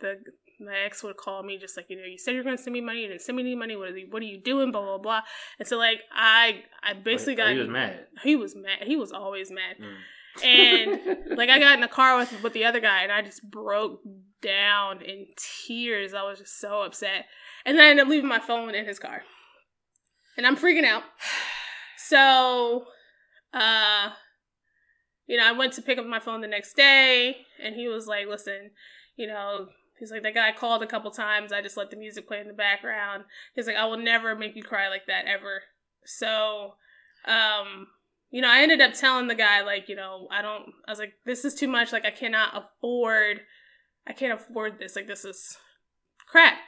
[0.00, 0.18] the
[0.60, 2.74] my ex would call me just like you know you said you're going to send
[2.74, 4.70] me money you didn't send me any money what are you, what are you doing
[4.70, 5.20] blah blah blah
[5.58, 8.06] and so like i i basically Oh, got he was mad.
[8.22, 8.78] he was mad.
[8.86, 9.76] He was always mad.
[9.80, 9.96] Mm.
[10.44, 13.42] And like I got in the car with with the other guy and I just
[13.50, 14.00] broke
[14.42, 15.26] down in
[15.66, 16.14] tears.
[16.14, 17.24] I was just so upset.
[17.66, 19.22] And then I ended up leaving my phone in his car.
[20.36, 21.02] And I'm freaking out.
[21.96, 22.84] So
[23.52, 24.10] uh
[25.26, 28.06] you know, I went to pick up my phone the next day and he was
[28.08, 28.70] like, "Listen,
[29.16, 29.68] you know,
[30.00, 31.52] he's like that guy called a couple times.
[31.52, 33.24] I just let the music play in the background.
[33.54, 35.62] He's like, "I will never make you cry like that ever."
[36.04, 36.74] So
[37.26, 37.86] um
[38.32, 41.00] you know, I ended up telling the guy, like, you know, I don't, I was
[41.00, 41.92] like, this is too much.
[41.92, 43.40] Like, I cannot afford,
[44.06, 44.94] I can't afford this.
[44.94, 45.56] Like, this is
[46.28, 46.58] crap.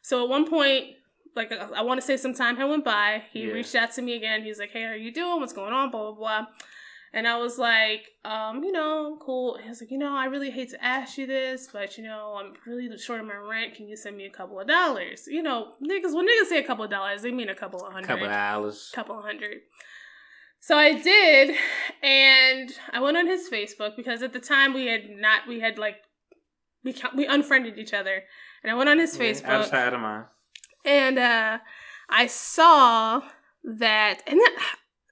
[0.00, 0.94] So at one point,
[1.34, 3.24] like, I, I want to say some time had went by.
[3.32, 3.52] He Yeah.
[3.52, 4.44] reached out to me again.
[4.44, 5.40] He's like, hey, how are you doing?
[5.40, 5.90] What's going on?
[5.90, 6.46] Blah, blah, blah.
[7.12, 9.58] And I was like, um, you know, cool.
[9.62, 12.36] He was like, you know, I really hate to ask you this, but you know,
[12.38, 13.74] I'm really short on my rent.
[13.74, 15.24] Can you send me a couple of dollars?
[15.26, 17.92] You know, niggas, when niggas say a couple of dollars, they mean a couple of
[17.92, 18.90] hundred couple of hours.
[18.94, 19.58] couple of hundred.
[20.60, 21.56] So I did,
[22.02, 25.78] and I went on his Facebook because at the time we had not, we had
[25.78, 25.96] like,
[26.84, 28.24] we we unfriended each other,
[28.62, 30.24] and I went on his Yeah, Facebook, outside of mine.
[30.84, 31.58] and uh,
[32.10, 33.22] I saw
[33.64, 34.52] that, and then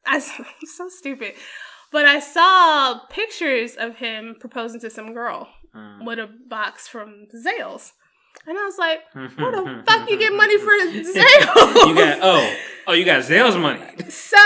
[0.05, 0.21] I I'm
[0.77, 1.35] so stupid,
[1.97, 6.07] but I saw pictures of him proposing to some girl Mm.
[6.07, 7.93] with a box from Zales,
[8.47, 9.01] and I was like,
[9.39, 11.87] where the fuck you get money for Zales?
[11.89, 12.57] You got oh
[12.87, 13.81] oh you got Zales money.
[14.09, 14.39] So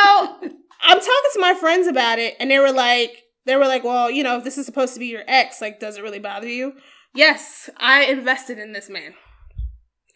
[0.89, 3.13] I'm talking to my friends about it, and they were like,
[3.47, 5.79] they were like, well, you know, if this is supposed to be your ex, like,
[5.79, 6.73] does it really bother you?
[7.15, 9.15] Yes, I invested in this man.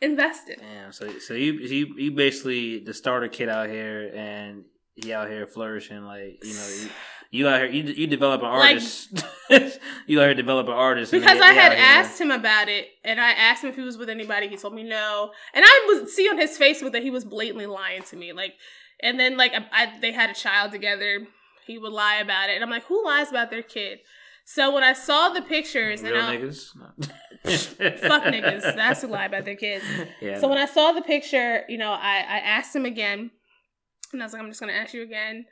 [0.00, 0.58] Invested.
[0.60, 0.92] Damn.
[0.92, 4.64] So so you you you basically the starter kid out here and
[4.96, 6.88] he out here flourishing like you know you,
[7.34, 9.24] you out here you you develop an Like- artist.
[10.06, 12.88] you out here develop an artist Because they- I they had asked him about it,
[13.02, 14.46] and I asked him if he was with anybody.
[14.48, 17.66] He told me no, and I was see on his Facebook that he was blatantly
[17.66, 18.32] lying to me.
[18.32, 18.54] Like,
[19.00, 21.26] and then like I, I, they had a child together.
[21.66, 23.98] He would lie about it, and I'm like, who lies about their kid?
[24.46, 26.76] So when I saw the pictures, real and I, niggas.
[26.76, 26.90] No.
[28.08, 29.84] fuck niggas, that's who lie about their kids.
[30.20, 30.38] Yeah.
[30.38, 33.30] So when I saw the picture, you know, I, I asked him again,
[34.12, 35.46] and I was like, I'm just gonna ask you again.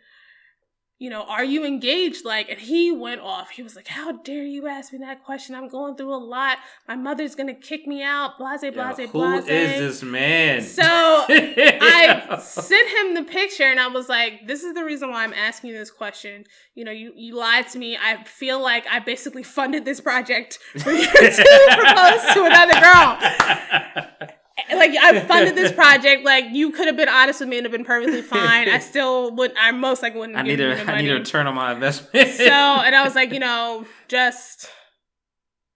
[1.03, 2.25] You know, are you engaged?
[2.25, 3.51] Like, and he went off.
[3.51, 5.57] He was like, "How dare you ask me that question?
[5.57, 6.59] I'm going through a lot.
[6.87, 8.39] My mother's gonna kick me out.
[8.39, 10.63] Blase, Yo, blase, who blase." is this man?
[10.63, 15.25] So I sent him the picture, and I was like, "This is the reason why
[15.25, 16.45] I'm asking you this question.
[16.77, 17.99] You know, you you lied to me.
[18.01, 24.29] I feel like I basically funded this project for you to propose to another girl."
[24.75, 26.25] like I funded this project.
[26.25, 28.69] Like you could have been honest with me and have been perfectly fine.
[28.69, 29.53] I still would.
[29.59, 30.39] I most likely wouldn't.
[30.39, 32.29] I need a I need a return on my investment.
[32.31, 34.69] so and I was like, you know, just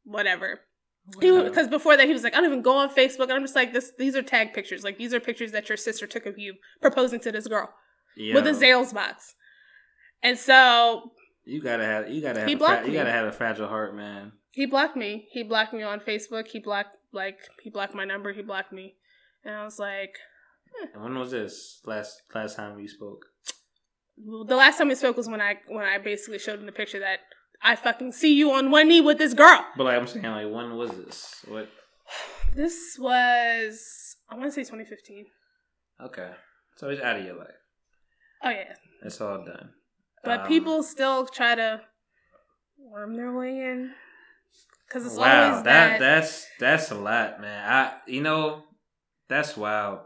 [0.04, 0.60] whatever.
[1.20, 3.24] Because before that, he was like, I don't even go on Facebook.
[3.24, 3.92] And I'm just like, this.
[3.96, 4.82] These are tag pictures.
[4.82, 7.70] Like these are pictures that your sister took of you proposing to this girl
[8.16, 9.34] with a Yo, Zales box.
[10.22, 11.12] And so
[11.44, 13.94] You gotta have you gotta have He a blocked you gotta have a fragile heart,
[13.94, 14.32] man.
[14.50, 15.28] he blocked me.
[15.30, 16.48] He blocked me on Facebook.
[16.48, 18.32] He blocked like he blocked my number.
[18.32, 18.94] He blocked me.
[19.44, 20.14] And I was like,
[20.94, 23.24] And when was this last last time we spoke?
[24.18, 27.00] the last time we spoke was when I when I basically showed him the picture
[27.00, 27.20] that
[27.62, 29.64] I fucking see you on one knee with this girl.
[29.76, 31.44] But like I'm saying, like when was this?
[31.48, 31.68] What?
[32.54, 35.26] This was I want to say 2015.
[36.06, 36.30] Okay,
[36.76, 37.58] so it's out of your life.
[38.44, 39.70] Oh yeah, It's all done.
[40.24, 41.80] but Um, people still try to
[42.78, 43.92] worm their way in
[44.88, 46.00] because it's wow, always that that.
[46.00, 47.70] that's that's a lot, man.
[47.70, 48.62] I you know
[49.28, 50.00] that's wild.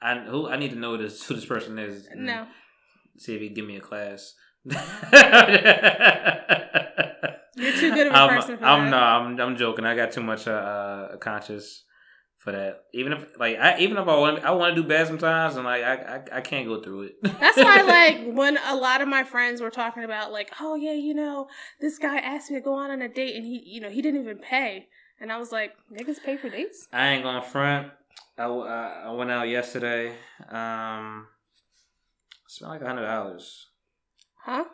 [0.00, 2.08] I who I need to know this who this person is.
[2.14, 2.46] no,
[3.16, 4.34] see if he give me a class.
[4.64, 4.74] You're
[7.72, 8.90] too good of a I'm, person I'm that.
[8.90, 9.84] no, I'm I'm joking.
[9.84, 11.84] I got too much uh, uh conscious
[12.48, 12.84] for that.
[12.92, 15.64] Even if like I even if I want I want to do bad sometimes, and
[15.64, 15.94] like I,
[16.32, 17.16] I I can't go through it.
[17.22, 20.92] that's why like when a lot of my friends were talking about like, oh yeah,
[20.94, 21.48] you know,
[21.80, 24.00] this guy asked me to go out on a date and he, you know, he
[24.00, 24.86] didn't even pay,
[25.20, 26.88] and I was like, niggas pay for dates.
[26.92, 27.88] I ain't going front.
[28.38, 30.14] I I went out yesterday.
[30.48, 31.26] Um,
[32.46, 33.66] spent like a hundred dollars.
[34.44, 34.64] Huh?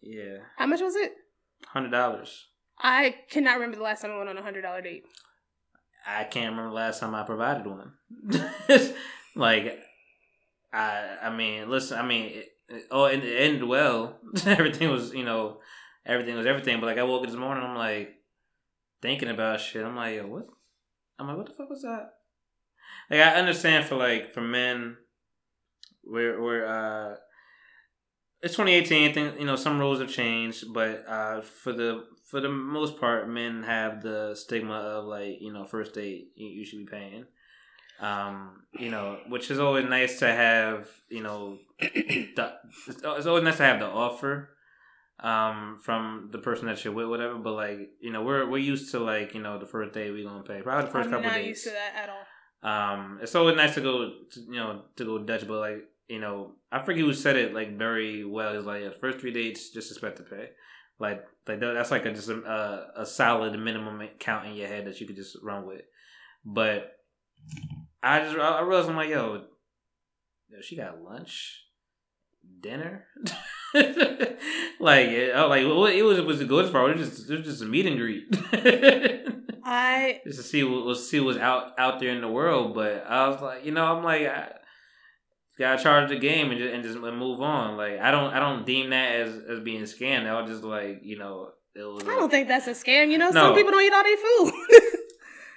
[0.00, 1.12] Yeah, How much was it?
[1.66, 2.46] hundred dollars.
[2.78, 5.04] I cannot remember the last time I went on a hundred dollar date.
[6.06, 7.92] I can't remember the last time I provided one.
[9.36, 9.78] like,
[10.72, 14.18] I I mean, listen, I mean, it, it, oh, it ended well.
[14.46, 15.58] everything was, you know,
[16.06, 16.80] everything was everything.
[16.80, 18.14] But like, I woke up this morning, I'm like
[19.02, 19.84] thinking about shit.
[19.84, 20.46] I'm like, yo, what?
[21.18, 22.14] I'm like, what the fuck was that?
[23.10, 24.96] Like, I understand for like for men,
[26.04, 27.16] we're we're uh.
[28.42, 29.10] It's 2018.
[29.10, 32.98] I think you know some rules have changed, but uh, for the for the most
[32.98, 36.86] part, men have the stigma of like you know first date you, you should be
[36.90, 37.24] paying.
[38.00, 40.88] Um, you know, which is always nice to have.
[41.10, 42.54] You know, the,
[42.88, 44.50] it's always nice to have the offer
[45.22, 47.34] um from the person that you're with, whatever.
[47.34, 50.24] But like you know, we're we're used to like you know the first day we
[50.24, 51.46] gonna pay probably the 1st I'm couple not days.
[51.46, 52.24] used to that at all.
[52.62, 56.18] Um, it's always nice to go, to, you know, to go Dutch, but like, you
[56.18, 58.56] know, I forget who said it like very well.
[58.56, 60.50] It's like, yeah, first three dates, just expect to pay.
[60.98, 64.86] Like, like that's like a just a, a, a solid minimum count in your head
[64.86, 65.82] that you could just run with.
[66.44, 66.92] But
[68.02, 69.44] I just I realized I'm like, yo,
[70.50, 71.64] yo she got lunch,
[72.60, 73.06] dinner.
[73.74, 77.30] like, it, I was like, well, it was it was good for it was just
[77.30, 78.24] it was just a meet and greet.
[79.64, 82.74] I just to see what see what's out out there in the world.
[82.74, 84.52] But I was like, you know, I'm like, I
[85.60, 87.76] gotta charge the game and just and just move on.
[87.76, 90.24] Like I don't I don't deem that as as being scammed.
[90.24, 92.02] That was just like, you know, it was.
[92.04, 93.10] I don't think that's a scam.
[93.10, 93.40] You know, No.
[93.46, 94.52] some people don't eat all their food.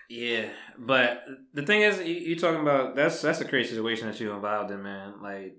[0.09, 0.45] Yeah,
[0.77, 1.23] but
[1.55, 4.69] the thing is, you, you talking about that's that's a crazy situation that you're involved
[4.69, 5.13] in, man.
[5.23, 5.55] Like,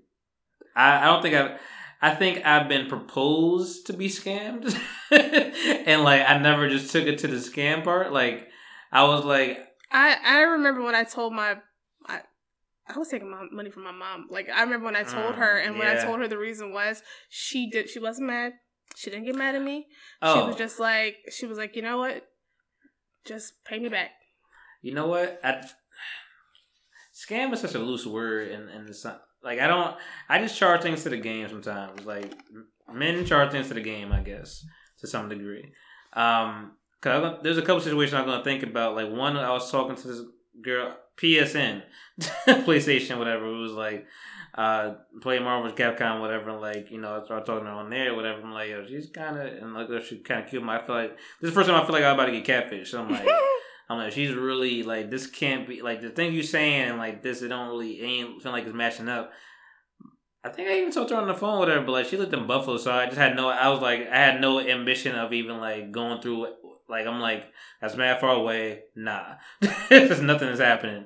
[0.75, 1.59] I I don't think I've.
[2.01, 4.73] I think I've been proposed to be scammed,
[5.11, 8.13] and like I never just took it to the scam part.
[8.13, 8.47] Like
[8.93, 9.59] I was like,
[9.91, 11.57] I I remember when I told my
[12.87, 14.27] I I was taking my money from my mom.
[14.29, 17.01] Like I remember when I told her, and when I told her the reason was
[17.29, 18.53] she did she wasn't mad.
[18.95, 19.87] She didn't get mad at me.
[20.23, 22.23] She oh, was just like she was like, you know what,
[23.25, 24.11] just pay me back.
[24.81, 25.39] You know what?
[25.43, 25.65] I,
[27.15, 29.95] scam is such a loose word, and and it's not, like I don't.
[30.29, 32.05] I just charge things to the game sometimes.
[32.05, 32.31] Like
[32.93, 34.65] men charge things to the game, I guess,
[34.99, 35.71] to some degree.
[36.13, 38.95] Um, cause I'm there's a couple situations I'm gonna think about.
[38.95, 40.21] Like one, I was talking to this
[40.61, 41.83] girl, PSN,
[42.19, 43.45] PlayStation, whatever.
[43.47, 44.05] It was like.
[44.57, 45.77] Uh, play Marvel vs.
[45.77, 46.51] Capcom, whatever.
[46.51, 48.41] And like, you know, I started talking to her on there, whatever.
[48.41, 50.63] I'm like, yo, she's kind of, and like, she's kind of cute.
[50.63, 52.45] I feel like this is the first time I feel like I'm about to get
[52.45, 52.91] catfish.
[52.91, 53.27] So I'm like,
[53.89, 57.41] I'm like, she's really like this can't be like the thing you're saying like this.
[57.41, 59.31] It don't really it ain't feel like it's matching up.
[60.43, 62.17] I think I even talked to her on the phone with her, but like she
[62.17, 63.49] lived in Buffalo, so I just had no.
[63.49, 66.47] I was like, I had no ambition of even like going through.
[66.87, 67.45] Like I'm like
[67.81, 68.83] that's mad far away.
[68.95, 69.35] Nah,
[69.89, 71.05] there's nothing that's happening.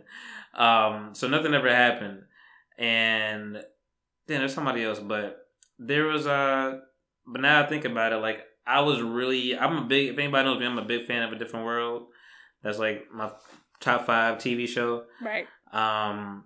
[0.53, 2.23] Um, so nothing ever happened,
[2.77, 3.55] and
[4.27, 5.47] then there's somebody else, but
[5.77, 6.79] there was uh
[7.25, 10.09] But now I think about it, like I was really, I'm a big.
[10.09, 12.07] If anybody knows me, I'm a big fan of A Different World.
[12.61, 13.31] That's like my
[13.79, 15.05] top five TV show.
[15.21, 15.47] Right.
[15.71, 16.43] Um,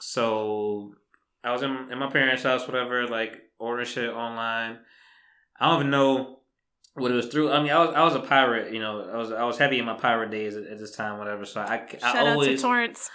[0.00, 0.94] so
[1.44, 4.78] I was in, in my parents' house, whatever, like ordering shit online.
[5.58, 6.35] I don't even know
[6.96, 7.52] what it was through.
[7.52, 9.08] I mean, I was I was a pirate, you know.
[9.12, 11.44] I was I was heavy in my pirate days at, at this time, whatever.
[11.44, 13.10] So I, I Shout out always to torrents.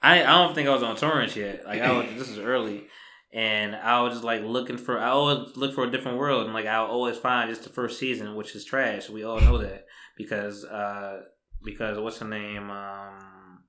[0.00, 1.66] I I don't think I was on torrents yet.
[1.66, 2.86] Like I was, this is early,
[3.32, 4.98] and I was just like looking for.
[4.98, 7.98] I always look for a different world, and like I always find just the first
[7.98, 9.10] season, which is trash.
[9.10, 9.86] We all know that
[10.16, 11.22] because uh
[11.64, 13.64] because what's her name um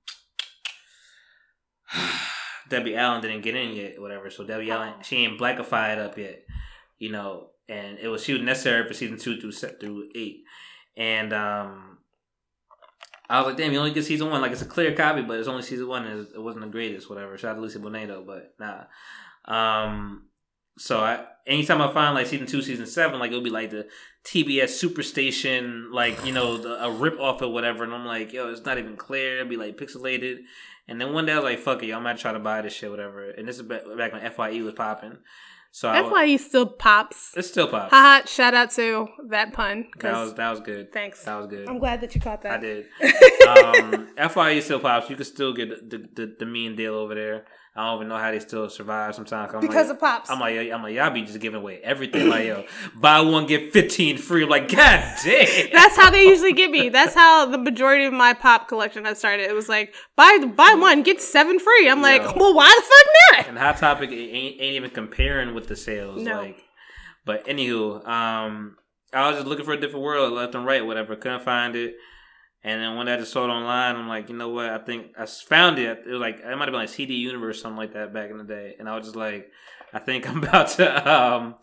[2.70, 4.30] Debbie Allen didn't get in yet, whatever.
[4.30, 6.44] So Debbie Allen she ain't blackified up yet,
[7.00, 7.48] you know.
[7.70, 10.44] And it was she was necessary for season two through set through eight,
[10.98, 11.86] and um.
[13.32, 14.42] I was like, damn, you only get season one.
[14.42, 16.04] Like, it's a clear copy, but it's only season one.
[16.04, 17.38] It wasn't the greatest, whatever.
[17.38, 18.86] Shout out to Lisa Bonet, but nah.
[19.46, 20.30] Um,
[20.80, 23.88] so I, anytime I find like season two, season seven, like it'll be like the
[24.24, 27.84] TBS Superstation, like you know, the, a rip off or whatever.
[27.84, 29.40] And I'm like, yo, it's not even clear.
[29.40, 30.38] It'll be like pixelated.
[30.88, 32.62] And then one day I was like, fuck it, yo, I'm gonna try to buy
[32.62, 33.30] this shit, whatever.
[33.30, 35.18] And this is back when FYE was popping.
[35.72, 37.32] So I, he still pops.
[37.38, 37.92] it still pops.
[37.92, 39.86] Haha, shout out to that pun.
[39.98, 40.92] That 'cause- was that was good.
[40.92, 41.24] Thanks.
[41.24, 41.70] That was good.
[41.70, 42.54] I'm glad that you caught that.
[42.54, 42.86] I did.
[43.48, 45.10] um, FYE still pops.
[45.10, 47.46] You can still get the, the the mean deal over there.
[47.76, 49.54] I don't even know how they still survive sometimes.
[49.54, 50.30] I'm because like, of pops.
[50.30, 52.28] I'm like, I'm like, y'all be just giving away everything.
[52.28, 52.66] Like, yo,
[52.96, 54.44] buy one get fifteen free.
[54.44, 55.70] I'm like, god damn.
[55.74, 56.90] That's how they usually get me.
[56.90, 59.50] That's how the majority of my pop collection has started.
[59.50, 61.90] It was like buy buy one get seven free.
[61.90, 62.34] I'm like, Yo.
[62.36, 63.50] well, why the fuck not?
[63.50, 66.22] and Hot Topic ain't, ain't even comparing with the sales.
[66.22, 66.42] No.
[66.42, 66.64] Like,
[67.26, 68.78] but anywho, um,
[69.14, 71.16] I was just looking for a different world, left and right, whatever.
[71.16, 71.96] Couldn't find it.
[72.64, 74.70] And then when I just saw it online, I'm like, you know what?
[74.70, 76.04] I think I found it.
[76.06, 78.30] It was like it might have been like CD Universe, or something like that, back
[78.32, 78.76] in the day.
[78.78, 79.50] And I was just like,
[79.94, 81.56] I think I'm about to um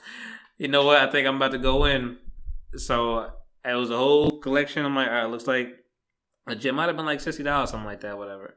[0.58, 0.96] you know what?
[0.98, 2.16] I think I'm about to go in.
[2.76, 3.30] So
[3.64, 4.84] it was a whole collection.
[4.86, 5.68] I'm like, all right, looks like
[6.46, 8.56] legit might have been like sixty dollars, something like that, whatever.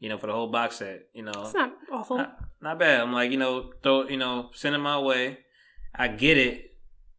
[0.00, 1.06] You know, for the whole box set.
[1.14, 2.16] You know, It's not awful.
[2.18, 3.00] not, not bad.
[3.00, 5.38] I'm like, you know, throw, you know, send it my way.
[5.94, 6.76] I get it.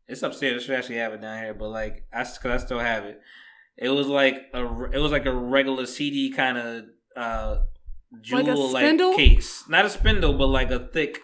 [0.07, 0.61] It's upstairs.
[0.61, 3.19] I should actually have it down here, but like, I cause I still have it.
[3.77, 6.83] It was like a, it was like a regular CD kind of
[7.15, 7.57] uh
[8.21, 9.15] jewel like spindle?
[9.15, 11.19] case, not a spindle, but like a thick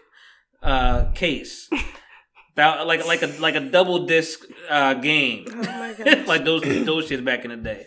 [0.61, 1.69] uh case.
[2.55, 5.45] that like like a like a double disc uh game.
[5.49, 6.27] oh my gosh.
[6.27, 7.85] like those those shits back in the day,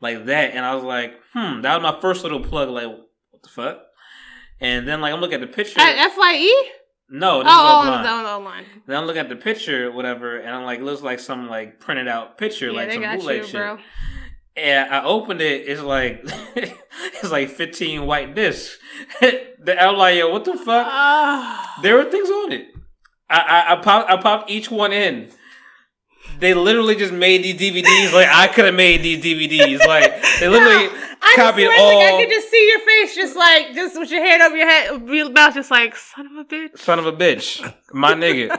[0.00, 0.54] like that.
[0.54, 2.70] And I was like, hmm, that was my first little plug.
[2.70, 3.82] Like, what the fuck?
[4.60, 5.78] And then like I'm looking at the picture.
[5.80, 6.50] At FYE?
[7.10, 8.02] no, this Oh, oh, is on offline.
[8.02, 8.64] the, on the online.
[8.86, 11.78] Then I'm looking at the picture, whatever, and I'm like, it looks like some like
[11.78, 13.52] printed out picture, Yeah, like they some got bootleg you, shit.
[13.52, 13.78] bro.
[14.56, 16.22] And I opened it, it's like
[16.56, 18.78] it's like 15 white discs.
[19.22, 20.86] I'm like, yo, what the fuck?
[20.88, 21.78] Ah.
[21.82, 22.68] There were things on it.
[23.28, 25.30] I I, I popped I popped each one in.
[26.38, 29.86] They literally just made these DVDs like I could have made these DVDs.
[29.86, 30.88] Like they literally
[31.22, 31.98] I just copied all.
[31.98, 34.68] like, I could just see your face, just like, just with your hand over your
[34.68, 36.78] head, your mouth, just like, son of a bitch.
[36.78, 38.50] son of a bitch, my nigga.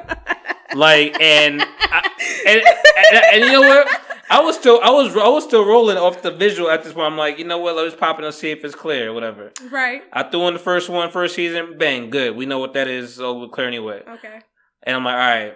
[0.76, 2.10] Like and, I,
[2.46, 3.88] and, and and you know what?
[4.30, 7.06] I was still I was I was still rolling off the visual at this point.
[7.06, 7.76] I'm like, you know what?
[7.76, 9.52] Let's pop it and see if it's clear, or whatever.
[9.72, 10.02] Right.
[10.12, 12.36] I threw in the first one, first season, bang, good.
[12.36, 14.04] We know what that is, so we're clear anyway.
[14.08, 14.42] Okay.
[14.84, 15.54] And I'm like, all right,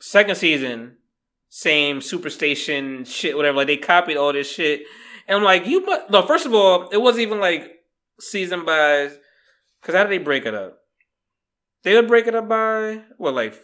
[0.00, 0.96] second season,
[1.48, 3.58] same Superstation shit, whatever.
[3.58, 4.82] Like they copied all this shit,
[5.26, 6.22] and I'm like, you but no.
[6.22, 7.70] First of all, it wasn't even like
[8.20, 9.10] season by,
[9.80, 10.76] because how did they break it up?
[11.84, 13.54] They would break it up by what, like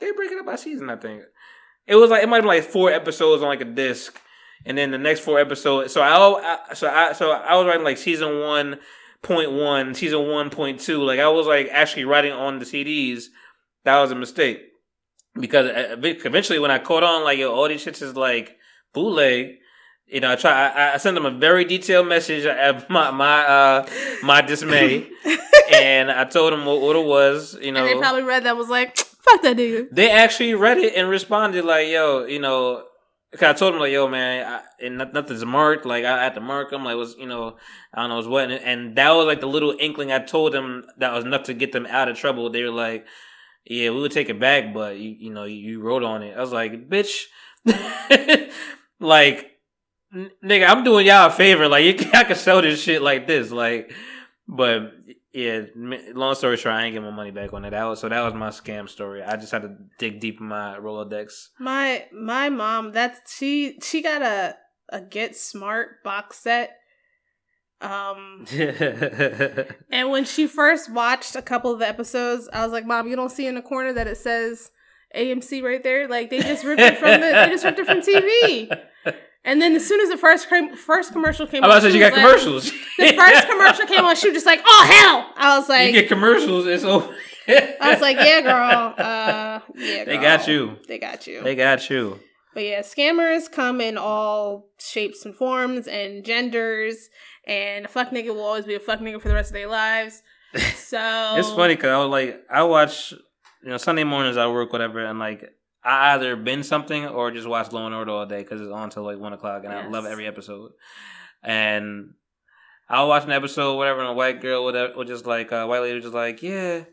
[0.00, 1.22] they break it up by season, I think.
[1.86, 4.20] It was like it might have been like four episodes on like a disc,
[4.64, 5.92] and then the next four episodes.
[5.92, 8.78] So I, so I so I was writing like season one
[9.22, 11.02] point one, season one point two.
[11.02, 13.24] Like I was like actually writing on the CDs.
[13.84, 14.60] That was a mistake
[15.34, 18.56] because uh, eventually when I caught on, like yo, all these shits is like
[18.92, 19.58] bootleg.
[20.06, 20.68] You know, I try.
[20.68, 23.86] I, I sent them a very detailed message of my my uh
[24.22, 25.08] my dismay,
[25.72, 27.56] and I told them what, what it was.
[27.60, 29.88] You know, and they probably read that was like, fuck that nigga.
[29.92, 32.84] they actually read it and responded like, "Yo, you know."
[33.32, 35.86] Cause I told him like, "Yo, man, I, and not- nothing's marked.
[35.86, 36.84] Like, I had to mark them.
[36.84, 37.56] Like, was you know,
[37.94, 40.84] I don't know, what's what." And, that was like the little inkling I told them
[40.98, 42.50] that was enough to get them out of trouble.
[42.50, 43.06] They were like,
[43.64, 46.40] "Yeah, we would take it back, but you, you know, you, wrote on it." I
[46.40, 47.22] was like, "Bitch,
[49.00, 49.52] like,
[50.14, 51.68] nigga, I'm doing y'all a favor.
[51.68, 53.94] Like, you, I can sell this shit like this, like."
[54.46, 54.92] But
[55.32, 57.70] yeah, long story short, I ain't get my money back on it.
[57.70, 59.22] That was so that was my scam story.
[59.22, 61.48] I just had to dig deep in my Rolodex.
[61.58, 64.56] My my mom, that's she she got a
[64.90, 66.76] a Get Smart box set.
[67.80, 68.46] Um
[69.90, 73.16] and when she first watched a couple of the episodes, I was like, Mom, you
[73.16, 74.70] don't see in the corner that it says
[75.16, 76.08] AMC right there?
[76.08, 79.16] Like they just ripped it from the they just ripped it from TV.
[79.44, 81.88] And then as soon as the first came, first commercial came I'm about on, to
[81.88, 82.70] say she you got like- commercials.
[82.98, 85.92] The first commercial came on, she was just like, "Oh hell!" I was like, you
[85.96, 86.66] like, get commercials.
[86.66, 87.12] It's over.
[87.48, 88.94] I was like, "Yeah, girl.
[88.96, 90.22] Uh, yeah, They girl.
[90.22, 90.76] got you.
[90.86, 92.20] They got you." They got you.
[92.54, 97.08] But yeah, scammers come in all shapes and forms and genders,
[97.46, 99.68] and a fuck nigga will always be a fuck nigga for the rest of their
[99.68, 100.22] lives.
[100.76, 104.70] So It's funny because I was like, I watch, you know, Sunday mornings I work
[104.72, 105.42] whatever, and like
[105.84, 108.90] I either binge something or just watch Law and Order all day because it's on
[108.90, 110.72] till like one o'clock, and I love every episode.
[111.42, 112.14] And
[112.88, 115.82] I'll watch an episode, whatever, and a white girl, whatever, or just like a white
[115.82, 116.84] lady, just like, yeah,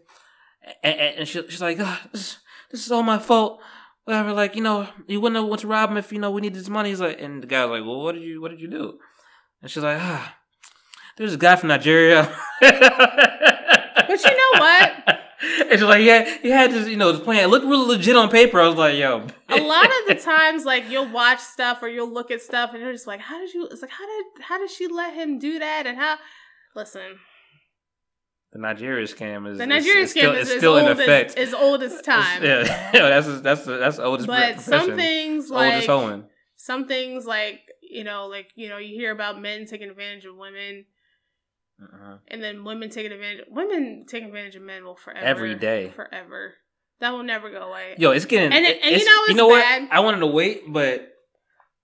[0.83, 2.37] and, and, she, she's like, oh, this,
[2.71, 3.61] this is all my fault.
[4.05, 6.41] Whatever, like you know, you wouldn't have went to rob him if you know we
[6.41, 6.89] need this money.
[6.89, 8.97] He's like, and the guy's like, well, what did you, what did you do?
[9.61, 10.35] And she's like, ah,
[11.15, 12.23] there's a guy from Nigeria.
[12.59, 14.91] But you know what?
[15.61, 17.43] And she's like, yeah, he had this, you know, this plan.
[17.43, 18.59] It looked really legit on paper.
[18.59, 19.25] I was like, yo.
[19.47, 22.81] a lot of the times, like you'll watch stuff or you'll look at stuff, and
[22.81, 25.39] you're just like, "How did you?" It's like, "How did how did she let him
[25.39, 26.17] do that?" And how?
[26.75, 27.19] Listen,
[28.51, 31.37] The Nigeria scam is the Nigerian is, scam still, is, is still old in effect.
[31.37, 32.43] as, as old as time.
[32.43, 34.87] Yeah, yeah, that's that's that's the oldest but profession.
[34.87, 36.23] some things oldest like hoeing.
[36.55, 40.35] some things like you know like you know you hear about men taking advantage of
[40.35, 40.85] women
[41.81, 42.17] Uh-huh.
[42.27, 45.89] and then women taking advantage women taking advantage of men will forever Every day.
[45.95, 46.55] forever
[46.99, 48.51] that will never go away Yo, it's getting.
[48.51, 49.83] And it- and you know it's you know bad.
[49.83, 49.91] what?
[49.93, 51.07] I wanted to wait, but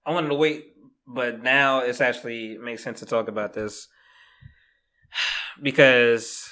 [0.06, 0.66] I wanted to wait,
[1.08, 3.88] but now it's actually makes sense to talk about this
[5.62, 6.50] because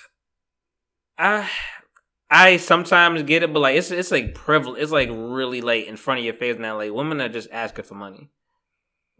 [1.18, 1.50] I
[2.30, 4.82] I sometimes get it, but like it's it's like privilege.
[4.82, 6.78] It's like really like in front of your face now.
[6.78, 8.30] Like women are just asking for money.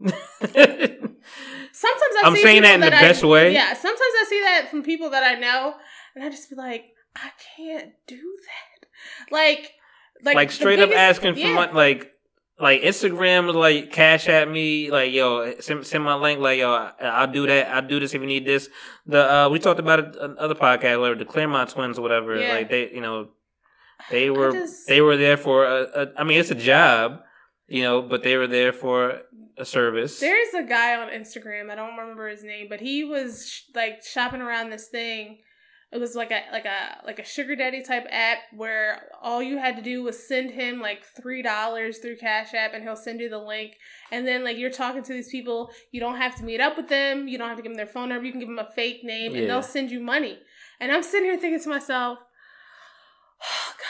[1.84, 3.52] sometimes I I'm see saying that in people the I- best way.
[3.54, 5.74] yeah sometimes I see that from people that I know
[6.14, 6.84] and I just be like
[7.16, 8.16] I can't do
[8.48, 9.72] that like
[10.24, 11.54] like, the straight up biggest- asking for yeah.
[11.54, 12.10] money, like
[12.58, 16.92] like Instagram like cash at me, like yo send, send my link, like yo I-
[17.02, 18.68] I'll do that, I'll do this if you need this.
[19.06, 22.36] The uh we talked about it on other podcast, whatever the Clermont twins or whatever,
[22.38, 22.54] Yeah.
[22.54, 23.28] like they you know
[24.10, 27.20] they were just- they were there for a, a I mean it's a job,
[27.68, 29.20] you know, but they were there for
[29.56, 30.20] a service.
[30.20, 31.70] There's a guy on Instagram.
[31.70, 35.38] I don't remember his name, but he was sh- like shopping around this thing.
[35.92, 39.58] It was like a like a like a sugar daddy type app where all you
[39.58, 43.20] had to do was send him like three dollars through Cash App, and he'll send
[43.20, 43.76] you the link.
[44.10, 46.88] And then like you're talking to these people, you don't have to meet up with
[46.88, 47.28] them.
[47.28, 48.24] You don't have to give them their phone number.
[48.26, 49.42] You can give them a fake name, Yeah.
[49.42, 50.38] and they'll send you money.
[50.80, 52.18] And I'm sitting here thinking to myself,
[53.40, 53.84] oh God,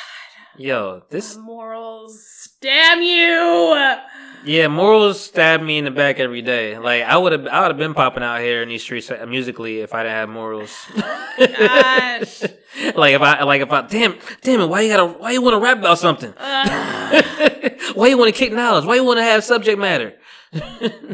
[0.56, 3.98] Yo, this morals, damn you!
[4.44, 6.78] Yeah, morals stab me in the back every day.
[6.78, 9.26] Like I would have, I would have been popping out here in these streets uh,
[9.28, 10.70] musically if I didn't have morals.
[11.38, 12.42] Gosh.
[12.94, 15.54] like if I, like if I, damn, damn it, why you gotta, why you want
[15.54, 16.32] to rap about something?
[16.36, 17.24] Ugh.
[17.94, 18.84] why you want to kick knowledge?
[18.84, 20.14] Why you want to have subject matter?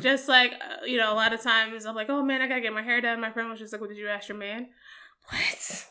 [0.01, 2.61] just like uh, you know, a lot of times I'm like, oh man, I gotta
[2.61, 3.23] get my hair done.
[3.23, 4.69] My friend was just like, well, did you ask your man?
[5.31, 5.87] What?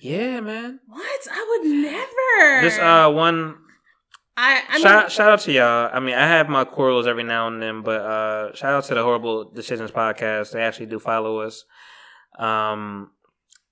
[0.00, 0.80] yeah, man.
[0.88, 1.20] What?
[1.30, 2.62] I would never.
[2.62, 3.56] This uh one
[4.36, 5.90] I I mean, shout shout out to y'all.
[5.92, 8.94] I mean, I have my quarrels every now and then, but uh shout out to
[8.94, 10.52] the Horrible Decisions podcast.
[10.52, 11.64] They actually do follow us.
[12.38, 13.10] Um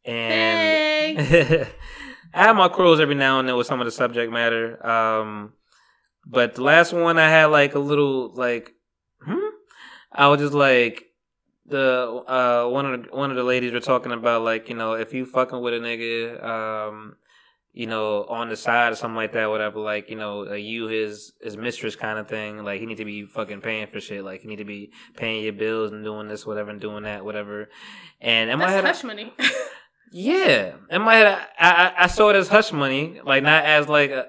[0.04, 1.18] and
[2.34, 4.84] I have my quarrels every now and then with some of the subject matter.
[4.86, 5.54] Um
[6.24, 8.72] but the last one I had like a little like
[9.24, 9.38] hmm?
[10.12, 11.06] I was just like
[11.72, 14.92] the uh one of the one of the ladies were talking about like, you know,
[14.92, 17.16] if you fucking with a nigga, um
[17.74, 19.80] you know, on the side or something like that, whatever.
[19.80, 22.62] Like, you know, uh, you his his mistress kind of thing.
[22.62, 24.22] Like, he need to be fucking paying for shit.
[24.22, 27.24] Like, you need to be paying your bills and doing this, whatever, and doing that,
[27.24, 27.70] whatever.
[28.20, 29.32] And that's head, hush money.
[30.12, 31.26] yeah, in my head,
[31.58, 34.26] I, I I saw it as hush money, like not as like a,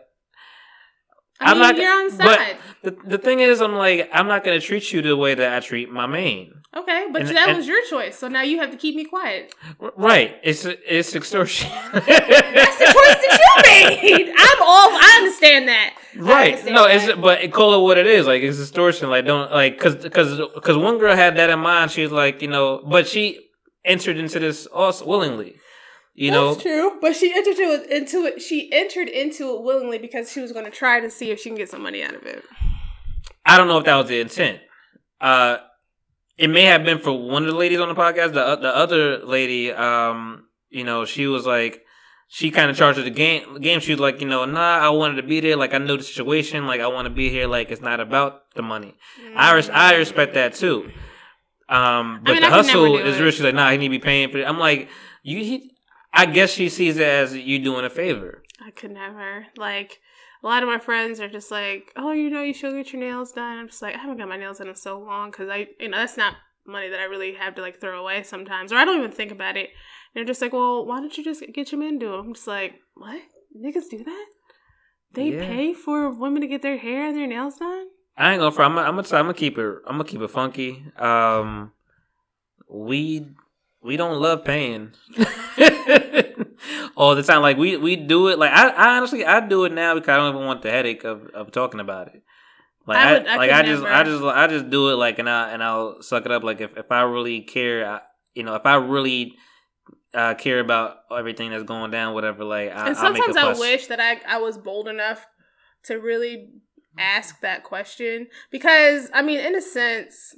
[1.45, 4.43] I I'm mean, not- you're on but- the the thing is, I'm like I'm not
[4.43, 6.53] gonna treat you the way that I treat my main.
[6.75, 9.05] Okay, but and- that and- was your choice, so now you have to keep me
[9.05, 9.53] quiet.
[9.95, 10.35] Right?
[10.43, 11.69] It's it's extortion.
[11.93, 14.29] That's the choice that you made.
[14.35, 14.89] I'm all.
[14.91, 15.93] I understand that.
[16.17, 16.53] Right.
[16.55, 17.09] understand No, that.
[17.09, 18.25] it's but call it what it is.
[18.27, 19.09] Like it's extortion.
[19.09, 21.91] Like don't like because because because one girl had that in mind.
[21.91, 23.39] She was like, you know, but she
[23.85, 25.55] entered into this also willingly.
[26.15, 28.41] You know, That's true, but she entered it into it.
[28.41, 31.49] She entered into it willingly because she was going to try to see if she
[31.49, 32.43] can get some money out of it.
[33.45, 34.59] I don't know if that was the intent.
[35.19, 35.57] Uh,
[36.37, 38.33] it may have been for one of the ladies on the podcast.
[38.33, 41.81] The the other lady, um, you know, she was like,
[42.27, 43.59] she kind of charged the game.
[43.59, 43.79] Game.
[43.79, 45.55] She was like, you know, nah, I wanted to be there.
[45.55, 46.67] Like I know the situation.
[46.67, 47.47] Like I want to be here.
[47.47, 48.95] Like it's not about the money.
[49.35, 50.91] I res- I respect that too.
[51.69, 53.21] Um, but mean, the I could never hustle is it.
[53.21, 53.31] real.
[53.31, 54.47] She's like, nah, he need to be paying for it.
[54.47, 54.89] I'm like,
[55.23, 55.39] you.
[55.39, 55.72] He,
[56.13, 58.43] I guess she sees it as you doing a favor.
[58.65, 59.47] I could never.
[59.57, 59.99] Like
[60.43, 63.01] a lot of my friends are just like, "Oh, you know, you should get your
[63.01, 65.49] nails done." I'm just like, I haven't got my nails done in so long because
[65.49, 66.35] I, you know, that's not
[66.65, 69.31] money that I really have to like throw away sometimes, or I don't even think
[69.31, 69.69] about it.
[69.69, 72.33] And they're just like, "Well, why don't you just get your men to them?" I'm
[72.35, 73.21] just like, "What?
[73.57, 74.25] Niggas do that?
[75.13, 75.45] They Yeah.
[75.45, 78.51] pay for women to get their hair and their nails done?" I ain't gonna.
[78.51, 78.75] fr- I'm.
[78.75, 79.07] gonna- I'm gonna.
[79.17, 79.75] I'm gonna keep it.
[79.87, 80.85] I'm gonna keep it funky.
[80.97, 81.71] Um,
[82.69, 83.27] we
[83.83, 84.91] we don't love paying
[86.95, 87.41] all the time.
[87.41, 88.39] Like we we do it.
[88.39, 91.03] Like I, I honestly I do it now because I don't even want the headache
[91.03, 92.23] of, of talking about it.
[92.85, 93.93] Like I I, would- I like I just never.
[93.93, 96.43] I just I just do it like and I and I'll suck it up.
[96.43, 98.01] Like if if I really care, I,
[98.33, 99.33] you know, if I really
[100.13, 102.43] uh, care about everything that's going down, whatever.
[102.43, 105.25] Like I, and sometimes I wish that I, I was bold enough
[105.83, 106.49] to really
[106.97, 110.35] ask that question because I mean, in a sense,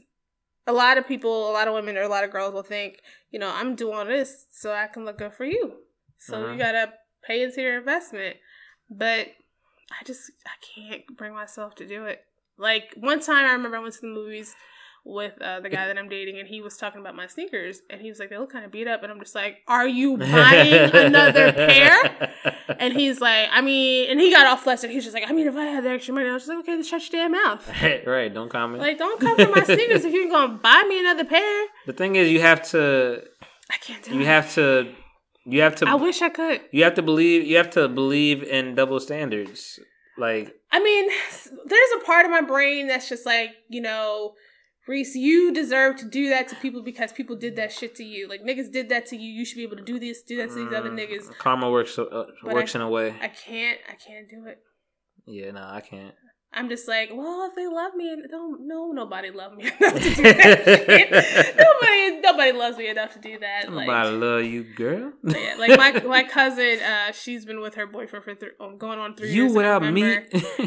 [0.67, 3.01] a lot of people, a lot of women, or a lot of girls will think,
[3.31, 5.83] you know, I'm doing this so I can look good for you.
[6.17, 6.53] So Mhm.
[6.53, 6.93] you gotta
[7.23, 8.37] pay into your investment,
[8.89, 9.27] but
[9.91, 12.25] I just I can't bring myself to do it.
[12.57, 14.55] Like one time, I remember I went to the movies
[15.07, 18.01] with uh, the guy that I'm dating, and he was talking about my sneakers, and
[18.01, 20.17] he was like, "They look kind of beat up," and I'm just like, "Are you
[20.17, 22.27] buying another pair?"
[22.77, 24.89] And he's like, I mean, and he got all flustered.
[24.89, 26.59] He's just like, I mean, if I had the extra money, I was just like,
[26.59, 27.71] okay, then shut your damn mouth.
[28.05, 28.33] right.
[28.33, 28.81] Don't comment.
[28.81, 31.65] Like, don't come for my sneakers if you're gonna buy me another pair.
[31.85, 33.21] the thing is, you have to.
[33.71, 34.25] I can't do You it.
[34.25, 34.91] have to.
[35.45, 35.87] You have to.
[35.87, 36.61] I wish I could.
[36.71, 37.45] You have to believe.
[37.45, 39.79] You have to believe in double standards.
[40.17, 41.09] Like I mean,
[41.65, 44.33] there's a part of my brain that's just like, you know,
[44.87, 48.27] Reese, you deserve to do that to people because people did that shit to you.
[48.29, 49.31] Like niggas did that to you.
[49.31, 51.35] You should be able to do this, do that to these other mm, niggas.
[51.39, 53.15] Karma works uh, works I- in a way.
[53.21, 53.79] I can't.
[53.89, 54.59] I can't do it.
[55.25, 56.13] yeah, no, I can't.
[56.57, 60.15] I'm just like, well, if they love me, don't no nobody love me enough to
[60.15, 61.55] do that.
[61.81, 63.71] Nobody, nobody loves me enough to do that.
[63.71, 65.11] Like, love you, girl.
[65.23, 68.99] yeah, like my my cousin, uh, she's been with her boyfriend for th- um, going
[68.99, 69.51] on three you years.
[69.51, 70.17] in without me.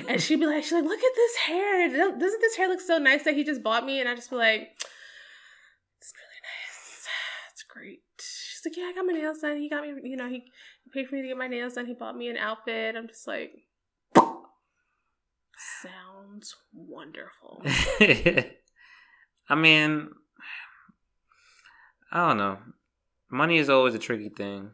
[0.08, 1.88] And she'd be like, she's like, look at this hair.
[1.88, 4.00] Doesn't this hair look so nice that he just bought me?
[4.00, 4.60] And I just be like,
[5.98, 7.06] it's really nice.
[7.52, 8.00] It's great.
[8.20, 9.56] She's like, yeah, I got my nails done.
[9.56, 10.44] He got me, you know, he
[10.92, 11.86] paid for me to get my nails done.
[11.86, 12.94] He bought me an outfit.
[12.94, 13.52] I'm just like,
[15.82, 17.62] sounds wonderful.
[19.48, 20.10] I mean,
[22.12, 22.58] I don't know.
[23.30, 24.70] Money is always a tricky thing,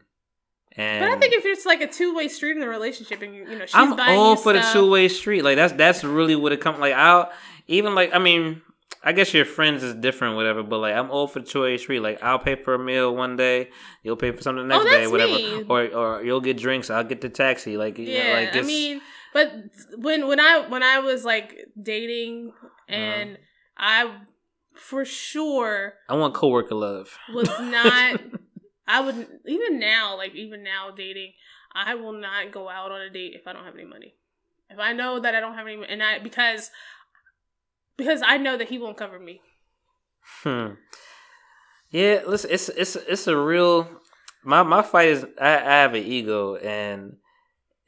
[0.77, 3.35] and But I think if it's like a two way street in the relationship, and
[3.35, 5.43] you, you know, she's I'm buying all you for the two way street.
[5.43, 6.79] Like that's that's really what it comes.
[6.79, 7.31] Like I'll
[7.67, 8.61] even like I mean,
[9.03, 10.63] I guess your friends is different, whatever.
[10.63, 11.99] But like I'm all for the two way street.
[11.99, 13.69] Like I'll pay for a meal one day,
[14.03, 15.33] you'll pay for something the oh, next Oh, day, whatever.
[15.33, 15.65] me.
[15.67, 17.75] Or or you'll get drinks, I'll get the taxi.
[17.77, 19.01] Like yeah, Yeah, like I mean,
[19.35, 19.51] but
[19.97, 22.53] when when I when I was like dating
[22.89, 22.95] Uh-huh.
[22.95, 23.37] and
[23.77, 24.17] I
[24.73, 27.17] for sure I want coworker love.
[27.33, 28.19] was not
[28.87, 31.33] I would even now like even now dating
[31.73, 34.15] I will not go out on a date if I don't have any money.
[34.69, 36.71] If I know that I don't have any and I because
[37.97, 39.41] because I know that he won't cover me.
[40.43, 40.75] Hmm.
[41.91, 43.89] Yeah, listen, it's it's it's a real.
[44.43, 47.17] My my fight is I, I have an ego and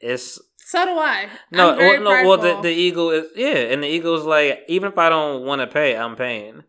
[0.00, 0.38] it's
[0.68, 1.30] So do I.
[1.50, 4.92] no well, no well the, the ego is yeah and the ego is like even
[4.92, 6.62] if I don't want to pay I'm paying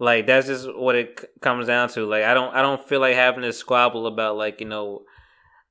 [0.00, 2.98] like that's just what it c- comes down to like I don't I don't feel
[2.98, 5.02] like having to squabble about like you know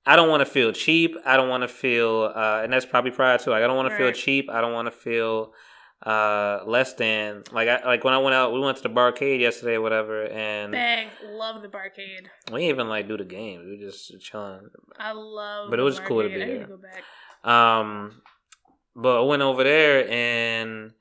[0.06, 3.12] I don't want to feel cheap I don't want to feel uh and that's probably
[3.12, 5.52] prior to like I don't want to feel cheap I don't want to feel
[6.06, 9.42] uh less than like I like when I went out we went to the barcade
[9.42, 12.28] yesterday or whatever and Bang, love the barcade.
[12.50, 15.70] we didn't even like do the games we were just chilling I love.
[15.70, 16.68] But it was cool to be I need there.
[17.44, 17.54] To go back.
[17.54, 18.22] Um,
[18.96, 20.92] but I went over there and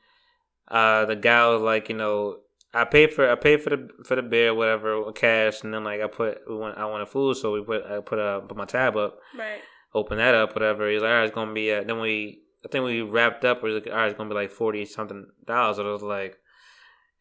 [0.68, 2.38] uh, the guy was like, you know,
[2.74, 6.02] I paid for I paid for the for the beer, whatever, cash, and then like
[6.02, 8.66] I put we want I wanted food, so we put I put a put my
[8.66, 9.60] tab up, Right.
[9.94, 10.90] open that up, whatever.
[10.90, 11.72] He's like, all right, it's gonna be.
[11.72, 13.62] Uh, then we I think we wrapped up.
[13.62, 15.78] Was like, all right, it's gonna be like forty something dollars.
[15.78, 16.36] And I was like,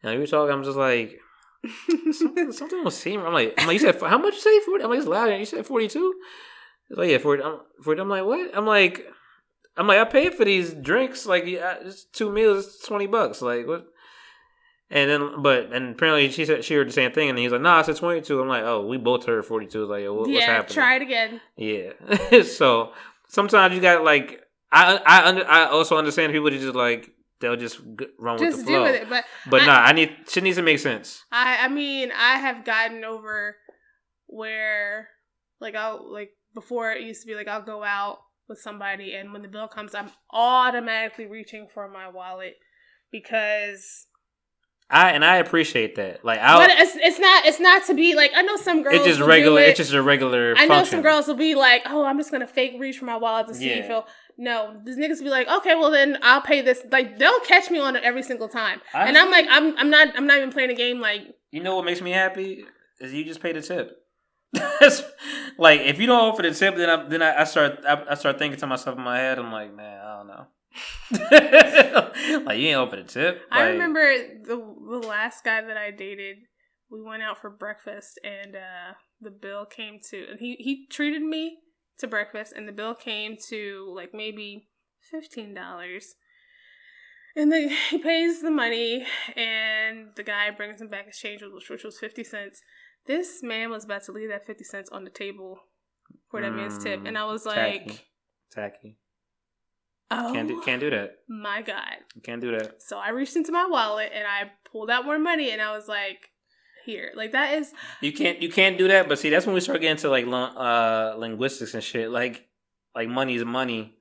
[0.02, 0.52] and we were talking.
[0.52, 1.20] I'm just like.
[2.12, 3.24] something, something was seeming.
[3.24, 4.34] I'm like, I'm like, you said how much?
[4.34, 4.84] You say forty?
[4.84, 5.28] I'm like, it's loud.
[5.28, 6.12] You said forty two.
[6.90, 8.00] Like, yeah, for I'm, 40.
[8.00, 8.50] I'm like, what?
[8.56, 9.04] I'm like,
[9.76, 11.26] I'm like, I paid for these drinks.
[11.26, 13.42] Like, yeah, it's two meals, it's twenty bucks.
[13.42, 13.86] Like, what?
[14.88, 17.60] And then, but and apparently she said she heard the same thing, and he's like,
[17.60, 18.40] "Nah, I said 22.
[18.40, 20.74] I'm like, "Oh, we both heard 42." Like, what, what's yeah, happening?
[20.74, 21.40] try it again.
[21.56, 22.42] Yeah.
[22.44, 22.92] so
[23.28, 27.10] sometimes you got like, I I under, I also understand people that just like
[27.40, 27.80] they'll just
[28.18, 28.82] run with Just the do flow.
[28.84, 29.08] with it.
[29.08, 31.24] But But I- nah, I need shit needs to make sense.
[31.32, 33.56] I I mean I have gotten over
[34.28, 35.08] where
[35.60, 38.18] like I'll like before it used to be like I'll go out
[38.48, 42.54] with somebody and when the bill comes I'm automatically reaching for my wallet
[43.12, 44.06] because
[44.88, 46.24] I and I appreciate that.
[46.24, 48.94] Like, I but it's it's not it's not to be like I know some girls
[48.96, 49.60] it's just will regular.
[49.60, 49.70] it.
[49.70, 50.54] It's just a regular.
[50.56, 50.90] I know function.
[50.98, 53.54] some girls will be like, "Oh, I'm just gonna fake reach for my wallet to
[53.54, 53.88] see if Yeah.
[53.88, 54.06] he'll."
[54.38, 57.80] No, these niggas be like, "Okay, well then I'll pay this." Like they'll catch me
[57.80, 60.52] on it every single time, I and I'm like, "I'm I'm not I'm not even
[60.52, 62.64] playing a game." Like You know what makes me happy
[63.00, 63.90] is you just pay the tip.
[65.58, 68.14] Like if you don't offer the tip, then I then I, I start I, I
[68.14, 69.38] start thinking to myself in my head.
[69.38, 70.46] I'm like, man, I don't know.
[72.44, 73.40] like you ain't offer the tip.
[73.50, 74.00] I remember
[74.42, 76.38] the the last guy that I dated.
[76.90, 81.22] We went out for breakfast, and uh, the bill came to, and he he treated
[81.22, 81.58] me
[81.98, 84.68] to breakfast, and the bill came to like maybe
[85.10, 86.14] fifteen dollars.
[87.34, 89.04] And then he pays the money,
[89.34, 92.62] and the guy brings him back his change, which, which was fifty cents.
[93.06, 95.60] This man was about to leave that fifty cents on the table
[96.30, 98.06] for that man's tip, Mm, and I was like,
[98.52, 98.98] tacky.
[100.10, 101.18] "Oh Can't do can't do that.
[101.28, 102.82] my god!" You can't do that.
[102.82, 105.88] So I reached into my wallet and I pulled out more money and I was
[105.88, 106.30] like,
[106.86, 107.12] here.
[107.14, 109.08] Like that is You can't you can't do that.
[109.08, 112.10] But see, that's when we start getting to like uh linguistics and shit.
[112.10, 112.46] Like
[112.94, 113.94] like money is money.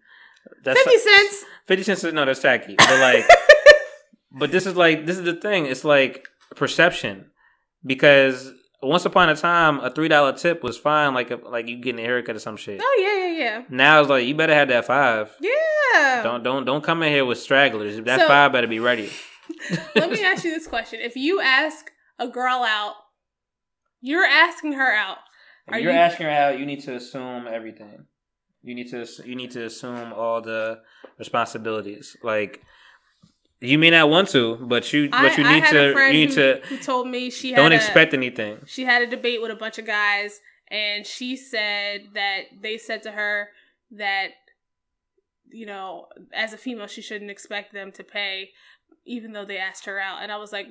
[0.64, 1.46] That's 50 cents.
[1.66, 2.76] Fifty cents is no, that's tacky.
[2.78, 3.26] But like,
[4.40, 5.66] but this is like this is the thing.
[5.66, 7.32] It's like perception
[7.84, 8.52] because
[8.88, 11.14] once upon a time, a three dollar tip was fine.
[11.14, 12.80] Like like you getting a haircut or some shit.
[12.84, 13.64] Oh yeah, yeah, yeah.
[13.70, 15.36] Now it's like you better have that five.
[15.42, 16.24] Yeah.
[16.24, 18.00] Don't don't don't come in here with stragglers.
[18.02, 19.10] That So- five better be ready.
[19.96, 21.00] Let me ask you this question.
[21.02, 21.90] If you ask
[22.20, 22.94] a girl out,
[24.02, 25.18] you're asking her out.
[25.68, 28.06] Are you're you- asking her out, you need to assume everything.
[28.64, 30.80] You need to you need to assume all the
[31.20, 32.18] responsibilities.
[32.24, 32.62] Like
[33.68, 36.26] you may not want to, but you I, but you need to a friend you
[36.28, 38.60] need who, to who told me she don't a, expect anything.
[38.66, 40.40] she had a debate with a bunch of guys
[40.70, 43.50] and she said that they said to her
[43.92, 44.30] that
[45.52, 48.50] you know as a female she shouldn't expect them to pay
[49.06, 50.22] even though they asked her out.
[50.22, 50.68] And I was like,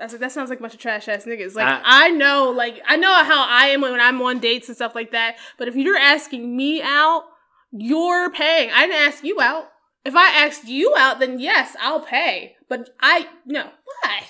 [0.00, 1.54] I was like, that sounds like a bunch of trash ass niggas.
[1.54, 4.76] Like I- I, know, like I know how I am when I'm on dates and
[4.76, 5.36] stuff like that.
[5.56, 7.24] But if you're asking me out,
[7.70, 8.70] you're paying.
[8.72, 9.70] I didn't ask you out.
[10.04, 12.56] If I asked you out, then yes, I'll pay.
[12.68, 13.70] But I no,
[14.02, 14.20] why?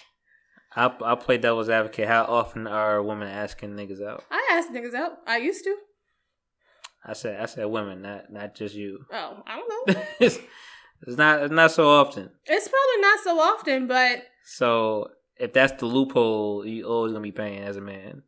[0.76, 2.08] I'll, I'll play devil's advocate.
[2.08, 4.24] How often are women asking niggas out?
[4.30, 5.18] I asked niggas out.
[5.26, 5.76] I used to.
[7.04, 9.00] I said I said women, not not just you.
[9.12, 10.02] Oh, I don't know.
[10.20, 10.38] it's,
[11.06, 12.30] it's not it's not so often.
[12.46, 17.32] it's probably not so often, but So if that's the loophole, you always gonna be
[17.32, 18.22] paying as a man.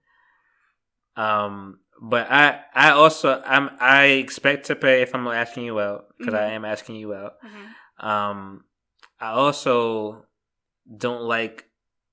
[1.17, 6.07] Um, but I I also I'm I expect to pay if I'm asking you out
[6.19, 6.57] because I Mhm.
[6.57, 7.35] am asking you out.
[7.99, 8.65] Um,
[9.21, 10.25] I also
[10.97, 11.67] don't like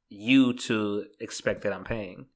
[0.09, 2.27] you to expect that I'm paying.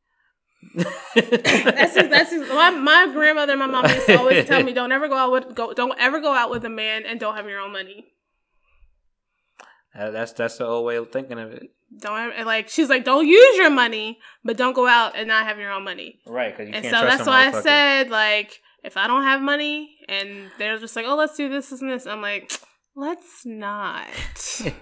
[1.16, 4.74] that's just, that's just, my, my grandmother and my mom used to always tell me
[4.74, 7.36] don't ever go out with go don't ever go out with a man and don't
[7.36, 8.06] have your own money.
[9.94, 13.28] Uh, that's that's the old way of thinking of it, Don't like she's like don't
[13.28, 16.20] use your money, but don't go out and not have your own money.
[16.26, 16.56] right?
[16.56, 19.98] Because you and can't so that's why I said like if I don't have money
[20.08, 22.52] and they're just like oh let's do this, this and this, I'm like
[22.96, 24.08] let's not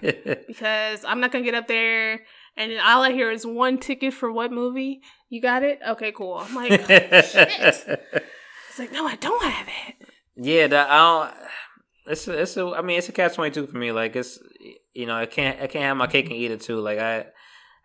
[0.00, 2.20] because I'm not gonna get up there
[2.56, 5.00] and all I hear is one ticket for what movie?
[5.28, 5.78] You got it?
[5.88, 6.34] Okay, cool.
[6.34, 8.08] I'm like oh, shit.
[8.70, 10.08] It's like no, I don't have it.
[10.36, 11.34] Yeah, that I don't.
[12.06, 12.66] It's a, it's a.
[12.66, 13.92] I mean, it's a catch twenty two for me.
[13.92, 14.38] Like it's,
[14.94, 16.80] you know, I can't I can't have my cake and eat it too.
[16.80, 17.26] Like I,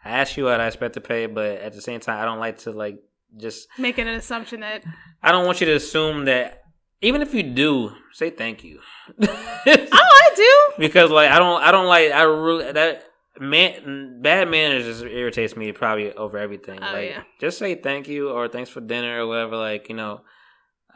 [0.04, 2.40] I ask you what I expect to pay, but at the same time, I don't
[2.40, 3.00] like to like
[3.38, 3.68] just.
[3.78, 4.84] Making an assumption that
[5.22, 6.64] I don't want you to assume that
[7.02, 8.80] even if you do, say thank you.
[9.22, 10.74] oh I do.
[10.80, 13.04] because like I don't I don't like I really that
[13.40, 16.80] man bad manners just irritates me probably over everything.
[16.82, 17.24] Oh, like yeah.
[17.40, 19.58] just say thank you or thanks for dinner or whatever.
[19.58, 20.22] Like you know,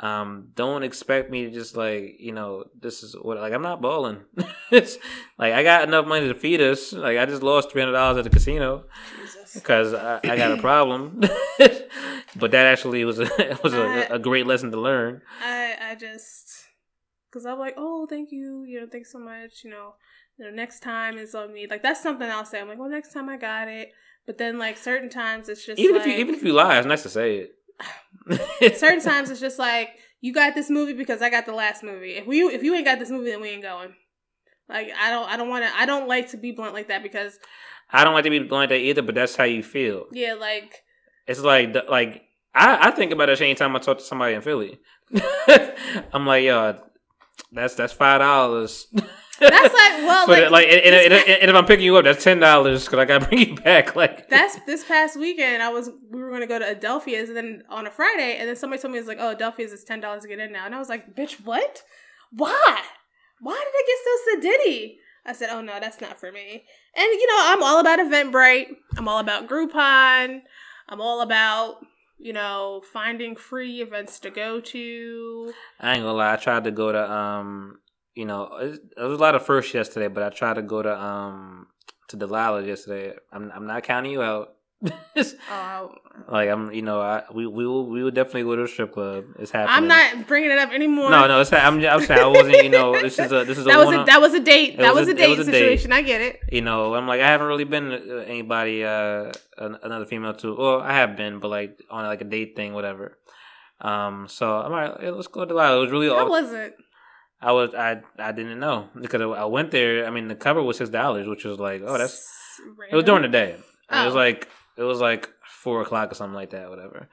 [0.01, 3.81] um, don't expect me to just like you know this is what like I'm not
[3.81, 4.19] balling.
[4.71, 4.97] it's
[5.37, 6.93] like I got enough money to feed us.
[6.93, 8.85] Like I just lost three hundred dollars at the casino
[9.53, 11.19] because I, I got a problem.
[12.35, 15.21] but that actually was a was a, a great lesson to learn.
[15.43, 16.67] I I just
[17.29, 19.95] because I'm like, oh, thank you, you know, thanks so much, you know,
[20.37, 21.67] you know, next time is on me.
[21.69, 22.61] Like that's something I'll say.
[22.61, 23.91] I'm like, well, next time I got it.
[24.25, 26.77] But then like certain times it's just Even like, if you even if you lie,
[26.77, 27.55] it's nice to say it.
[28.75, 29.89] Certain times it's just like
[30.21, 32.13] you got this movie because I got the last movie.
[32.13, 33.93] If we if you ain't got this movie, then we ain't going.
[34.67, 37.03] Like I don't I don't want to I don't like to be blunt like that
[37.03, 37.39] because
[37.89, 40.05] I don't like to be like that either, but that's how you feel.
[40.11, 40.83] yeah like
[41.27, 42.23] It's like like
[42.53, 44.79] I, I think about that anytime I talk to somebody in Philly.
[46.13, 46.79] I'm like, yo,
[47.51, 48.87] that's that's five dollars.
[49.39, 52.23] That's like- well, like, like, and, and, and, and if I'm picking you up, that's
[52.23, 53.95] ten dollars because I gotta bring you back.
[53.95, 55.61] Like that's this past weekend.
[55.63, 58.55] I was we were gonna go to Adelphia's and then on a Friday, and then
[58.55, 60.75] somebody told me it's like, oh, Adelphia's is ten dollars to get in now, and
[60.75, 61.83] I was like, bitch, what?
[62.31, 62.81] Why?
[63.41, 64.95] Why did I get so sedity?
[65.25, 66.63] I said, oh no, that's not for me.
[66.95, 68.67] And you know, I'm all about Eventbrite.
[68.97, 70.41] I'm all about Groupon.
[70.87, 71.77] I'm all about
[72.17, 75.53] you know finding free events to go to.
[75.79, 77.79] I ain't gonna lie, I tried to go to um,
[78.19, 80.79] you know, it, there was a lot of firsts yesterday, but I tried to go
[80.87, 81.67] to um
[82.09, 83.15] to Delilah yesterday.
[83.31, 84.47] I'm I'm not counting you out.
[85.51, 85.91] Oh,
[86.29, 88.91] like I'm, you know, I we we will we will definitely go to a strip
[88.93, 89.25] club.
[89.37, 89.75] It's happening.
[89.77, 91.09] I'm not bringing it up anymore.
[91.09, 92.63] No, no, it's, I'm I'm saying I wasn't.
[92.63, 94.77] You know, this is a this is a that was a, that was a date.
[94.77, 95.59] That was a- a, date was a date.
[95.59, 95.91] situation.
[95.91, 96.39] I get it.
[96.51, 97.91] you know, I'm like I haven't really been
[98.27, 100.55] anybody uh an- another female to.
[100.55, 103.17] Well, I have been, but like on like a date thing, whatever.
[103.81, 105.77] Um, so I'm like, hey, let's go to Delilah.
[105.77, 106.73] It was really I all wasn't.
[107.41, 110.05] I was I I didn't know because I, went there.
[110.05, 112.27] I mean, the cover was six dollars, which was like, oh, that's
[112.91, 113.51] it was during the day.
[113.91, 114.17] It was Oh.
[114.17, 114.47] like
[114.77, 117.07] it was like four o'clock or something like that, whatever.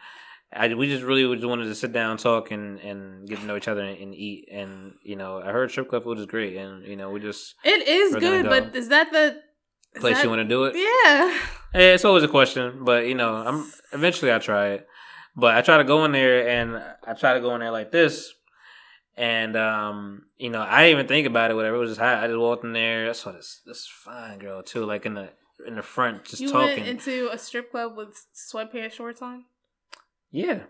[0.52, 3.56] I we just really just wanted to sit down, talk, and and get to know
[3.56, 4.48] each other and, and eat.
[4.50, 7.54] And you know, I heard strip club food is great, and you know, we just
[7.64, 8.48] It is good, go.
[8.50, 9.36] but is that the
[9.94, 10.74] is place that- you want to do it.
[10.76, 11.38] Yeah.
[11.74, 14.86] Eh, it's always a question, but you know, I'm eventually I try it.
[15.36, 17.92] But I try to go in there and I try to go in there like
[17.92, 18.32] this.
[19.16, 21.76] And um, you know, I didn't even think about it, whatever.
[21.76, 22.22] It was just hot.
[22.22, 23.08] I just walked in there.
[23.08, 25.30] I saw this this fine girl too, like in the
[25.66, 26.76] in the front, just You talking.
[26.84, 29.44] went into a strip club with sweatpants shorts on?
[30.30, 30.64] yeah.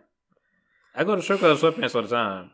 [0.94, 2.52] I go to strip clubs with sweatpants all the time.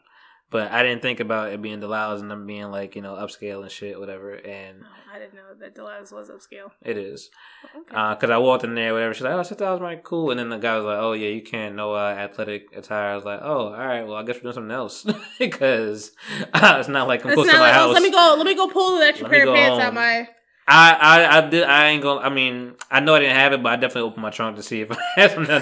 [0.53, 3.63] But I didn't think about it being Delilah's and them being like, you know, upscale
[3.63, 4.35] and shit, whatever.
[4.35, 6.71] And Oh, I didn't know that Delilah's was upscale.
[6.83, 7.31] it is.
[7.75, 8.15] Okay.
[8.15, 9.15] Because I walked in there, whatever.
[9.15, 10.03] She's like, "Oh, six dollars, right?
[10.05, 13.13] Cool." And then the guy was like, "Oh yeah, you can't no uh, athletic attire."
[13.13, 14.03] I was like, "Oh, all right.
[14.03, 15.05] Well, I guess we're doing something else
[15.39, 16.13] because
[16.55, 18.47] it's not like I'm it's close to my like, house." oh, let me go, let
[18.47, 19.81] me go pull an extra Let pair of pants home.
[19.89, 20.29] out my.
[20.69, 21.65] I, I, I did.
[21.65, 22.21] I ain't gonna.
[22.21, 24.63] I mean, I know I didn't have it, but I definitely opened my trunk to
[24.63, 25.61] see if I had something there.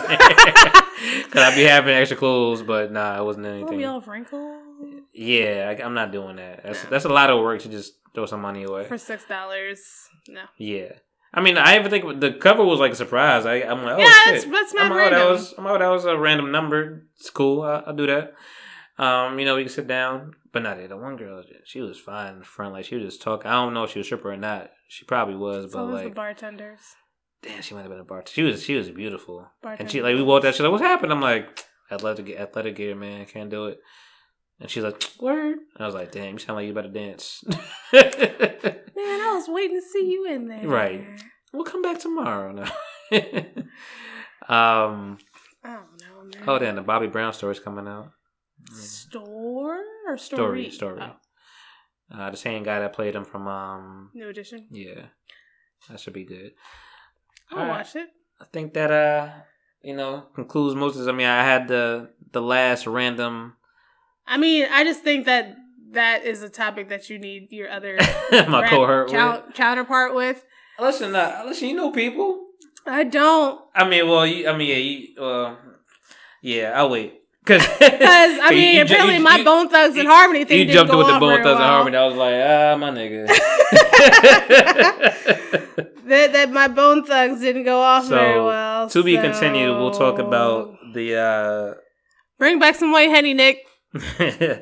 [1.24, 3.78] Because I'd be having extra clothes, but nah, it wasn't Oh, anything.
[3.78, 4.59] we all wrinkled
[5.12, 6.62] Yeah, I, I'm not doing that.
[6.62, 8.84] That's that's a lot of work to just throw some money away.
[8.84, 9.80] for six dollars.
[10.28, 10.42] no.
[10.58, 10.92] Yeah.
[11.32, 13.46] I mean, I even think the cover was like a surprise.
[13.46, 14.34] I, I'm like, oh yeah, shit.
[14.34, 17.06] that's that's I'm like, oh, that was, I'm like, oh, that was a random number.
[17.20, 17.62] It's cool.
[17.62, 18.34] I, I'll do that.
[18.98, 21.42] Um, you know, we can sit down, but not the one girl.
[21.64, 23.48] She was fine in the front, like she was just talking.
[23.48, 24.70] I don't know if she was a stripper or not.
[24.88, 26.80] She probably was, It's but always the bartenders.
[27.42, 28.32] damn, she might have been a bartender.
[28.32, 29.46] She was, she was beautiful.
[29.62, 30.54] And she like we walked out.
[30.54, 33.78] She's like, "What's happened?" I'm like, "Athletic, athletic gear, man, can't do it."
[34.60, 37.42] And she's like, "Word." I was like, "Damn, you sound like you about to dance."
[37.92, 38.02] Man,
[38.96, 40.66] I was waiting to see you in there.
[40.68, 41.06] Right.
[41.52, 42.52] we'll come back tomorrow.
[42.52, 42.62] No.
[44.48, 45.18] um.
[45.62, 46.44] I don't know, man.
[46.46, 48.10] Oh, then the Bobby Brown story's coming out.
[48.72, 51.00] Store or Story, story?
[51.00, 51.02] story.
[52.12, 54.10] Oh, Uh, the same guy that played him from um.
[54.14, 54.66] new edition.
[54.70, 55.06] Yeah,
[55.88, 56.52] that should be good.
[57.50, 57.78] I'll All right.
[57.78, 58.08] watch it.
[58.40, 59.30] I think that uh,
[59.82, 61.08] you know, concludes most of this.
[61.08, 63.54] I mean, I had the the last random
[64.30, 65.56] I mean, I just think that
[65.92, 67.96] that is a topic that you need your other
[68.32, 69.10] my rap cohort.
[69.12, 69.54] with.
[69.54, 70.44] counterpart with.
[70.78, 71.68] Listen, uh, listen.
[71.68, 72.46] You know people.
[72.86, 73.60] I don't.
[73.74, 75.56] I mean, well, you, I mean, yeah, you, uh,
[76.42, 76.72] yeah.
[76.76, 77.78] I'll wait because Because
[78.42, 81.18] I mean, apparently my Bone Thugs and Harmony thing You didn't jumped go with the
[81.18, 81.64] Bone very Thugs and.
[81.68, 81.96] Harmony.
[81.96, 83.26] I was like, ah, my nigga.
[86.10, 88.88] That that my Bone Thugs didn't go off So, very well.
[88.90, 89.76] to be so- continued.
[89.78, 91.16] We'll talk about the.
[91.16, 91.74] uh
[92.38, 93.58] bring back some white henny, Nick.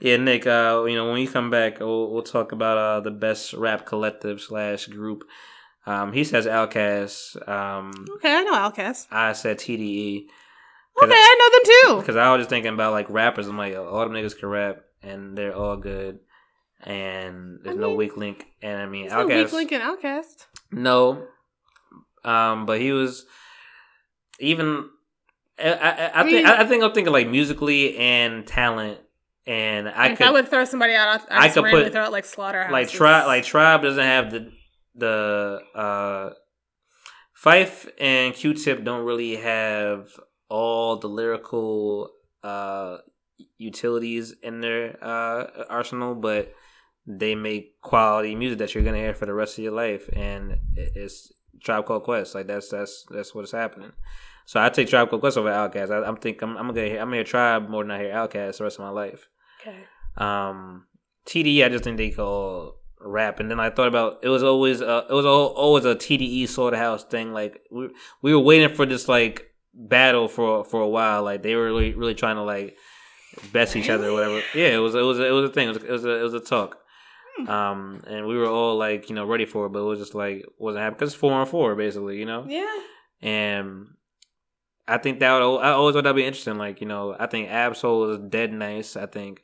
[0.00, 0.46] yeah, Nick.
[0.46, 3.86] Uh, you know, when you come back, we'll, we'll talk about uh the best rap
[3.86, 5.24] collective slash group.
[5.86, 7.48] Um, he says Outkast.
[7.48, 9.06] Um, Okay, I know Outkast.
[9.10, 10.26] I said TDE.
[11.00, 11.64] Okay, I know them
[11.96, 12.00] too.
[12.02, 13.46] Because I was just thinking about like rappers.
[13.48, 16.18] I'm like, all them niggas can rap, and they're all good,
[16.82, 18.46] and there's I no weak link.
[18.62, 20.46] And I mean, There's no Outkast, weak link in Outkast.
[20.72, 21.24] no,
[22.24, 23.26] um, but he was
[24.40, 24.90] even.
[25.60, 28.98] I, I, I think I, I think I'm thinking like musically and talent,
[29.46, 32.24] and I could I would throw somebody out, I, I could put- throw out like
[32.24, 32.72] Slaughterhouse.
[32.72, 34.52] like tribe like tribe doesn't have the
[34.94, 36.30] the uh
[37.42, 40.08] Phife and Q-Tip don't really have
[40.48, 42.10] all the lyrical
[42.42, 42.98] uh
[43.58, 46.52] utilities in their uh arsenal, but
[47.06, 50.58] they make quality music that you're gonna hear for the rest of your life, and
[50.76, 51.32] it's
[51.62, 52.34] Tribe Called Quest.
[52.34, 53.92] Like that's that's that's what's happening.
[54.48, 55.90] So I take Tribe Called Quest over Outkast.
[55.90, 58.14] I, I'm think I'm, I'm gonna hear, I'm gonna hear Tribe more than I hear
[58.14, 59.28] Outkast the rest of my life.
[59.60, 59.76] Okay.
[60.16, 60.86] Um,
[61.26, 64.80] TDE, I just think they call rap, and then I thought about it was always
[64.80, 67.34] uh, it was al- always a TDE Slaughterhouse thing.
[67.34, 67.90] Like we
[68.22, 71.24] we were waiting for this like battle for for a while.
[71.24, 72.78] Like they were really really trying to like
[73.52, 74.42] best each other or whatever.
[74.54, 75.68] Yeah, it was it was it was a thing.
[75.68, 76.78] It was, it was a it was a talk.
[77.46, 80.14] Um, and we were all like you know ready for it, but it was just
[80.14, 82.46] like wasn't happening because it's four on four basically, you know.
[82.48, 82.80] Yeah.
[83.20, 83.88] And
[84.88, 86.56] I think that would I always thought that'd be interesting.
[86.56, 88.96] Like you know, I think Ab-Soul is dead nice.
[88.96, 89.42] I think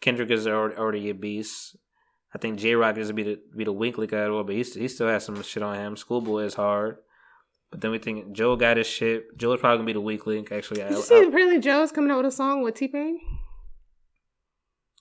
[0.00, 1.76] Kendrick is already, a beast.
[2.34, 4.62] I think Jay Rock is be the be the weak link at all, but he
[4.62, 5.96] he still has some shit on him.
[5.96, 6.96] Schoolboy is hard,
[7.70, 9.36] but then we think Joe got his shit.
[9.38, 10.50] Joe's probably gonna be the weak link.
[10.50, 12.88] Actually, I, Did you see I- apparently Joe's coming out with a song with T
[12.88, 13.20] Pain?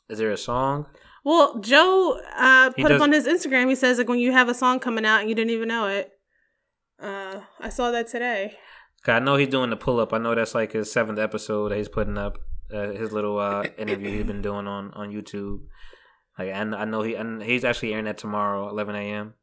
[0.10, 0.86] is there a song?
[1.24, 3.70] Well, Joe uh, put does- up on his Instagram.
[3.70, 5.88] He says like when you have a song coming out and you didn't even know
[5.88, 6.12] it.
[7.02, 8.58] Uh, I saw that today.
[9.04, 10.14] 'Cause I know he's doing the pull up.
[10.14, 12.38] I know that's like his seventh episode that he's putting up.
[12.74, 15.62] Uh, his little uh, interview he's been doing on on YouTube.
[16.40, 19.34] Like and I know he and he's actually airing that tomorrow, eleven a.m.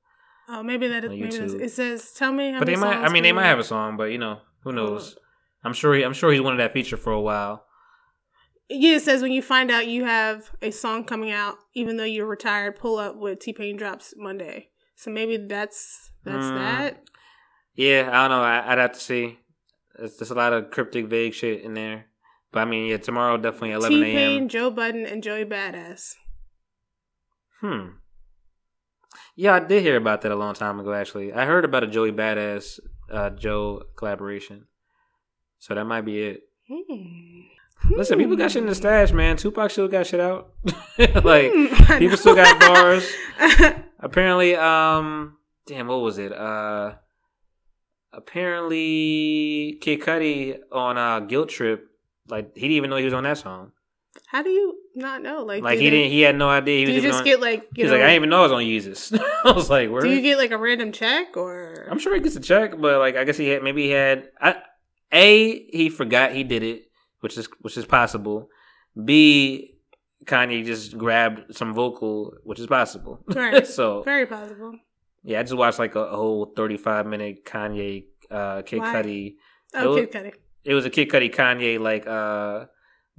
[0.48, 1.04] Oh, maybe that.
[1.04, 1.60] Maybe that's, YouTube.
[1.60, 2.94] it says, "Tell me." How But they might.
[2.94, 5.16] songs I mean, they might have a song, but you know, who knows?
[5.64, 5.94] I'm sure.
[5.94, 7.64] He, I'm sure he's wanted that feature for a while.
[8.70, 12.04] Yeah, it says when you find out you have a song coming out, even though
[12.04, 14.70] you're retired, pull up with T Pain drops Monday.
[14.94, 16.54] So maybe that's that's Mm.
[16.54, 17.02] that.
[17.74, 18.42] Yeah, I don't know.
[18.42, 19.38] I, I'd have to see.
[19.98, 22.06] There's, there's a lot of cryptic, vague shit in there.
[22.52, 24.48] But I mean, yeah, tomorrow definitely 11 T Pain, a.m.
[24.48, 26.14] Joe Budden, and Joey Badass.
[27.60, 27.88] Hmm.
[29.36, 30.92] Yeah, I did hear about that a long time ago.
[30.92, 32.80] Actually, I heard about a Joey Badass
[33.10, 34.66] uh, Joe collaboration.
[35.58, 36.42] So that might be it.
[36.68, 37.40] Hmm.
[37.90, 39.36] Listen, people got shit in the stash, man.
[39.36, 40.52] Tupac still got shit out.
[40.98, 43.10] like Hmm, people still got bars.
[44.00, 46.94] apparently um damn what was it uh
[48.18, 51.86] apparently Kid Cudi on uh Guilt Trip
[52.28, 53.72] like he didn't even know he was on that song
[54.26, 55.44] How do you not know?
[55.44, 57.24] Like, like he they- didn't he had no idea he Do was you just on,
[57.24, 57.92] get like you he's know?
[57.92, 60.20] like I didn't even know I was on Yeezus I was like where do you
[60.20, 61.86] get like a random check or?
[61.90, 64.28] I'm sure he gets a check but like I guess he had maybe he had
[64.40, 64.56] I,
[65.12, 66.82] a he forgot he did it
[67.20, 68.48] which is which is possible
[69.02, 69.74] B
[70.24, 73.66] Kanye just grabbed some vocal which is possible Right.
[73.66, 74.74] so Very possible.
[75.28, 78.94] Yeah, I just watched like a, a whole thirty-five minute Kanye, uh, Kid Why?
[78.94, 79.34] Cudi.
[79.74, 80.32] Oh, Kid Cudi.
[80.64, 82.64] It was a Kid Cudi Kanye like uh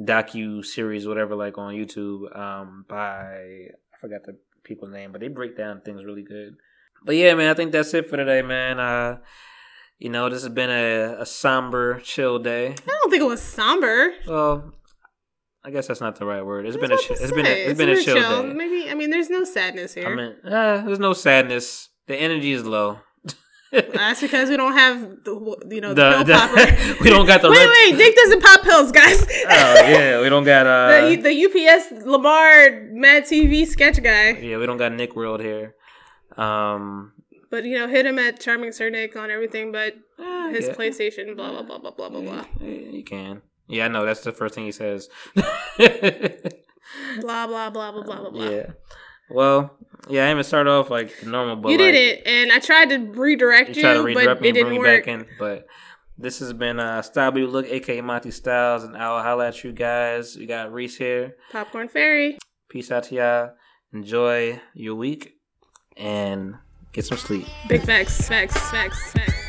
[0.02, 2.36] docu series, whatever, like on YouTube.
[2.36, 6.56] Um, by I forgot the people's name, but they break down things really good.
[7.06, 8.80] but yeah, man, I think that's it for today, man.
[8.80, 9.18] Uh,
[10.00, 12.70] you know, this has been a, a somber, chill day.
[12.72, 14.14] I don't think it was somber.
[14.26, 14.74] Well,
[15.64, 16.66] I guess that's not the right word.
[16.66, 17.66] It's It's been a chi- it's been a, say.
[17.66, 18.54] it's been a been chill, day.
[18.54, 20.08] Maybe I mean, there's no sadness here.
[20.08, 21.89] I mean, uh, there's no sadness.
[22.10, 23.00] The energy is low.
[23.72, 25.34] That's because we don't have the
[25.70, 26.66] you know the, The- pill the- popper.
[27.04, 27.98] we don't got the wait, red- wait.
[28.02, 29.22] Dick doesn't pop pills, guys.
[29.22, 34.32] oh yeah, we don't got uh, the the UPS Lamar Mad TV sketch guy.
[34.42, 35.76] yeah, we don't got Nick World here.
[36.36, 37.14] Um,
[37.52, 40.74] But you know, hit him at Charming Sir Nick on everything but eh, his yeah.
[40.74, 41.36] PlayStation.
[41.38, 43.44] Blah blah blah blah blah blah blah Yeah, you can.
[43.68, 44.04] Yeah, I know.
[44.04, 45.10] That's the first thing he says.
[47.22, 48.30] blah blah blah blah blah blah.
[48.34, 48.50] blah.
[48.50, 48.68] yeah.
[49.30, 49.76] Well,
[50.08, 52.90] yeah, I even start off like normal, but you like, did it, and I tried
[52.90, 55.06] to redirect You you, try to redirect but me it bring didn't me work.
[55.06, 55.68] back in, but
[56.18, 59.72] this has been uh, Style Beauty Look, aka Monty Styles, and I'll holla at you
[59.72, 60.36] guys.
[60.36, 61.36] We got Reese here.
[61.52, 62.38] Popcorn Fairy.
[62.70, 63.52] Peace out to y'all.
[63.94, 65.36] Enjoy your week
[65.98, 66.56] and
[66.92, 67.46] get some sleep.
[67.68, 69.49] Big facts, facts, facts, facts.